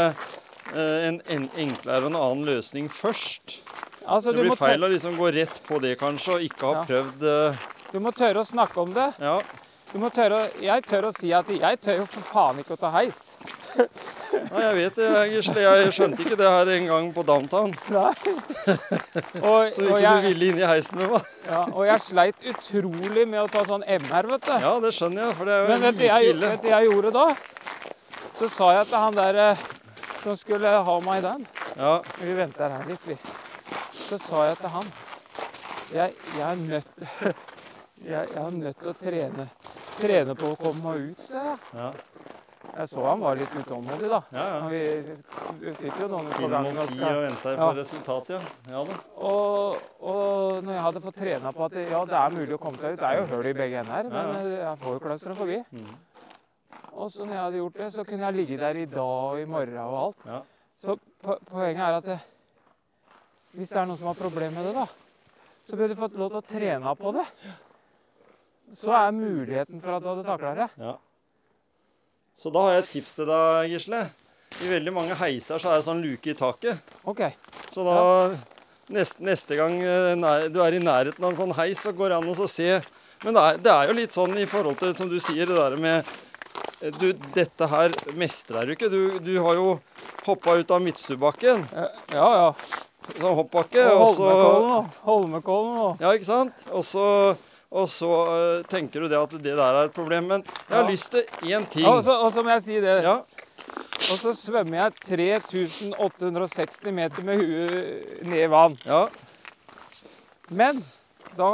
eh, 0.74 1.09
en, 1.09 1.20
en 1.26 1.48
enklere 1.66 2.05
og 2.07 2.11
en 2.12 2.20
annen 2.20 2.44
løsning 2.48 2.88
først. 2.92 3.61
Altså, 4.07 4.30
Det 4.32 4.36
du, 4.36 4.42
blir 4.44 4.52
må 4.52 4.57
feil 4.61 4.84
å 4.84 4.90
liksom 4.92 5.16
gå 5.16 5.30
rett 5.32 5.61
på 5.66 5.78
det, 5.80 5.94
kanskje, 6.00 6.34
og 6.38 6.42
ikke 6.44 6.66
ha 6.70 6.74
Ja. 6.80 6.84
prøvd 6.90 7.28
eh, 7.30 7.68
du 7.94 8.00
må 8.02 8.11
tørre 8.11 8.42
å 8.42 8.46
snakke 8.48 8.80
om 8.82 8.90
det. 8.92 9.12
Ja. 9.22 9.36
Du 9.92 9.98
må 10.02 10.09
tørre, 10.11 10.48
jeg 10.59 10.82
tør 10.82 11.07
å 11.07 11.12
si 11.14 11.28
at 11.32 11.46
jeg 11.48 11.78
tør 11.80 12.00
jo 12.02 12.07
for 12.11 12.26
faen 12.26 12.59
ikke 12.59 12.74
å 12.74 12.80
ta 12.80 12.90
heis. 12.90 13.36
Nei, 13.75 14.61
jeg 14.62 14.75
vet 14.79 14.99
det, 14.99 15.09
Gisle. 15.33 15.62
Jeg 15.64 15.93
skjønte 15.97 16.22
ikke 16.25 16.37
det 16.39 16.49
her 16.51 16.70
en 16.77 16.87
gang 16.91 17.09
på 17.16 17.25
downtown. 17.27 17.72
Nei. 17.95 18.12
Og, 19.51 19.72
Så 19.75 19.87
ikke 19.89 20.12
du 20.14 20.29
ville 20.29 20.51
inn 20.53 20.61
i 20.62 20.66
heisen 20.68 21.01
med 21.01 21.11
meg. 21.14 21.31
ja, 21.49 21.62
og 21.75 21.83
jeg 21.89 22.03
sleit 22.05 22.47
utrolig 22.51 23.25
med 23.29 23.41
å 23.43 23.47
ta 23.53 23.64
sånn 23.68 23.85
MR, 23.85 24.29
vet 24.35 24.47
du. 24.47 24.53
Ja, 24.64 24.72
det 24.85 24.93
skjønner 24.97 25.27
jeg, 25.27 25.37
for 25.39 25.51
det 25.51 25.57
er 25.57 25.64
jo 25.64 25.72
Men 25.72 25.87
vet 25.89 25.99
du 25.99 26.05
like 26.05 26.20
jeg, 26.25 26.37
vet 26.45 26.62
du 26.62 26.68
jeg 26.70 26.89
gjorde 26.91 27.12
da? 27.18 27.27
Så 28.39 28.49
sa 28.51 28.70
jeg 28.79 28.87
til 28.91 28.99
han 28.99 29.18
der 29.18 29.41
eh, 29.49 29.64
som 30.25 30.39
skulle 30.41 30.70
ha 30.89 30.95
meg 31.05 31.20
i 31.20 31.25
den 31.27 31.45
Ja. 31.79 31.95
Vi 32.20 32.37
venter 32.39 32.72
her 32.79 32.89
litt, 32.89 33.05
vi. 33.11 33.18
Så 33.95 34.18
sa 34.22 34.47
jeg 34.49 34.57
til 34.62 34.72
han 34.79 34.89
Jeg, 35.95 36.14
jeg 36.39 36.47
er 36.49 36.62
nødt 36.62 37.05
jeg, 38.11 38.25
jeg 38.35 38.41
er 38.47 38.51
nødt 38.57 38.81
til 38.81 38.91
å 38.91 38.97
trene, 38.99 39.47
trene 40.01 40.35
på 40.39 40.51
å 40.55 40.59
komme 40.59 40.83
meg 40.89 41.12
ut, 41.12 41.22
sa 41.29 41.45
jeg. 41.51 41.59
Ja. 41.77 41.93
Jeg 42.75 42.89
så 42.91 43.03
han 43.07 43.20
var 43.22 43.37
litt 43.39 43.53
utålmodig, 43.55 44.09
da. 44.11 44.18
Ja, 44.35 44.45
ja. 44.51 44.62
Vi, 44.70 45.75
sitter 45.79 46.01
jo 46.05 46.09
noen 46.11 46.31
på 46.33 46.49
gangen 46.51 46.79
og 46.83 46.89
skal 46.91 47.18
og 47.18 47.22
venter 47.22 47.53
Ja. 47.55 47.68
på 47.68 47.77
resultatet, 47.79 48.33
ja. 48.35 48.41
Ja 48.72 48.81
da. 48.89 48.97
og, 49.29 49.85
og 50.01 50.64
når 50.64 50.72
jeg 50.72 50.83
hadde 50.87 51.03
fått 51.05 51.20
trena 51.20 51.53
på 51.55 51.68
at 51.68 51.77
det, 51.77 51.85
ja, 51.93 52.01
det 52.11 52.18
er 52.18 52.35
mulig 52.35 52.57
å 52.57 52.62
komme 52.64 52.83
seg 52.83 52.97
ut 52.97 53.05
Det 53.05 53.11
er 53.11 53.20
jo 53.20 53.29
hull 53.31 53.47
i 53.47 53.55
begge 53.61 53.85
ender, 53.85 54.11
men 54.11 54.33
eh, 54.41 54.59
jeg 54.64 54.83
får 54.83 54.97
jo 54.97 55.05
klaustrofobi. 55.07 55.61
Mm. 55.70 55.95
Og 56.95 57.11
så 57.14 57.25
når 57.25 57.35
jeg 57.35 57.43
hadde 57.45 57.62
gjort 57.62 57.79
det, 57.79 57.89
så 57.95 58.07
kunne 58.11 58.27
jeg 58.27 58.39
ligge 58.41 58.59
der 58.59 58.83
i 58.83 58.89
dag 58.91 59.31
og 59.31 59.39
i 59.39 59.47
morgen 59.55 59.79
og 59.85 59.97
alt. 60.03 60.27
Ja. 60.27 60.43
Så 60.83 60.99
po 61.22 61.39
poenget 61.49 61.87
er 61.87 62.01
at 62.01 62.11
det, 62.11 62.18
hvis 63.55 63.70
det 63.70 63.79
er 63.81 63.87
noen 63.87 63.99
som 64.03 64.11
har 64.11 64.18
problemer 64.18 64.59
med 64.59 64.70
det, 64.70 64.75
da, 64.83 64.87
så 65.64 65.79
burde 65.79 65.95
du 65.95 66.03
fått 66.03 66.18
lov 66.18 66.35
til 66.35 66.43
å 66.43 66.47
trene 66.51 66.99
på 66.99 67.14
det. 67.16 67.25
Så 68.75 68.95
er 68.99 69.14
muligheten 69.14 69.81
for 69.81 69.95
at 69.95 70.03
du 70.03 70.11
hadde 70.11 70.27
takla 70.27 70.55
det. 70.59 70.72
Ja. 70.83 70.97
Så 72.37 72.51
da 72.53 72.64
har 72.66 72.74
jeg 72.76 72.82
et 72.85 72.91
tips 72.97 73.14
til 73.18 73.28
deg, 73.30 73.70
Gisle. 73.72 74.03
I 74.62 74.68
veldig 74.70 74.93
mange 74.95 75.14
heiser 75.18 75.59
så 75.62 75.70
er 75.72 75.80
det 75.80 75.87
sånn 75.87 76.03
luke 76.05 76.30
i 76.30 76.37
taket. 76.39 76.78
OK. 77.11 77.22
Så 77.72 77.82
da 77.87 77.97
neste, 78.95 79.22
neste 79.24 79.57
gang 79.59 79.78
eh, 79.82 80.49
du 80.53 80.61
er 80.62 80.76
i 80.76 80.82
nærheten 80.82 81.24
av 81.24 81.32
en 81.32 81.39
sånn 81.41 81.55
heis, 81.59 81.80
så 81.82 81.95
går 81.97 82.12
det 82.12 82.18
an 82.20 82.30
å 82.30 82.37
så 82.39 82.47
se 82.51 82.68
Men 83.24 83.35
det 83.35 83.43
er, 83.43 83.59
det 83.64 83.72
er 83.72 83.89
jo 83.89 83.97
litt 83.97 84.12
sånn 84.14 84.35
i 84.39 84.45
forhold 84.47 84.76
til, 84.82 84.93
som 84.99 85.09
du 85.09 85.16
sier, 85.22 85.47
det 85.49 85.57
der 85.57 85.76
med 85.80 86.05
eh, 86.82 86.91
du, 87.01 87.12
Dette 87.35 87.66
her 87.70 87.95
mestrer 88.20 88.66
du 88.68 88.74
ikke. 88.76 88.91
Du, 88.93 89.18
du 89.24 89.32
har 89.43 89.57
jo 89.59 89.78
hoppa 90.26 90.59
ut 90.61 90.70
av 90.74 90.82
Midtstubakken, 90.85 91.64
Eh, 91.72 92.03
Ja, 92.12 92.28
ja. 92.43 92.51
sånn 93.16 93.35
hoppbakke, 93.41 93.82
Og 93.95 94.14
Holmenkollen 94.18 94.70
da. 94.70 94.82
Holmenkollen 95.09 95.74
da. 95.80 95.89
Ja, 96.05 96.12
ikke 96.18 96.28
sant? 96.30 96.66
Og 96.70 96.85
så, 96.87 97.07
og 97.73 97.89
så 97.89 98.11
eh, 98.35 98.65
tenker 98.71 99.01
du 99.01 99.09
det 99.09 99.19
at 99.19 99.31
det 99.43 99.57
der 99.57 99.62
er 99.81 99.85
et 99.89 99.93
problem. 99.97 100.25
Men 100.25 100.45
jeg 100.69 100.77
har 100.77 100.85
Ja. 100.85 100.91
lyst 100.91 101.11
til 101.11 101.25
én 101.43 101.65
ting. 101.69 101.87
og 101.87 102.05
så, 102.05 102.12
og 102.21 102.33
så 102.33 102.43
må 102.43 102.51
jeg 102.51 102.62
si 102.62 102.81
det. 102.81 103.03
Ja, 103.05 103.17
Og 103.95 104.19
så 104.21 104.35
svømmer 104.35 104.77
jeg 104.77 104.93
3860 105.07 106.93
meter 106.93 107.23
med 107.25 107.39
huet 107.39 108.27
ned 108.27 108.43
i 108.45 108.51
vann. 108.51 108.77
ja, 108.85 109.07
Men 110.51 110.85
da, 111.37 111.49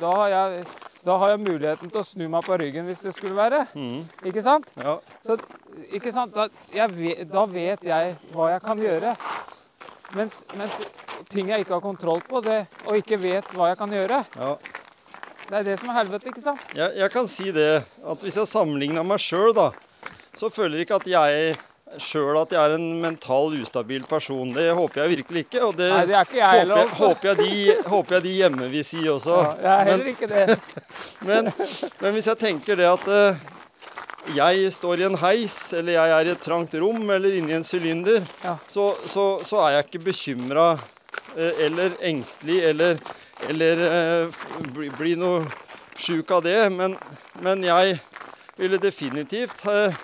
da, 0.00 0.12
har 0.16 0.28
jeg, 0.28 0.64
da 1.06 1.16
har 1.18 1.28
jeg 1.34 1.40
muligheten 1.44 1.90
til 1.92 2.00
å 2.00 2.04
snu 2.06 2.28
meg 2.32 2.44
på 2.46 2.56
ryggen 2.58 2.86
hvis 2.88 3.02
det 3.04 3.12
skulle 3.14 3.36
være. 3.36 3.66
Mm. 3.74 4.02
Ikke 4.30 4.42
sant? 4.42 4.72
ja, 4.78 4.96
Så, 5.22 5.36
ikke 5.92 6.12
sant? 6.14 6.34
Da, 6.34 6.48
jeg 6.74 6.90
vet, 6.96 7.26
da 7.32 7.44
vet 7.46 7.84
jeg 7.86 8.16
hva 8.32 8.48
jeg 8.54 8.62
kan 8.64 8.78
gjøre. 8.82 9.16
Mens, 10.16 10.42
mens 10.58 10.80
ting 11.30 11.48
jeg 11.48 11.60
ikke 11.64 11.74
har 11.78 11.80
kontroll 11.84 12.20
på, 12.28 12.40
det, 12.44 12.66
og 12.86 12.96
ikke 12.98 13.16
vet 13.22 13.44
hva 13.56 13.70
jeg 13.70 13.78
kan 13.80 13.90
gjøre, 13.94 14.24
ja. 14.36 14.56
Det 15.52 15.58
er 15.60 15.66
det 15.68 15.74
som 15.82 15.90
er 15.92 15.98
helvete, 16.00 16.30
ikke 16.32 16.40
sant? 16.44 16.62
Jeg, 16.76 16.94
jeg 16.96 17.12
kan 17.12 17.26
si 17.28 17.50
det, 17.52 17.68
at 17.84 18.24
hvis 18.24 18.38
jeg 18.40 18.48
sammenligner 18.48 19.04
meg 19.04 19.20
sjøl, 19.20 19.52
da, 19.56 19.68
så 20.34 20.48
føler 20.52 20.80
ikke 20.86 20.96
at 20.96 21.06
jeg 21.12 21.52
sjøl 22.00 22.38
at 22.40 22.54
jeg 22.56 22.56
er 22.70 22.74
en 22.78 22.86
mental 23.02 23.52
ustabil 23.60 24.06
person. 24.08 24.54
Det 24.56 24.70
håper 24.72 25.02
jeg 25.02 25.10
virkelig 25.18 25.42
ikke. 25.44 25.60
Og 25.66 25.74
det, 25.76 25.90
Nei, 25.92 26.06
det 26.08 26.14
er 26.16 26.24
ikke 26.24 26.38
jeg 26.40 26.62
håper, 26.64 26.78
jeg, 26.80 26.94
håper, 27.02 27.28
jeg 27.28 27.36
de, 27.42 27.90
håper 27.92 28.16
jeg 28.16 28.24
de 28.24 28.32
hjemme 28.38 28.68
vil 28.72 28.86
si 28.88 29.02
også. 29.12 29.34
Ja, 29.36 29.50
jeg 29.60 29.74
er 29.74 29.90
heller 29.90 30.08
ikke 30.14 30.30
det. 30.30 30.56
Men, 31.28 31.50
men 32.00 32.16
hvis 32.16 32.26
jeg 32.32 32.38
tenker 32.40 32.80
det 32.80 32.88
at 32.88 33.04
eh, 33.12 33.42
jeg 34.34 34.72
står 34.74 35.02
i 35.02 35.04
en 35.06 35.18
heis, 35.20 35.58
eller 35.76 35.94
jeg 35.98 36.14
er 36.16 36.30
i 36.30 36.32
et 36.32 36.40
trangt 36.42 36.72
rom, 36.80 37.04
eller 37.14 37.36
inni 37.38 37.54
en 37.54 37.62
sylinder, 37.66 38.24
Ja. 38.42 38.56
så, 38.66 38.88
så, 39.06 39.26
så 39.46 39.60
er 39.66 39.76
jeg 39.76 39.86
ikke 39.90 40.02
bekymra 40.08 40.66
eller 41.36 41.94
engstelig 42.04 42.58
eller, 42.72 42.98
eller 43.48 43.76
eh, 43.88 44.26
bli, 44.74 44.90
bli 44.94 45.16
noe 45.18 45.46
sjuk 45.98 46.30
av 46.30 46.42
det. 46.46 46.70
Men, 46.74 46.96
men 47.42 47.64
jeg 47.66 47.98
ville 48.56 48.78
definitivt 48.80 49.66
eh, 49.70 49.94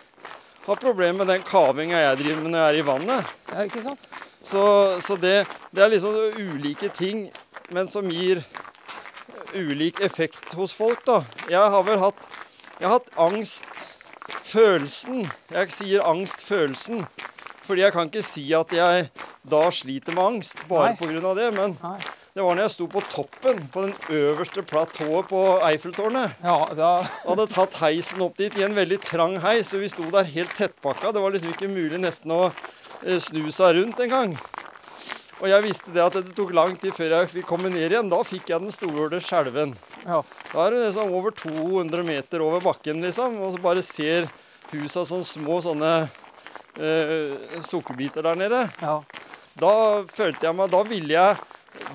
ha 0.69 0.75
problemer 0.77 1.19
med 1.23 1.29
den 1.33 1.43
kavinga 1.47 1.99
jeg 2.03 2.19
driver 2.23 2.43
med 2.43 2.51
når 2.53 2.61
jeg 2.61 2.69
er 2.69 2.75
i 2.81 2.89
vannet. 2.89 3.23
Ja, 3.53 3.59
ikke 3.69 3.83
sant? 3.85 4.03
Så, 4.43 4.63
så 5.05 5.15
det, 5.21 5.47
det 5.75 5.83
er 5.85 5.89
liksom 5.93 6.15
ulike 6.39 6.89
ting, 6.95 7.31
men 7.75 7.89
som 7.91 8.11
gir 8.13 8.37
ulik 9.55 10.01
effekt 10.05 10.55
hos 10.57 10.73
folk, 10.77 11.07
da. 11.07 11.23
Jeg 11.51 11.61
har 11.61 11.83
vel 11.87 11.99
hatt 12.03 12.29
Jeg 12.79 12.87
har 12.87 12.95
hatt 13.01 13.11
angstfølelsen. 13.19 15.31
Jeg 15.51 15.73
sier 15.75 16.01
angstfølelsen, 16.07 17.07
fordi 17.67 17.81
jeg 17.83 17.93
kan 17.93 18.07
ikke 18.07 18.23
si 18.23 18.55
at 18.55 18.71
jeg 18.71 19.11
da 19.51 19.71
sliter 19.75 20.15
med 20.15 20.23
angst 20.23 20.63
bare 20.69 20.95
pga. 21.01 21.35
det. 21.35 21.55
Men 21.57 21.75
Nei. 21.83 21.99
Det 22.39 22.45
var 22.47 22.55
når 22.55 22.69
jeg 22.69 22.75
sto 22.77 22.87
på 22.93 23.01
toppen, 23.11 23.65
på 23.75 23.83
den 23.89 23.95
øverste 24.15 24.63
platået 24.63 25.27
på 25.27 25.41
Eiffeltårnet. 25.67 26.37
Ja, 26.45 26.59
da 26.79 26.91
Og 27.25 27.33
hadde 27.33 27.47
tatt 27.51 27.75
heisen 27.83 28.23
opp 28.23 28.37
dit 28.39 28.55
i 28.61 28.63
en 28.63 28.77
veldig 28.77 29.01
trang 29.03 29.35
heis, 29.43 29.73
og 29.75 29.83
vi 29.83 29.91
sto 29.91 30.07
der 30.15 30.29
helt 30.31 30.55
tettpakka. 30.55 31.11
Det 31.15 31.23
var 31.25 31.35
liksom 31.35 31.51
ikke 31.57 31.71
mulig 31.73 31.99
nesten 31.99 32.31
å 32.37 32.45
eh, 33.03 33.19
snu 33.19 33.49
seg 33.51 33.75
rundt 33.81 33.99
engang. 34.07 34.37
Og 35.39 35.49
jeg 35.51 35.67
visste 35.67 35.93
det 35.95 36.03
at 36.03 36.15
det 36.19 36.35
tok 36.39 36.55
lang 36.55 36.79
tid 36.79 36.95
før 36.95 37.17
jeg 37.17 37.33
fikk 37.35 37.51
komme 37.51 37.71
ned 37.75 37.91
igjen. 37.91 38.09
Da 38.11 38.23
fikk 38.27 38.51
jeg 38.51 38.63
den 38.63 38.75
store 38.75 39.21
skjelven. 39.23 39.75
Ja. 40.05 40.23
Da 40.53 40.65
er 40.65 40.75
det 40.75 40.85
liksom 40.87 41.13
over 41.19 41.35
200 41.35 42.07
meter 42.07 42.43
over 42.47 42.63
bakken, 42.63 43.03
liksom. 43.03 43.37
Og 43.43 43.55
så 43.55 43.63
bare 43.63 43.83
ser 43.87 44.31
husa 44.71 45.03
sånne 45.07 45.27
små 45.27 45.59
sånne 45.67 45.93
eh, 46.79 47.61
sukkerbiter 47.67 48.27
der 48.31 48.39
nede. 48.47 48.65
ja. 48.83 49.01
Da 49.59 50.05
følte 50.15 50.47
jeg 50.47 50.55
meg 50.55 50.71
Da 50.71 50.85
ville 50.87 51.15
jeg 51.17 51.39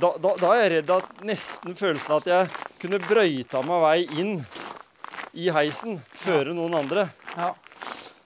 da, 0.01 0.13
da, 0.21 0.31
da 0.41 0.51
er 0.55 0.63
jeg 0.63 0.71
redd 0.77 0.91
at 0.95 1.21
nesten 1.25 1.75
følelsen 1.77 2.15
at 2.17 2.25
jeg 2.29 2.49
kunne 2.81 2.99
brøyta 3.03 3.61
meg 3.65 3.83
vei 3.83 4.21
inn 4.21 4.33
i 5.33 5.49
heisen 5.53 5.99
føre 6.13 6.53
noen 6.55 6.73
andre. 6.83 7.07
ja. 7.37 7.53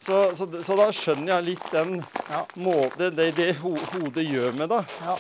Så, 0.08 0.30
så, 0.38 0.46
så 0.64 0.76
da 0.80 0.86
skjønner 0.96 1.34
jeg 1.34 1.44
litt 1.50 1.66
den 1.74 1.98
Ja. 2.30 2.44
måte 2.64 3.10
det, 3.12 3.26
det 3.36 3.48
ho 3.60 3.74
hodet 3.92 4.24
gjør 4.24 4.54
med 4.56 4.70
deg 4.72 4.94
ja. 5.04 5.16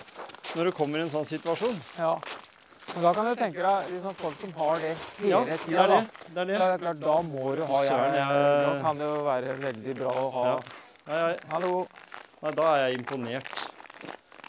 når 0.55 0.69
du 0.69 0.71
kommer 0.77 1.01
i 1.01 1.03
en 1.03 1.09
sånn 1.11 1.25
situasjon. 1.27 1.75
Ja. 1.97 2.13
Men 2.93 3.03
da 3.03 3.11
kan 3.17 3.27
du 3.27 3.33
tenke 3.35 3.65
deg 3.65 3.89
liksom, 3.91 4.15
folk 4.21 4.37
som 4.39 4.53
har 4.61 4.79
det 4.79 4.93
hele 5.17 5.33
Ja, 5.33 5.41
tida. 5.65 5.87
da. 5.91 5.97
det. 5.97 6.29
det, 6.29 6.39
er 6.39 6.45
det. 6.47 6.55
er 6.69 6.77
klart, 6.85 7.01
da 7.03 7.17
må 7.27 7.55
du 7.57 7.65
ha 7.67 7.81
Søren, 7.83 8.15
jeg, 8.15 8.45
Da 8.63 8.71
kan 8.85 9.01
det 9.01 9.09
jo 9.09 9.17
være 9.27 9.57
veldig 9.65 9.97
bra 9.99 10.13
å 10.21 10.27
ha 10.37 10.45
Hallo. 11.51 11.73
nei, 12.45 12.51
da 12.61 12.69
er 12.77 12.85
jeg 12.85 13.01
imponert 13.01 13.65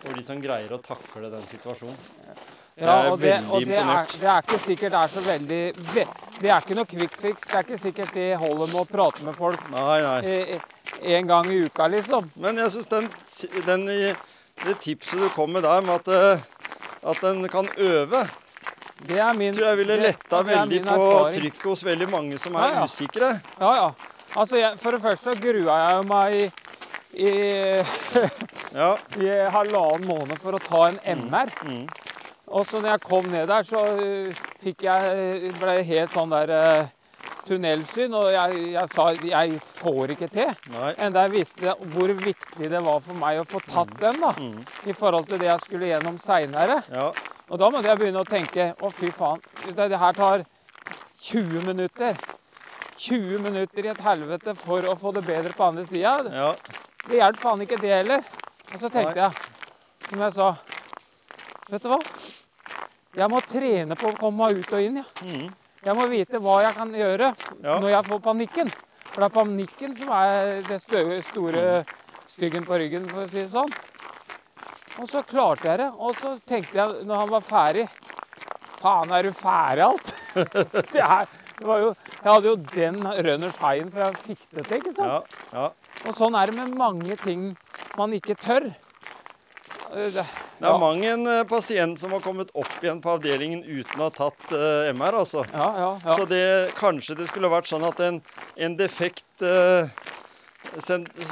over 0.05 0.15
de 0.17 0.23
som 0.27 0.41
greier 0.43 0.73
å 0.73 0.79
takle 0.83 1.31
den 1.33 1.45
situasjonen. 1.51 1.99
Ja, 2.79 3.11
og 3.11 3.19
det, 3.19 3.33
og 3.51 3.65
det 3.67 3.75
er, 3.83 4.05
det 4.21 4.29
er 4.31 4.45
ikke 4.45 4.59
sikkert 4.63 4.93
det 4.95 4.99
er 5.01 5.11
så 5.11 5.23
veldig 5.27 5.63
ve- 5.95 6.05
Det 6.39 6.51
er 6.55 6.61
ikke 6.63 6.77
noe 6.79 6.87
quick 6.87 7.17
fix. 7.19 7.43
Det 7.49 7.55
er 7.59 7.65
ikke 7.65 7.79
sikkert 7.83 8.13
det 8.15 8.27
holder 8.39 8.69
med 8.71 8.79
å 8.79 8.85
prate 8.87 9.25
med 9.27 9.35
folk 9.35 9.65
Nei, 9.73 9.97
nei. 10.05 10.21
eh, 10.55 10.61
en 11.19 11.27
gang 11.27 11.49
i 11.51 11.57
uka, 11.67 11.89
liksom. 11.91 12.29
Men 12.39 12.61
jeg 12.63 12.71
syns 12.77 12.87
den, 12.93 13.09
den, 13.67 13.87
det 14.63 14.77
tipset 14.85 15.19
du 15.19 15.27
kom 15.35 15.51
med 15.57 15.67
der, 15.67 15.83
med 15.83 15.99
at, 15.99 16.09
eh, 16.15 16.47
at 17.11 17.25
en 17.33 17.43
kan 17.51 17.67
øve 17.77 18.23
Det 19.09 19.19
er 19.19 19.35
min 19.35 19.55
tror 19.55 19.67
jeg 19.73 19.81
ville 19.83 19.97
letta 20.05 20.45
veldig 20.47 20.81
på 20.87 21.09
trykket 21.35 21.67
hos 21.73 21.83
veldig 21.87 22.09
mange 22.15 22.39
som 22.39 22.55
er 22.55 22.69
Ja, 22.69 22.79
ja. 22.79 22.85
usikre. 22.87 23.33
Ja, 23.59 23.75
ja. 23.75 23.91
Altså, 24.37 24.57
jeg, 24.61 24.79
for 24.79 24.95
det 24.95 25.03
første 25.03 25.35
så 25.35 25.41
grua 25.41 25.77
jeg 25.83 26.07
meg 26.07 26.35
i, 26.39 26.49
i, 27.15 27.31
Ja. 28.75 28.91
i 29.25 29.31
halvannen 29.53 30.07
måned 30.09 30.39
for 30.43 30.59
å 30.59 30.63
ta 30.63 30.85
en 30.91 30.99
MR. 31.25 31.51
Mm. 31.65 31.87
Og 32.49 32.65
så 32.69 32.81
når 32.81 32.95
jeg 32.95 33.05
kom 33.05 33.27
ned 33.33 33.49
der, 33.51 33.65
så 33.69 33.81
øh, 34.01 34.39
fikk 34.63 34.87
jeg 34.87 35.51
ble 35.61 35.75
helt 35.85 36.15
sånn 36.17 36.31
der 36.33 36.53
øh, 36.57 36.87
tunnelsyn. 37.49 38.15
Og 38.17 38.31
jeg, 38.33 38.63
jeg 38.75 38.93
sa 38.93 39.09
jeg 39.13 39.59
får 39.67 40.15
ikke 40.15 40.29
til. 40.33 40.55
Nei. 40.73 40.93
Enda 41.07 41.27
jeg 41.27 41.35
visste 41.39 41.75
hvor 41.93 42.13
viktig 42.17 42.71
det 42.73 42.81
var 42.85 43.03
for 43.05 43.19
meg 43.21 43.43
å 43.43 43.49
få 43.49 43.61
tatt 43.69 43.93
den. 44.01 44.21
da, 44.25 44.33
Mm. 44.39 44.63
I 44.89 44.97
forhold 44.97 45.29
til 45.29 45.41
det 45.43 45.51
jeg 45.51 45.65
skulle 45.67 45.91
gjennom 45.93 46.17
seinere. 46.23 46.81
Ja. 46.93 47.11
Og 47.49 47.61
da 47.61 47.69
måtte 47.73 47.89
jeg 47.89 48.01
begynne 48.01 48.21
å 48.25 48.29
tenke 48.29 48.71
å 48.85 48.91
fy 48.93 49.09
faen, 49.13 49.41
det, 49.67 49.89
det 49.93 49.99
her 50.01 50.13
tar 50.17 50.45
20 51.29 51.65
minutter. 51.65 52.17
20 52.99 53.39
minutter 53.45 53.87
i 53.87 53.93
et 53.93 54.01
helvete 54.03 54.53
for 54.59 54.85
å 54.91 54.97
få 54.99 55.13
det 55.17 55.23
bedre 55.29 55.53
på 55.57 55.65
andre 55.69 55.85
sida. 55.89 56.19
ja. 56.33 56.53
Det 57.09 57.17
hjelper 57.17 57.41
faen 57.41 57.63
ikke 57.65 57.79
det 57.81 57.93
heller. 57.95 58.27
Og 58.69 58.83
så 58.83 58.91
tenkte 58.93 59.23
jeg, 59.23 59.47
som 60.09 60.27
jeg 60.27 60.37
sa 60.37 60.49
Vet 61.69 61.85
du 61.85 61.89
hva? 61.93 61.99
Jeg 63.19 63.29
må 63.29 63.41
trene 63.45 63.97
på 63.99 64.09
å 64.09 64.17
komme 64.17 64.47
meg 64.47 64.61
ut 64.61 64.71
og 64.73 64.85
inn. 64.85 65.01
Ja. 65.01 65.07
Mm. 65.25 65.49
Jeg 65.85 65.95
må 65.95 66.07
vite 66.11 66.41
hva 66.43 66.59
jeg 66.65 66.75
kan 66.77 66.93
gjøre 66.97 67.29
Ja. 67.63 67.79
når 67.79 67.89
jeg 67.93 68.07
får 68.09 68.21
panikken. 68.25 68.71
For 69.09 69.21
det 69.21 69.29
er 69.29 69.35
panikken 69.35 69.95
som 69.97 70.13
er 70.13 70.63
det 70.69 70.79
store 70.83 71.85
styggen 72.29 72.67
på 72.69 72.79
ryggen, 72.81 73.09
for 73.09 73.25
å 73.25 73.29
si 73.29 73.41
det 73.41 73.51
sånn. 73.53 73.73
Og 74.99 75.09
så 75.09 75.23
klarte 75.23 75.69
jeg 75.69 75.81
det. 75.83 75.89
Og 75.97 76.17
så 76.19 76.35
tenkte 76.49 76.77
jeg 76.77 77.07
når 77.09 77.25
han 77.25 77.35
var 77.37 77.47
ferdig 77.47 77.89
Faen, 78.79 79.11
er 79.11 79.27
du 79.27 79.33
ferdig 79.35 79.83
alt? 79.83 80.11
det, 80.95 81.03
er, 81.03 81.25
det 81.59 81.67
var 81.67 81.81
jo, 81.83 81.89
jeg 82.13 82.29
hadde 82.29 82.47
jo 82.47 82.57
den 82.71 83.01
runners 83.03 83.57
highen 83.59 83.89
for 83.91 84.05
jeg 84.05 84.21
fikk 84.23 84.45
det 84.55 84.67
til, 84.69 84.77
ikke 84.79 84.93
sant? 84.95 85.33
Ja. 85.51 85.65
ja. 85.65 85.88
Og 86.07 86.15
sånn 86.17 86.37
er 86.39 86.51
det 86.51 86.59
med 86.59 86.77
mange 86.79 87.17
ting 87.23 87.49
man 87.99 88.13
ikke 88.15 88.37
tør. 88.39 88.69
det, 89.95 90.11
Det 90.13 90.69
er 90.69 90.79
mang 90.79 91.03
en 91.05 91.27
eh, 91.27 91.45
pasient 91.49 91.99
som 91.99 92.13
har 92.15 92.21
kommet 92.25 92.51
opp 92.55 92.77
igjen 92.83 93.01
på 93.03 93.15
avdelingen 93.17 93.65
uten 93.65 93.99
å 94.01 94.09
ha 94.09 94.15
tatt 94.15 94.53
uh, 94.53 94.91
MR, 94.93 95.19
altså. 95.25 95.45
ja, 95.53 95.69
ja, 95.79 95.91
ja. 96.05 96.15
Så 96.19 96.27
det, 96.31 96.43
kanskje 96.79 97.17
det 97.19 97.29
skulle 97.31 97.51
vært 97.51 97.71
sånn 97.71 97.87
at 97.89 98.01
en, 98.05 98.21
en 98.57 98.77
defekt 98.79 99.43
uh, 99.43 99.89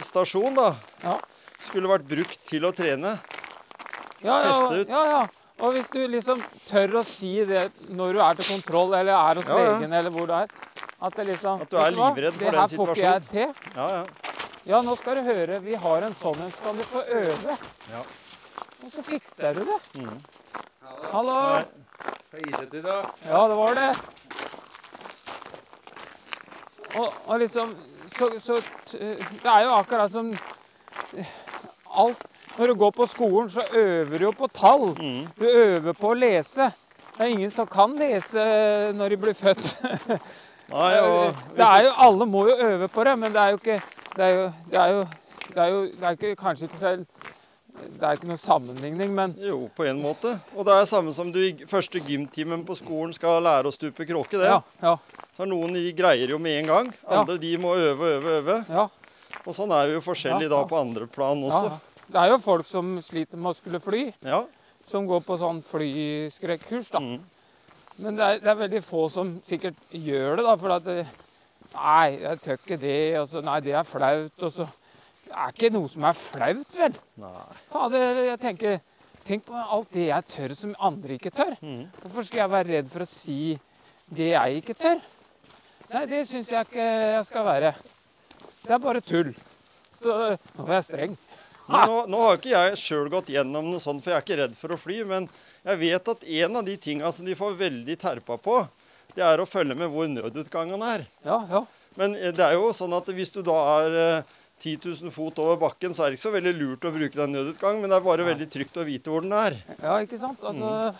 stasjon 0.02 0.54
da, 0.56 0.74
Ja. 1.04 1.18
skulle 1.60 1.90
vært 1.90 2.06
brukt 2.08 2.40
til 2.48 2.66
å 2.66 2.72
trene. 2.74 3.16
Ja, 4.24 4.40
ja, 4.40 4.46
teste 4.50 4.80
ut. 4.82 4.88
Ja, 4.88 5.02
ja. 5.12 5.24
Og 5.64 5.72
hvis 5.72 5.88
du 5.88 6.02
liksom 6.12 6.42
tør 6.68 6.98
å 7.00 7.02
si 7.06 7.30
det 7.48 7.70
når 7.88 8.16
du 8.16 8.18
er 8.20 8.36
til 8.36 8.48
kontroll 8.58 8.92
eller 8.98 9.14
er 9.16 9.38
hos 9.40 9.46
Ja, 9.48 9.56
ja. 9.56 9.70
legen 9.78 9.94
eller 9.96 10.12
hvor 10.12 10.26
du 10.28 10.34
er 10.36 10.50
At, 11.00 11.16
det 11.16 11.24
liksom, 11.30 11.62
At 11.64 11.70
du 11.72 11.78
er 11.80 11.94
livredd 11.96 11.96
for 11.96 12.16
livredd 12.20 12.34
for 12.34 12.44
det 12.44 12.50
den 12.50 12.60
her 12.60 12.74
får 12.76 12.92
ikke 12.92 13.06
jeg 13.06 13.22
til. 13.30 13.72
Ja, 13.76 13.86
ja. 13.94 14.34
Ja, 14.66 14.80
nå 14.82 14.96
skal 14.98 15.20
du 15.20 15.22
høre. 15.22 15.60
Vi 15.62 15.76
har 15.78 16.02
en 16.02 16.14
sånn 16.18 16.40
en. 16.42 16.48
Skal 16.50 16.74
du 16.74 16.82
få 16.90 17.04
øve? 17.06 17.54
Ja. 17.92 18.00
Og 18.82 18.90
så 18.90 19.04
fikser 19.06 19.54
du 19.54 19.60
det. 19.68 19.76
Mm. 20.02 20.16
Hallo? 21.12 21.36
Nei. 21.36 22.40
gi 22.40 22.50
det 22.50 22.66
til 22.72 22.82
deg. 22.82 23.12
Ja, 23.28 23.44
det 23.46 23.58
var 23.60 23.78
det. 23.78 23.86
Og, 26.96 27.14
og 27.28 27.38
liksom 27.44 27.76
så, 28.16 28.30
så 28.40 28.58
Det 28.90 29.50
er 29.52 29.62
jo 29.66 29.72
akkurat 29.76 30.12
som 30.12 30.30
alt 31.96 32.22
Når 32.56 32.66
du 32.66 32.74
går 32.80 32.92
på 32.96 33.06
skolen, 33.06 33.50
så 33.50 33.62
øver 33.70 34.18
du 34.18 34.24
jo 34.24 34.34
på 34.34 34.48
tall. 34.48 34.88
Mm. 34.98 35.26
Du 35.38 35.46
øver 35.46 35.92
på 35.92 36.10
å 36.10 36.18
lese. 36.18 36.72
Det 37.12 37.22
er 37.22 37.36
ingen 37.36 37.52
som 37.54 37.68
kan 37.70 37.94
lese 37.94 38.42
når 38.96 39.14
de 39.14 39.18
blir 39.20 39.36
født. 39.36 39.76
Nei, 40.72 40.94
og 41.06 41.36
det 41.58 41.66
er 41.66 41.84
jo, 41.86 41.92
alle 42.08 42.26
må 42.26 42.48
jo 42.48 42.56
øve 42.66 42.88
på 42.88 43.04
det, 43.06 43.14
men 43.18 43.30
det 43.36 43.42
er 43.42 43.54
jo 43.54 43.60
ikke 43.62 43.82
Det 44.16 44.24
er 44.24 44.34
jo, 44.34 44.44
det 44.72 44.78
er 44.80 44.92
jo, 44.94 45.00
det 45.52 45.58
er 45.62 45.70
jo 45.72 45.80
det 45.92 46.04
er 46.08 46.16
ikke, 46.16 46.36
kanskje 46.40 46.68
ikke 46.70 46.78
selv 46.80 47.06
Det 47.76 48.00
er 48.08 48.16
ikke 48.16 48.28
noe 48.30 48.40
sammenligning, 48.40 49.10
men 49.12 49.34
Jo, 49.44 49.66
på 49.76 49.84
en 49.84 49.98
måte. 50.00 50.30
Og 50.56 50.64
det 50.64 50.72
er 50.72 50.86
samme 50.88 51.12
som 51.12 51.28
du 51.32 51.38
i 51.44 51.50
første 51.68 52.00
gymtimen 52.00 52.62
på 52.64 52.74
skolen 52.78 53.12
skal 53.12 53.42
lære 53.44 53.68
å 53.68 53.74
stupe 53.74 54.06
kråke. 54.08 54.38
det. 54.40 54.48
ja. 54.48 54.62
Ja. 54.82 54.96
Så 55.36 55.44
noen 55.44 55.74
de 55.76 55.82
greier 55.92 56.30
jo 56.32 56.38
med 56.40 56.62
en 56.62 56.66
gang. 56.70 56.86
Ja. 57.02 57.18
Andre 57.20 57.36
de 57.38 57.50
må 57.60 57.74
øve, 57.76 58.14
øve, 58.16 58.38
øve. 58.40 58.54
ja. 58.72 58.86
Og 59.46 59.54
sånn 59.54 59.70
er 59.76 59.86
vi 59.90 59.98
jo 59.98 60.00
forskjellige 60.00 60.48
Ja, 60.48 60.54
da 60.56 60.62
på 60.66 60.78
andre 60.80 61.06
plan 61.06 61.38
ja. 61.44 61.50
også. 61.52 61.76
Det 62.08 62.18
er 62.22 62.30
jo 62.32 62.38
folk 62.40 62.66
som 62.66 62.96
sliter 63.04 63.36
med 63.36 63.52
å 63.52 63.58
skulle 63.58 63.78
fly, 63.84 64.00
Ja. 64.24 64.40
som 64.88 65.04
går 65.06 65.20
på 65.26 65.36
sånn 65.38 65.60
flyskrekkurs, 65.62 66.90
da. 66.96 66.98
Mm. 67.04 67.20
Men 67.98 68.16
det 68.16 68.24
er, 68.24 68.40
det 68.40 68.50
er 68.50 68.58
veldig 68.64 68.82
få 68.84 69.04
som 69.12 69.36
sikkert 69.46 69.76
gjør 69.92 70.36
det, 70.40 70.44
da, 70.48 70.56
for 70.56 70.74
at 70.74 70.84
det, 70.88 71.06
Nei, 71.76 72.16
jeg 72.22 72.42
tør 72.44 72.58
ikke 72.60 72.80
det. 72.80 72.98
Og 73.20 73.30
så, 73.30 73.44
nei, 73.44 73.60
det 73.64 73.76
er 73.76 73.86
flaut. 73.86 74.42
Og 74.42 74.52
så 74.52 74.68
Det 75.26 75.34
er 75.34 75.54
ikke 75.54 75.72
noe 75.74 75.88
som 75.90 76.04
er 76.06 76.14
flaut, 76.14 76.76
vel? 76.78 77.00
Nei. 77.18 77.46
Fader, 77.72 78.20
jeg 78.28 78.38
tenker 78.44 78.76
Tenk 79.26 79.42
på 79.42 79.58
alt 79.58 79.88
det 79.90 80.04
jeg 80.06 80.26
tør 80.30 80.52
som 80.54 80.74
andre 80.86 81.16
ikke 81.16 81.32
tør. 81.34 81.56
Mm. 81.58 81.88
Hvorfor 81.98 82.26
skal 82.28 82.44
jeg 82.44 82.50
være 82.52 82.68
redd 82.76 82.90
for 82.92 83.02
å 83.02 83.08
si 83.10 83.56
det 84.06 84.28
jeg 84.30 84.60
ikke 84.60 84.76
tør? 84.78 85.00
Nei, 85.90 86.02
det 86.12 86.20
syns 86.30 86.52
jeg 86.52 86.68
ikke 86.68 86.84
jeg 86.86 87.24
skal 87.26 87.46
være. 87.48 87.72
Det 88.62 88.76
er 88.76 88.84
bare 88.84 89.02
tull. 89.02 89.32
Så 89.98 90.14
nå 90.14 90.68
var 90.68 90.78
jeg 90.78 90.86
streng. 90.86 91.18
Men 91.66 91.90
nå, 91.90 91.98
nå 92.12 92.22
har 92.22 92.38
ikke 92.38 92.52
jeg 92.52 92.78
sjøl 92.78 93.10
gått 93.10 93.32
gjennom 93.34 93.66
noe 93.72 93.82
sånt, 93.82 94.04
for 94.04 94.12
jeg 94.12 94.20
er 94.20 94.26
ikke 94.28 94.38
redd 94.44 94.54
for 94.54 94.76
å 94.76 94.78
fly. 94.78 95.00
Men 95.10 95.26
jeg 95.66 95.82
vet 95.82 96.12
at 96.14 96.26
en 96.42 96.60
av 96.60 96.70
de 96.70 96.76
tinga 96.86 97.10
som 97.14 97.26
de 97.26 97.34
får 97.38 97.58
veldig 97.58 97.96
terpa 97.98 98.38
på, 98.38 98.60
det 99.14 99.24
er 99.24 99.40
å 99.40 99.48
følge 99.48 99.76
med 99.78 99.92
hvor 99.92 100.08
nødutgangen 100.10 100.82
er. 100.84 101.06
Ja, 101.26 101.40
ja. 101.50 101.62
Men 101.96 102.16
eh, 102.18 102.32
det 102.34 102.44
er 102.44 102.56
jo 102.58 102.72
sånn 102.76 102.96
at 102.96 103.08
hvis 103.16 103.32
du 103.34 103.40
da 103.46 103.56
er 103.78 103.98
eh, 104.00 104.34
10 104.60 104.80
000 105.04 105.12
fot 105.12 105.38
over 105.42 105.58
bakken, 105.60 105.94
så 105.94 106.04
er 106.04 106.12
det 106.12 106.18
ikke 106.18 106.26
så 106.26 106.34
veldig 106.34 106.54
lurt 106.56 106.88
å 106.88 106.92
bruke 106.94 107.18
den 107.18 107.34
nødutgangen, 107.36 107.82
men 107.82 107.92
det 107.92 107.98
er 107.98 108.06
bare 108.06 108.24
ja. 108.24 108.30
veldig 108.32 108.48
trygt 108.52 108.80
å 108.80 108.86
vite 108.88 109.12
hvor 109.12 109.24
den 109.24 109.36
er. 109.36 109.58
Ja, 109.82 109.98
ikke 110.00 110.20
sant? 110.20 110.40
Altså, 110.40 110.94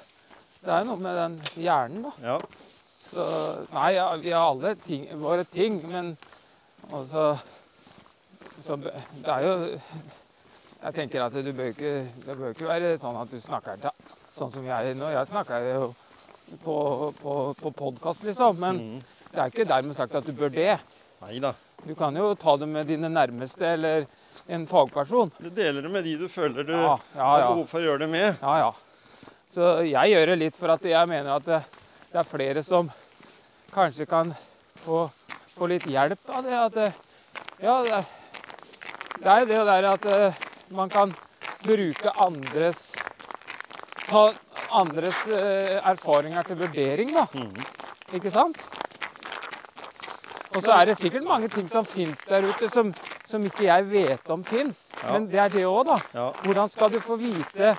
Det 0.61 0.73
er 0.73 0.83
jo 0.83 0.89
noe 0.91 1.03
med 1.05 1.21
den 1.21 1.37
hjernen, 1.63 2.09
da. 2.09 2.15
Ja. 2.25 2.39
Så 3.07 3.27
Nei, 3.71 3.91
ja, 3.97 4.09
vi 4.19 4.33
har 4.35 4.49
alle 4.51 4.75
ting, 4.83 5.07
våre 5.21 5.45
ting, 5.49 5.79
men 5.89 6.17
altså 6.91 7.37
så, 8.65 8.75
Det 8.81 9.31
er 9.31 9.45
jo 9.45 9.53
Jeg 9.69 10.95
tenker 10.97 11.23
at 11.23 11.37
du 11.39 11.53
bør 11.53 11.71
ikke, 11.71 11.93
det 12.25 12.37
bør 12.39 12.55
ikke 12.55 12.69
være 12.69 12.97
sånn 12.99 13.19
at 13.21 13.31
du 13.31 13.39
snakker 13.41 13.79
til 13.85 14.15
sånn 14.37 14.53
som 14.53 14.67
jeg 14.69 14.97
nå. 14.99 15.09
Jeg 15.15 15.29
snakker 15.31 15.65
jo 15.71 15.87
på, 16.65 17.13
på, 17.23 17.55
på 17.61 17.71
podkast, 17.71 18.25
liksom. 18.25 18.59
Men 18.61 18.81
mm. 18.81 19.01
det 19.33 19.41
er 19.41 19.53
ikke 19.53 19.69
dermed 19.69 19.97
sagt 19.99 20.15
at 20.15 20.27
du 20.27 20.33
bør 20.37 20.53
det. 20.53 20.77
Nei 21.25 21.39
da. 21.43 21.55
Du 21.85 21.95
kan 21.95 22.17
jo 22.17 22.33
ta 22.39 22.57
det 22.59 22.69
med 22.71 22.89
dine 22.89 23.11
nærmeste 23.13 23.67
eller 23.77 24.07
en 24.47 24.67
fagperson. 24.67 25.31
Du 25.39 25.51
deler 25.51 25.83
det 25.83 25.93
med 25.93 26.05
de 26.07 26.17
du 26.21 26.29
føler 26.31 26.67
du 26.67 26.75
Ja, 26.75 26.97
ja, 27.15 27.25
har 27.25 27.47
behov 27.51 27.67
for 27.71 27.83
å 27.83 27.89
gjøre 27.91 28.05
det 28.05 28.11
med. 28.13 28.29
Ja, 28.43 28.59
ja. 28.65 29.27
Så 29.53 29.73
jeg 29.87 30.13
gjør 30.13 30.33
det 30.33 30.39
litt 30.41 30.59
for 30.59 30.75
at 30.75 30.85
jeg 30.85 31.11
mener 31.11 31.37
at 31.39 31.47
det, 31.47 31.61
det 32.13 32.21
er 32.21 32.29
flere 32.29 32.63
som 32.67 32.91
kanskje 33.75 34.07
kan 34.09 34.35
få, 34.85 35.07
få 35.55 35.71
litt 35.71 35.87
hjelp 35.91 36.31
av 36.33 36.47
det. 36.47 36.59
At 36.61 36.77
det, 36.77 36.91
ja, 37.63 37.77
det, 37.87 38.03
det 39.23 39.33
er 39.33 39.43
jo 39.43 39.51
det 39.53 39.63
der 39.71 39.91
at 39.93 40.11
eh, 40.13 40.45
man 40.77 40.93
kan 40.93 41.15
bruke 41.65 42.13
andres 42.21 42.91
Ta 44.07 44.29
andres 44.71 45.27
eh, 45.29 45.77
erfaringer 45.83 46.43
til 46.43 46.59
vurdering, 46.61 47.13
da. 47.15 47.27
Mm. 47.35 48.17
Ikke 48.19 48.31
sant? 48.31 48.61
Og 50.57 50.63
så 50.63 50.73
er 50.73 50.89
det 50.89 50.97
sikkert 50.97 51.27
mange 51.29 51.49
ting 51.53 51.69
som 51.69 51.85
fins 51.85 52.23
der 52.29 52.47
ute 52.49 52.69
som, 52.73 52.95
som 53.29 53.45
ikke 53.45 53.67
jeg 53.67 53.89
vet 53.91 54.31
om 54.33 54.45
fins. 54.45 54.87
Ja. 55.03 55.13
Men 55.13 55.29
det 55.31 55.41
er 55.43 55.53
det 55.53 55.67
òg, 55.69 55.83
da. 55.91 55.99
Ja. 56.15 56.31
Hvordan 56.45 56.73
skal 56.73 56.93
du 56.93 57.01
få 57.01 57.19
vite 57.21 57.77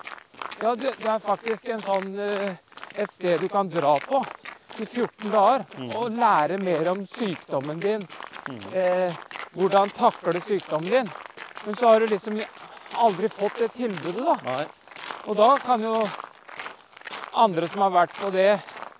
Ja, 0.61 0.73
det, 0.75 0.95
det 0.97 1.09
er 1.09 1.19
faktisk 1.21 1.69
en 1.69 1.81
sånn, 1.81 2.13
eh, 2.17 2.55
et 2.97 3.11
sted 3.13 3.41
du 3.41 3.47
kan 3.49 3.69
dra 3.69 3.93
på 4.01 4.23
i 4.77 4.85
14 4.85 5.31
dager 5.33 5.65
og 5.97 6.13
lære 6.17 6.57
mer 6.61 6.89
om 6.93 7.03
sykdommen 7.05 7.81
din. 7.81 8.05
Eh, 8.73 9.13
hvordan 9.53 9.89
takle 9.93 10.41
sykdommen 10.41 10.89
din. 10.91 11.11
Men 11.65 11.75
så 11.75 11.91
har 11.91 11.99
du 11.99 12.07
liksom 12.07 12.39
aldri 12.97 13.29
fått 13.29 13.59
det 13.61 13.71
tilbudet, 13.75 14.23
da. 14.25 14.37
Nei. 14.45 14.65
Og 15.27 15.37
da 15.37 15.49
kan 15.61 15.81
jo 15.83 15.93
andre 17.43 17.69
som 17.71 17.83
har 17.85 17.93
vært 17.93 18.17
på 18.17 18.31
det, 18.33 18.49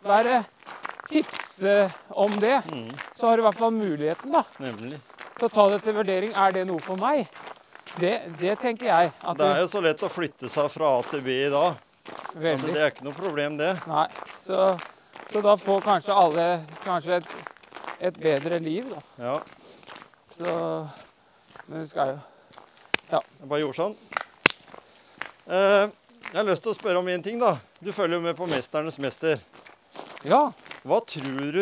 været, 0.05 0.45
tipse 1.09 1.75
om 2.09 2.33
det. 2.41 2.61
Mm. 2.71 2.91
Så 3.15 3.27
har 3.27 3.38
du 3.38 3.43
i 3.43 3.47
hvert 3.47 3.59
fall 3.59 3.73
muligheten 3.75 4.33
da, 4.35 4.43
Nemlig. 4.61 4.99
til 5.38 5.47
å 5.47 5.51
ta 5.53 5.67
det 5.73 5.81
til 5.85 5.95
vurdering. 5.97 6.33
Er 6.35 6.55
det 6.55 6.65
noe 6.69 6.83
for 6.83 6.99
meg? 6.99 7.27
Det, 7.97 8.13
det 8.39 8.57
tenker 8.61 8.89
jeg. 8.89 9.11
At 9.23 9.39
Det 9.39 9.47
er 9.47 9.61
jo 9.63 9.69
så 9.71 9.81
lett 9.81 10.03
å 10.05 10.11
flytte 10.11 10.49
seg 10.51 10.69
fra 10.69 10.97
A 10.99 11.03
til 11.09 11.23
B 11.25 11.33
i 11.47 11.51
dag. 11.53 11.79
Veldig. 12.38 12.73
det 12.73 12.81
er 12.81 12.91
ikke 12.91 13.07
noe 13.07 13.17
problem, 13.17 13.57
det. 13.59 13.73
Nei, 13.89 14.05
så, 14.45 14.69
så 15.31 15.41
da 15.43 15.55
får 15.59 15.81
kanskje 15.85 16.15
alle 16.15 16.47
kanskje 16.83 17.17
et, 17.21 17.29
et 18.09 18.19
bedre 18.21 18.59
liv, 18.63 18.91
da. 18.93 19.01
Ja. 19.23 19.38
Så 20.38 20.51
Men 21.67 21.81
vi 21.81 21.88
skal 21.89 22.13
jo 22.13 22.17
Jeg 23.09 23.47
bare 23.49 23.59
gjorde 23.63 23.79
sånn. 23.79 23.95
Eh, 25.47 25.88
jeg 26.32 26.38
har 26.39 26.47
lyst 26.47 26.63
til 26.65 26.73
å 26.73 26.78
spørre 26.78 27.01
om 27.01 27.07
én 27.11 27.23
ting, 27.23 27.39
da. 27.39 27.55
Du 27.80 27.91
følger 27.95 28.17
jo 28.17 28.23
med 28.23 28.36
på 28.38 28.47
'Mesternes 28.47 28.99
mester'. 28.99 29.39
Ja. 30.23 30.51
Hva 30.84 30.99
tror 31.05 31.51
du 31.55 31.61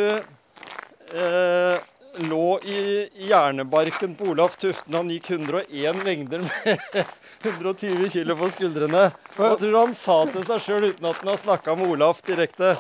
eh, 1.15 1.77
lå 2.25 2.59
i 2.63 2.79
hjernebarken 3.27 4.15
på 4.15 4.31
Olaf 4.33 4.55
Tuften? 4.57 4.93
Han 4.95 5.09
gikk 5.11 5.29
101 5.31 6.03
lengder 6.03 6.39
med 6.43 7.05
120 7.43 8.09
kg 8.09 8.35
på 8.39 8.49
skuldrene. 8.51 9.11
Hva 9.35 9.53
tror 9.59 9.71
du 9.71 9.79
han 9.79 9.93
sa 9.93 10.25
til 10.31 10.43
seg 10.47 10.61
sjøl 10.65 10.89
uten 10.91 11.05
at 11.11 11.19
han 11.21 11.33
har 11.33 11.37
snakka 11.41 11.75
med 11.77 11.89
Olaf 11.95 12.21
direkte? 12.25 12.75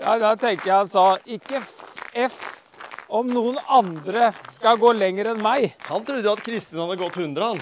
ja, 0.00 0.18
da 0.22 0.36
tenker 0.38 0.66
jeg 0.70 0.76
han 0.76 0.88
sa 0.88 1.18
ikke 1.26 1.60
F 2.14 2.38
om 3.10 3.26
noen 3.26 3.56
andre 3.66 4.30
skal 4.54 4.78
gå 4.78 4.92
lenger 4.94 5.32
enn 5.32 5.42
meg. 5.42 5.72
Han 5.90 6.04
trodde 6.06 6.30
at 6.30 6.42
Kristin 6.46 6.78
hadde 6.78 6.96
gått 7.00 7.16
100, 7.18 7.42
han. 7.42 7.58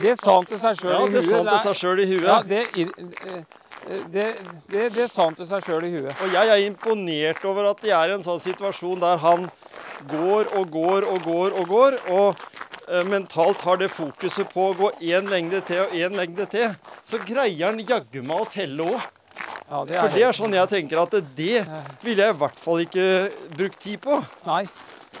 Det 0.00 0.14
sa 0.20 0.34
han 0.38 0.46
til 0.50 0.58
seg 0.58 0.78
sjøl 0.80 0.92
Ja, 0.92 0.98
i 0.98 1.10
huet. 1.10 1.12
det 1.14 1.24
sa 1.24 1.36
han 1.36 1.44
Det 1.46 1.52
til 1.58 1.66
seg 1.68 1.76
sjøl 1.82 2.00
i 2.00 2.06
Ja, 2.08 2.38
huet. 2.40 2.48
det, 2.48 2.62
eh, 3.28 4.00
det, 4.12 4.26
det, 4.72 4.84
det 4.96 5.10
sa 5.12 5.24
han 5.28 5.34
til 5.38 5.46
seg 5.46 5.62
sjøl 5.66 5.84
i 5.84 5.92
huet. 5.98 6.12
Og 6.24 6.32
jeg 6.32 6.48
er 6.54 6.64
imponert 6.66 7.44
over 7.44 7.70
at 7.70 7.82
de 7.84 7.90
er 7.94 8.10
i 8.10 8.14
en 8.18 8.24
sånn 8.26 8.40
situasjon 8.42 9.00
der 9.04 9.20
han 9.22 9.48
går 10.10 10.50
og 10.58 10.70
går 10.74 11.06
og 11.08 11.22
går 11.24 11.58
og 11.60 11.68
går, 11.68 11.98
og 12.12 12.46
eh, 12.88 13.04
mentalt 13.08 13.60
har 13.64 13.76
det 13.80 13.90
fokuset 13.94 14.50
på 14.52 14.70
å 14.70 14.76
gå 14.78 14.90
én 15.14 15.28
lengde 15.30 15.60
til 15.64 15.84
og 15.86 15.94
én 15.96 16.16
lengde 16.18 16.46
til. 16.52 16.74
Så 17.08 17.20
greier 17.24 17.70
han 17.70 17.78
jaggu 17.80 18.22
meg 18.22 18.40
å 18.42 18.48
telle 18.50 18.88
òg. 18.94 19.10
Ja, 19.64 19.78
For 19.88 20.12
det 20.12 20.22
er 20.22 20.34
sånn 20.36 20.52
jeg 20.54 20.68
tenker 20.68 21.00
at 21.00 21.14
det 21.34 21.62
ville 22.04 22.20
jeg 22.26 22.34
i 22.34 22.38
hvert 22.38 22.58
fall 22.60 22.82
ikke 22.84 23.06
brukt 23.56 23.78
tid 23.80 24.02
på. 24.04 24.18
Nei. 24.46 24.66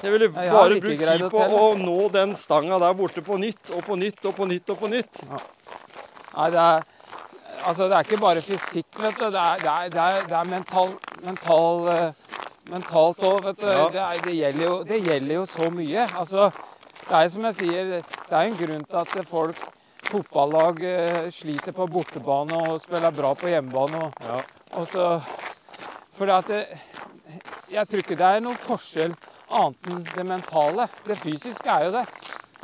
Jeg 0.04 0.12
ville 0.12 0.26
jeg 0.28 0.52
bare 0.52 0.74
ikke 0.76 0.86
brukt 0.86 1.04
tid 1.08 1.22
på 1.32 1.44
å 1.58 1.68
nå 1.80 1.98
den 2.12 2.34
stanga 2.36 2.78
der 2.82 2.96
borte 2.98 3.22
på 3.24 3.38
nytt 3.40 3.72
og 3.72 3.84
på 3.86 3.96
nytt 3.96 4.26
og 4.28 4.34
på 4.36 4.48
nytt 4.50 4.72
og 4.74 4.82
på 4.82 4.90
nytt. 4.92 5.22
Nei, 6.34 6.48
det 6.52 6.60
er, 6.60 6.84
altså, 7.64 7.86
det 7.88 7.96
er 7.96 8.08
ikke 8.08 8.20
bare 8.20 8.42
fysikk, 8.44 8.90
vet 9.00 9.16
du. 9.20 9.28
Det 9.32 9.40
er, 9.40 9.62
det 9.62 9.72
er, 9.72 9.88
det 9.94 10.02
er, 10.04 10.26
det 10.28 10.42
mental, 10.50 10.92
mental, 11.24 11.88
eh, 11.94 12.40
mentalt 12.72 13.24
òg, 13.24 13.38
vet 13.48 13.62
du. 13.62 13.68
Ja. 13.70 13.86
Det, 13.94 14.02
er, 14.02 14.22
det, 14.26 14.34
gjelder 14.42 14.66
jo, 14.66 14.74
det 14.90 15.00
gjelder 15.08 15.38
jo 15.38 15.44
så 15.54 15.70
mye. 15.72 16.08
Altså, 16.20 16.50
det 17.04 17.20
er 17.20 17.32
som 17.32 17.48
jeg 17.48 17.58
sier, 17.62 17.94
det 18.28 18.34
er 18.34 18.42
en 18.42 18.58
grunn 18.60 18.84
til 18.90 19.00
at 19.04 19.30
folk 19.30 19.64
fotballag 20.10 20.82
eh, 20.84 21.30
sliter 21.32 21.72
på 21.76 21.86
bortebane 21.90 22.58
og 22.68 22.82
spiller 22.84 23.14
bra 23.14 23.32
på 23.38 23.48
hjemmebane. 23.52 24.04
Og, 24.04 24.12
Ja. 24.28 24.42
og 24.72 24.88
så 24.92 25.08
For 26.14 26.30
at 26.30 26.46
det, 26.46 26.66
jeg 27.72 27.88
tror 27.88 27.98
ikke 27.98 28.14
det 28.14 28.26
er 28.26 28.42
noen 28.44 28.58
forskjell 28.60 29.16
annet 29.54 29.88
enn 29.90 30.02
det 30.14 30.24
mentale. 30.28 30.88
Det 31.06 31.16
fysiske 31.22 31.70
er 31.70 31.86
jo 31.88 31.92
det. 31.98 32.04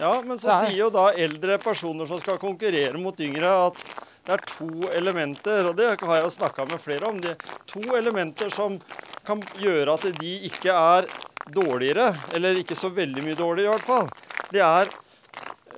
Ja, 0.01 0.13
men 0.25 0.39
så 0.41 0.49
er- 0.55 0.67
sier 0.69 0.79
jo 0.85 0.91
da 0.95 1.09
eldre 1.13 1.59
personer 1.63 2.07
som 2.09 2.19
skal 2.23 2.39
konkurrere 2.41 2.97
mot 2.99 3.19
yngre, 3.21 3.51
at 3.69 3.91
det 4.27 4.33
er 4.37 4.45
to 4.47 4.89
elementer, 4.95 5.67
og 5.71 5.77
det 5.77 5.91
har 6.01 6.17
jeg 6.21 6.25
jo 6.25 6.31
snakka 6.39 6.67
med 6.71 6.81
flere 6.81 7.09
om. 7.09 7.21
Det 7.21 7.31
er 7.37 7.51
to 7.67 7.81
elementer 7.97 8.51
som 8.53 8.79
kan 9.27 9.43
gjøre 9.61 9.95
at 9.95 10.07
de 10.21 10.33
ikke 10.49 10.73
er 10.73 11.09
dårligere, 11.53 12.15
eller 12.33 12.55
ikke 12.61 12.77
så 12.79 12.91
veldig 12.95 13.23
mye 13.27 13.37
dårligere 13.39 13.69
i 13.75 13.77
hvert 13.77 13.89
fall. 13.89 14.09
Det 14.53 14.61
er 14.65 14.89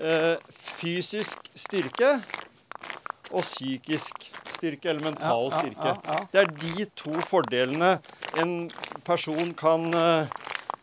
eh, 0.03 0.37
fysisk 0.53 1.39
styrke 1.55 2.23
og 3.33 3.41
psykisk 3.43 4.27
styrke, 4.53 4.91
eller 4.93 5.03
mental 5.11 5.51
styrke. 5.51 5.95
Det 6.33 6.41
er 6.43 6.51
de 6.61 6.87
to 6.99 7.15
fordelene 7.25 7.95
en 8.37 8.55
person 9.07 9.55
kan 9.59 9.89
eh, 9.95 10.27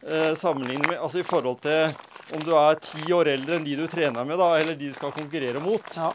eh, 0.08 0.34
sammenligne 0.38 0.88
med, 0.88 0.98
altså 1.00 1.22
i 1.22 1.28
forhold 1.28 1.62
til 1.66 1.94
om 2.36 2.44
du 2.46 2.52
er 2.54 2.78
ti 2.84 3.08
år 3.14 3.32
eldre 3.34 3.58
enn 3.58 3.66
de 3.66 3.78
du 3.80 3.88
trener 3.90 4.26
med, 4.28 4.38
da, 4.38 4.52
eller 4.60 4.78
de 4.78 4.92
du 4.92 4.96
skal 4.96 5.14
konkurrere 5.16 5.62
mot. 5.64 5.96
Ja. 5.98 6.12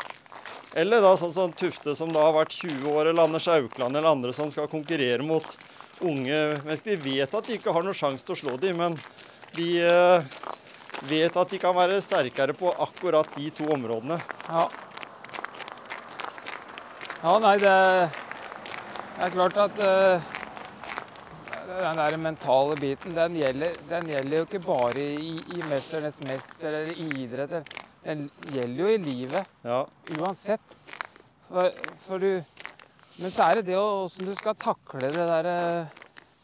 Eller 0.74 1.02
da 1.02 1.12
sånn 1.18 1.32
som 1.34 1.52
Tufte, 1.54 1.94
som 1.94 2.10
da 2.14 2.22
har 2.26 2.34
vært 2.34 2.54
20 2.54 2.86
år, 2.90 3.10
eller 3.10 3.28
Anders 3.28 3.46
Aukland 3.50 3.94
eller 3.94 4.10
andre 4.10 4.32
som 4.34 4.50
skal 4.50 4.70
konkurrere 4.70 5.22
mot 5.22 5.56
unge 6.02 6.38
mennesker. 6.64 6.96
De 6.96 7.12
vet 7.14 7.36
at 7.38 7.46
de 7.46 7.58
ikke 7.58 7.74
har 7.74 7.86
noen 7.86 7.94
sjanse 7.94 8.26
til 8.26 8.34
å 8.34 8.40
slå 8.40 8.56
dem, 8.62 8.80
men 8.82 8.98
de 9.54 9.68
eh, 9.86 10.26
vet 11.06 11.36
at 11.38 11.50
de 11.50 11.60
kan 11.62 11.76
være 11.76 12.00
sterkere 12.02 12.56
på 12.58 12.72
akkurat 12.82 13.30
de 13.36 13.50
to 13.54 13.68
områdene. 13.74 14.18
Ja. 14.48 14.66
Ja, 17.24 17.38
nei, 17.40 17.54
det, 17.62 17.76
det 19.14 19.28
er 19.28 19.32
klart 19.32 19.60
at 19.62 19.78
eh, 19.80 20.34
den 21.80 21.96
der 21.98 22.16
mentale 22.20 22.76
biten, 22.80 23.14
den 23.16 23.36
gjelder, 23.38 23.74
den 23.88 24.08
gjelder 24.12 24.36
jo 24.36 24.46
ikke 24.46 24.60
bare 24.64 25.04
i, 25.14 25.34
i 25.56 25.60
'Mesternes 25.62 26.20
mester' 26.24 26.66
eller 26.68 26.92
i 26.94 27.06
idrett. 27.24 27.68
Den 28.04 28.30
gjelder 28.52 28.80
jo 28.84 28.88
i 28.92 28.96
livet 29.00 29.46
Ja, 29.64 29.84
uansett. 30.18 30.60
For, 31.48 31.70
for 32.06 32.18
du 32.18 32.42
Men 33.20 33.30
så 33.30 33.42
er 33.44 33.54
det 33.54 33.66
det 33.66 33.76
åssen 33.78 34.26
du 34.26 34.34
skal 34.34 34.54
takle 34.58 35.06
det 35.06 35.14
derre 35.14 35.88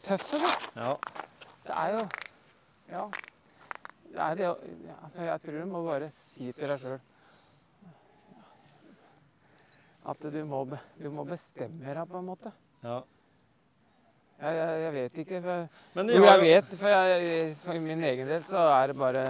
tøffe, 0.03 0.37
da. 0.39 0.51
ja. 0.81 0.93
Det 1.67 1.73
er 1.75 1.91
jo 1.97 2.07
Ja. 2.91 3.05
Det 4.11 4.19
er 4.19 4.35
det 4.35 4.45
altså, 5.03 5.21
Jeg 5.21 5.41
tror 5.41 5.59
du 5.59 5.65
må 5.65 5.83
bare 5.85 6.09
si 6.15 6.51
til 6.51 6.67
deg 6.69 6.79
sjøl 6.79 6.99
at 10.11 10.17
du 10.33 10.45
må, 10.45 10.63
du 11.03 11.09
må 11.13 11.23
bestemme 11.23 11.93
deg, 11.93 12.07
på 12.09 12.17
en 12.17 12.25
måte. 12.25 12.51
ja. 12.83 13.01
Jeg, 14.41 14.57
jeg, 14.57 14.81
jeg 14.81 14.93
vet 14.95 15.21
ikke. 15.21 15.39
For, 15.45 15.65
Men 15.93 16.09
jo, 16.09 16.23
jeg 16.25 16.41
vet, 16.41 16.71
for, 16.79 16.89
jeg, 16.89 17.55
for 17.61 17.81
min 17.83 18.03
egen 18.09 18.29
del 18.31 18.45
så 18.47 18.63
er 18.73 18.91
det 18.91 18.97
bare 18.97 19.25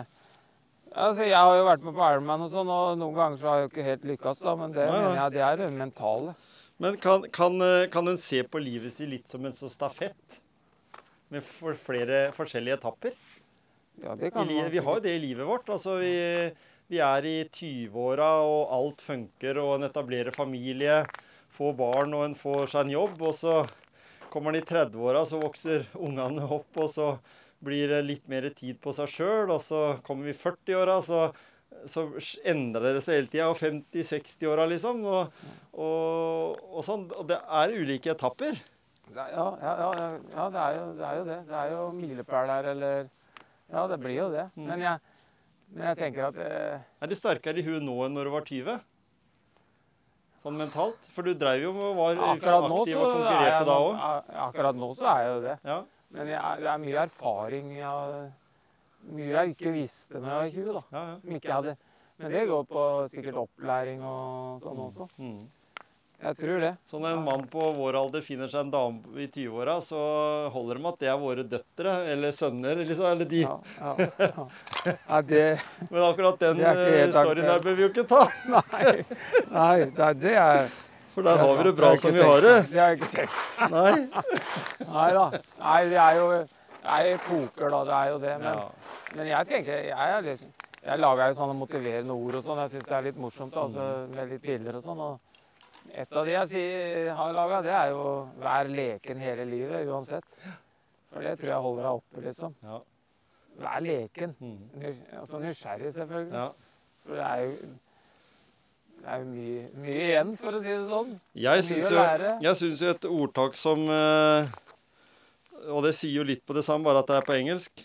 Altså, 0.92 1.24
Jeg 1.24 1.38
har 1.40 1.56
jo 1.56 1.68
vært 1.68 1.84
med 1.88 1.96
på 1.96 2.04
Ironman 2.04 2.42
og 2.44 2.50
sånn, 2.52 2.72
og 2.72 2.98
noen 3.00 3.16
ganger 3.16 3.40
så 3.40 3.48
har 3.48 3.60
jeg 3.60 3.68
jo 3.68 3.72
ikke 3.72 3.86
helt 3.86 4.08
lykkes, 4.10 4.42
da, 4.44 4.56
men 4.60 4.74
det 4.76 4.88
Nei, 4.90 5.04
nei. 5.06 5.14
Ja, 5.16 5.28
det 5.32 5.44
er 5.48 5.60
det 5.62 5.70
mentale. 5.72 6.34
Men 6.84 6.98
kan, 7.00 7.24
kan, 7.32 7.56
eh, 7.64 7.86
kan 7.94 8.12
en 8.12 8.20
se 8.20 8.42
på 8.44 8.60
livet 8.60 8.92
sitt 8.92 9.08
litt 9.12 9.32
som 9.32 9.46
en 9.48 9.56
sånn 9.56 9.72
stafett? 9.72 10.42
Med 11.32 11.46
for 11.48 11.78
flere 11.80 12.26
forskjellige 12.36 12.76
etapper? 12.82 13.16
Ja, 14.02 14.18
det 14.20 14.34
kan 14.36 14.50
I, 14.50 14.58
man 14.60 14.72
vi 14.74 14.84
har 14.84 14.98
jo 14.98 15.04
det 15.06 15.16
i 15.16 15.22
livet 15.24 15.48
vårt. 15.48 15.72
Altså, 15.72 15.96
vi, 16.02 16.12
vi 16.92 17.00
er 17.06 17.28
i 17.30 17.38
20-åra, 17.46 18.32
og 18.44 18.74
alt 18.76 19.04
funker, 19.06 19.62
og 19.64 19.78
en 19.78 19.88
etablerer 19.88 20.36
familie, 20.36 21.06
får 21.56 21.78
barn, 21.80 22.18
og 22.18 22.26
en 22.26 22.36
får 22.36 22.74
seg 22.74 22.90
en 22.90 22.96
jobb. 22.98 23.22
Og 23.30 23.38
så 23.38 23.62
kommer 24.32 24.56
de 24.56 24.62
i 24.64 24.68
30-åra, 24.68 25.22
så 25.28 25.40
vokser 25.42 25.86
ungene 26.00 26.48
opp, 26.48 26.70
og 26.80 26.90
så 26.92 27.12
blir 27.62 27.92
det 27.94 28.02
litt 28.08 28.28
mer 28.32 28.48
tid 28.58 28.80
på 28.82 28.94
seg 28.96 29.10
sjøl. 29.12 29.52
Og 29.54 29.62
så 29.62 29.82
kommer 30.08 30.30
vi 30.30 30.34
i 30.34 30.40
40-åra, 30.40 30.96
så, 31.06 31.28
så 31.86 32.08
endrer 32.48 32.96
det 32.98 33.04
seg 33.06 33.20
hele 33.20 33.30
tida. 33.32 33.50
Og 33.52 33.60
50-60-åra, 33.60 34.66
liksom. 34.72 35.04
Og, 35.06 35.42
og, 35.78 36.62
og 36.72 36.86
sånn. 36.88 37.08
Og 37.20 37.28
det 37.30 37.38
er 37.62 37.76
ulike 37.78 38.16
etapper. 38.16 38.58
Er- 38.58 38.78
Ja, 39.12 39.26
ja, 39.60 39.72
ja, 39.76 39.88
ja, 40.32 40.44
det, 40.54 40.60
er 40.64 40.76
jo, 40.78 40.84
det 40.96 41.04
er 41.04 41.16
jo 41.20 41.24
det. 41.28 41.40
Det 41.50 41.56
er 41.60 41.72
jo 41.74 41.80
milepæler 41.98 42.70
eller 42.72 43.10
Ja, 43.72 43.82
det 43.92 43.98
blir 44.00 44.16
jo 44.16 44.28
det. 44.32 44.46
Mm. 44.56 44.68
Men, 44.70 44.84
jeg, 44.86 45.02
men 45.76 45.84
jeg 45.90 45.98
tenker 46.00 46.30
at 46.30 46.38
eh, 46.40 46.78
Er 47.04 47.12
du 47.12 47.16
sterkere 47.20 47.60
i 47.60 47.66
huet 47.66 47.84
nå 47.84 47.98
enn 48.06 48.16
når 48.16 48.30
du 48.30 48.32
var 48.38 48.46
20? 48.48 48.78
Sånn 50.42 50.58
mentalt? 50.58 51.08
For 51.14 51.28
du 51.28 51.36
dreiv 51.38 51.68
jo 51.68 51.72
å 51.72 51.92
være 51.98 52.34
akkurat 52.34 52.66
aktiv 52.66 52.98
og 52.98 53.04
er 53.06 53.12
konkurrerte 53.14 53.50
jeg, 53.52 53.66
da 53.70 53.78
òg. 53.78 54.30
akkurat 54.48 54.80
nå 54.82 54.88
så 54.98 55.10
er 55.12 55.20
jeg 55.22 55.34
jo 55.36 55.42
det. 55.44 55.56
Ja. 55.70 55.80
Men 56.12 56.32
jeg, 56.34 56.64
det 56.64 56.70
er 56.72 56.82
mye 56.86 57.04
erfaring 57.06 57.74
jeg, 57.78 58.30
Mye 59.12 59.32
jeg 59.32 59.54
ikke 59.56 59.72
visste 59.74 60.20
da 60.22 60.34
jeg 60.34 60.42
var 60.42 60.50
20, 60.54 60.74
da. 60.78 60.82
Ja, 60.94 61.02
ja. 61.10 61.16
Som 61.22 61.38
ikke 61.38 61.56
hadde. 61.56 61.76
Men 62.22 62.36
det 62.36 62.42
går 62.52 62.66
på 62.70 62.82
sikkert 63.10 63.40
opplæring 63.42 64.04
og 64.06 64.66
sånn 64.66 64.82
også. 64.84 65.08
Mm. 65.18 65.40
Jeg 66.22 66.38
tror 66.38 66.60
det. 66.62 66.70
Så 66.86 67.00
når 67.02 67.16
en 67.16 67.24
mann 67.26 67.44
på 67.50 67.72
vår 67.74 67.96
alder 67.98 68.22
finner 68.22 68.50
seg 68.52 68.68
en 68.68 68.72
dame 68.74 69.16
i 69.18 69.26
20-åra, 69.26 69.80
så 69.82 70.02
holder 70.54 70.78
det 70.78 70.84
med 70.84 70.92
at 70.92 71.02
det 71.02 71.10
er 71.10 71.18
våre 71.22 71.46
døtre 71.50 71.96
eller 72.14 72.36
sønner. 72.36 72.84
Liksom, 72.86 73.08
eller 73.10 73.30
de. 73.32 73.42
Ja, 73.42 73.56
ja, 73.80 73.96
ja. 74.20 74.46
ja 75.08 75.22
det 75.26 75.42
Men 75.92 76.06
akkurat 76.06 76.40
den 76.46 76.62
eh, 76.62 77.10
storyen 77.16 77.50
der 77.50 77.66
bør 77.66 77.78
vi 77.80 77.86
jo 77.88 77.90
ikke 77.90 78.06
ta. 78.12 78.22
Nei. 78.54 78.94
Nei, 79.50 79.76
det, 80.22 80.36
er 80.38 80.70
For 81.16 81.26
der 81.26 81.42
har 81.42 81.58
vi 81.58 81.66
det 81.72 81.74
bra 81.80 81.92
det 81.96 82.04
som 82.04 82.14
vi 82.14 82.22
har 82.22 82.46
det. 82.46 82.56
Det 82.70 82.84
har 82.84 82.94
jeg 82.94 83.02
ikke 83.02 83.12
tenkt 83.16 83.42
Nei. 83.76 83.94
Nei 84.86 85.10
da. 85.18 85.26
Nei, 85.64 85.82
det 85.90 86.02
er 86.06 86.22
jo 86.22 86.32
det 86.36 86.90
er 86.90 87.70
da. 87.70 87.82
Det 87.86 87.98
er 87.98 88.08
jo 88.14 88.22
det. 88.22 88.38
Men, 88.42 88.54
Ja. 88.54 88.70
men 89.16 89.28
jeg 89.28 89.48
tenker 89.48 89.74
Jeg, 89.74 90.14
er 90.14 90.22
litt, 90.22 90.46
jeg 90.86 91.00
lager 91.00 91.28
jo 91.28 91.42
sånne 91.42 91.58
motiverende 91.58 92.14
ord 92.14 92.40
og 92.40 92.46
sånn. 92.46 92.62
Jeg 92.66 92.78
syns 92.78 92.88
det 92.90 92.96
er 92.98 93.10
litt 93.10 93.20
morsomt 93.22 93.58
altså, 93.58 93.90
med 94.14 94.30
litt 94.30 94.42
bilder 94.42 94.78
og 94.78 94.86
sånn. 94.86 95.04
Og 95.10 95.31
et 95.94 96.14
av 96.16 96.26
de 96.26 96.32
jeg 96.32 96.48
sier, 96.52 97.10
har 97.16 97.34
laga, 97.36 97.62
det 97.66 97.72
er 97.72 97.90
jo 97.92 98.30
'vær 98.40 98.68
leken 98.70 99.20
hele 99.20 99.46
livet', 99.46 99.88
uansett. 99.88 100.24
For 101.12 101.22
det 101.22 101.40
tror 101.40 101.48
jeg 101.50 101.62
holder 101.62 101.84
deg 101.84 101.92
oppe, 101.92 102.22
liksom. 102.26 102.56
Ja. 102.64 102.78
Vær 103.60 103.80
leken. 103.82 104.36
Mm. 104.40 104.60
Nys- 104.80 105.20
Altså 105.20 105.40
nysgjerrig, 105.40 105.94
selvfølgelig. 105.94 106.34
ja. 106.34 106.50
For 107.06 107.16
det 107.16 107.24
er 107.26 107.38
jo 107.38 107.52
det 109.02 109.10
er 109.10 109.18
jo 109.18 109.26
mye, 109.26 109.70
mye 109.82 110.02
igjen, 110.08 110.38
for 110.38 110.52
å 110.52 110.60
si 110.62 110.68
det 110.70 110.90
sånn. 110.90 111.20
Jeg 111.36 111.64
syns 111.64 111.90
jo, 111.92 111.98
jeg 112.42 112.56
syns 112.56 112.82
jo 112.82 112.88
et 112.90 113.06
ordtak 113.06 113.56
som 113.58 113.80
eh, 113.90 114.48
Og 115.70 115.84
det 115.84 115.94
sier 115.96 116.14
jo 116.18 116.24
litt 116.24 116.46
på 116.46 116.54
det 116.54 116.64
samme, 116.64 116.84
bare 116.84 117.00
at 117.00 117.08
det 117.08 117.16
er 117.18 117.26
på 117.26 117.34
engelsk. 117.38 117.84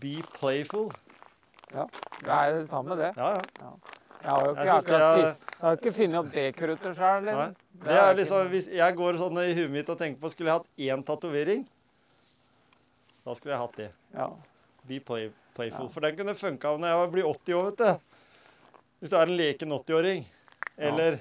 Be 0.00 0.22
playful. 0.38 0.90
Ja. 1.74 1.86
Det 2.20 2.28
er 2.30 2.58
det 2.58 2.68
samme, 2.68 2.96
det. 2.96 3.12
Ja, 3.16 3.32
ja. 3.60 3.70
Jeg 4.26 4.34
har 4.34 4.42
jo 4.42 4.52
ikke, 4.56 4.64
jeg 4.66 4.74
akkurat 4.74 5.18
jeg 5.22 5.62
har 5.62 5.76
ikke 5.78 5.92
funnet 5.94 6.18
opp 6.18 6.30
det 6.34 6.44
kruttet 6.56 6.98
sjøl. 6.98 7.28
Liksom. 7.28 8.48
hvis 8.50 8.66
jeg 8.74 8.96
går 8.98 9.18
sånn 9.20 9.38
i 9.44 9.52
huet 9.54 9.70
mitt 9.70 9.92
og 9.92 10.00
tenker 10.00 10.18
på 10.18 10.30
Skulle 10.32 10.50
jeg 10.50 10.58
hatt 10.58 10.82
én 10.88 11.04
tatovering, 11.06 11.62
da 13.22 13.36
skulle 13.38 13.54
jeg 13.54 13.62
hatt 13.62 13.78
det. 13.78 13.90
ja. 14.16 14.28
Be 14.86 15.00
play, 15.02 15.30
playful. 15.54 15.86
Ja. 15.86 15.92
For 15.94 16.04
den 16.04 16.18
kunne 16.18 16.34
funka 16.38 16.76
når 16.78 16.92
jeg 16.92 17.12
blir 17.14 17.30
80 17.30 17.56
år, 17.58 17.70
vet 17.70 17.80
du. 17.80 18.76
Hvis 19.00 19.10
du 19.12 19.16
er 19.18 19.26
en 19.26 19.38
leken 19.38 19.74
80-åring. 19.74 20.26
Eller 20.76 21.18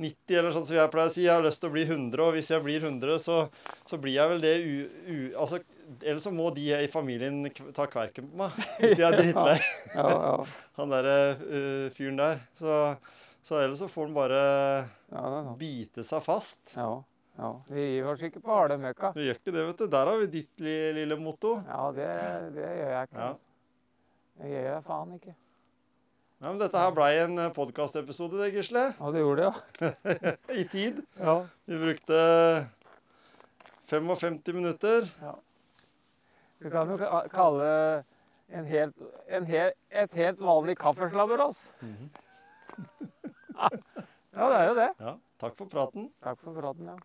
90, 0.00 0.38
eller 0.38 0.54
sånn 0.54 0.64
som 0.66 0.78
jeg 0.78 0.92
pleier 0.92 1.10
å 1.10 1.14
si. 1.14 1.24
Jeg 1.26 1.34
har 1.34 1.44
lyst 1.44 1.60
til 1.62 1.70
å 1.70 1.74
bli 1.74 1.84
100, 1.84 2.22
og 2.24 2.32
hvis 2.36 2.48
jeg 2.50 2.64
blir 2.64 2.86
100, 2.86 3.20
så, 3.22 3.36
så 3.88 3.98
blir 4.00 4.16
jeg 4.16 4.32
vel 4.32 4.44
det 4.44 4.54
u... 4.64 4.74
u 5.04 5.18
altså, 5.42 5.60
Ellers 6.02 6.24
så 6.24 6.32
må 6.34 6.48
de 6.56 6.66
i 6.72 6.90
familien 6.90 7.42
ta 7.76 7.86
kverken 7.90 8.28
på 8.30 8.40
meg. 8.40 8.58
Hvis 8.80 8.96
de 8.98 9.04
er 9.06 9.16
drittlei. 9.18 9.56
Ja, 9.94 10.08
ja. 10.10 10.34
Han 10.80 10.92
derre 10.94 11.16
uh, 11.40 11.86
fyren 11.94 12.20
der. 12.20 12.40
Så, 12.58 12.78
så 13.44 13.60
ellers 13.60 13.82
så 13.84 13.88
får 13.90 14.08
han 14.08 14.16
bare 14.16 14.42
ja, 15.12 15.54
bite 15.60 16.04
seg 16.06 16.24
fast. 16.24 16.74
Ja, 16.78 16.90
ja. 17.38 17.52
Vi 17.68 17.86
gir 17.94 18.10
oss 18.10 18.24
ikke 18.26 18.42
på 18.42 18.54
harde 18.54 18.78
møkka. 18.80 19.12
Vi 19.16 19.28
gjør 19.28 19.40
ikke 19.40 19.54
det, 19.54 19.64
vet 19.70 19.80
du. 19.84 19.86
Der 19.94 20.12
har 20.12 20.20
vi 20.22 20.28
ditt 20.40 20.64
li, 20.64 20.76
lille 21.00 21.18
motto. 21.20 21.56
Ja, 21.68 21.88
det, 21.96 22.10
det 22.56 22.68
gjør 22.68 22.92
jeg 22.96 23.10
ikke. 23.10 23.30
Altså. 23.30 23.50
Det 24.34 24.52
gjør 24.52 24.68
jeg 24.70 24.84
faen 24.88 25.16
ikke. 25.18 25.34
Ja, 26.44 26.50
men 26.50 26.58
dette 26.60 26.80
her 26.82 26.90
blei 26.92 27.10
en 27.22 27.40
podkastepisode, 27.56 28.36
det, 28.42 28.50
Gisle. 28.52 28.88
Ja, 28.98 29.10
det 29.14 29.22
gjorde 29.22 29.44
det, 29.46 29.50
ja. 29.80 30.32
I 30.60 30.64
tid. 30.68 31.04
ja. 31.16 31.24
ja. 31.30 31.36
Vi 31.70 31.78
brukte 31.80 32.18
55 33.88 34.52
minutter. 34.52 35.08
Du 36.64 36.70
kan 36.72 36.88
jo 36.88 36.96
kalle 37.28 38.04
en 38.48 38.64
helt, 38.64 38.96
en 39.28 39.44
helt, 39.44 39.74
et 39.90 40.14
helt 40.16 40.40
vanlig 40.40 40.78
kaffeslabberas. 40.80 41.70
Mm 41.80 41.92
-hmm. 41.92 42.08
ja, 44.36 44.48
det 44.48 44.56
er 44.60 44.68
jo 44.68 44.74
det. 44.74 44.90
Ja, 45.00 45.16
takk 45.40 45.58
for 45.58 45.64
praten. 45.64 46.12
Takk 46.22 46.40
for 46.40 46.60
praten, 46.60 46.86
ja. 46.86 46.96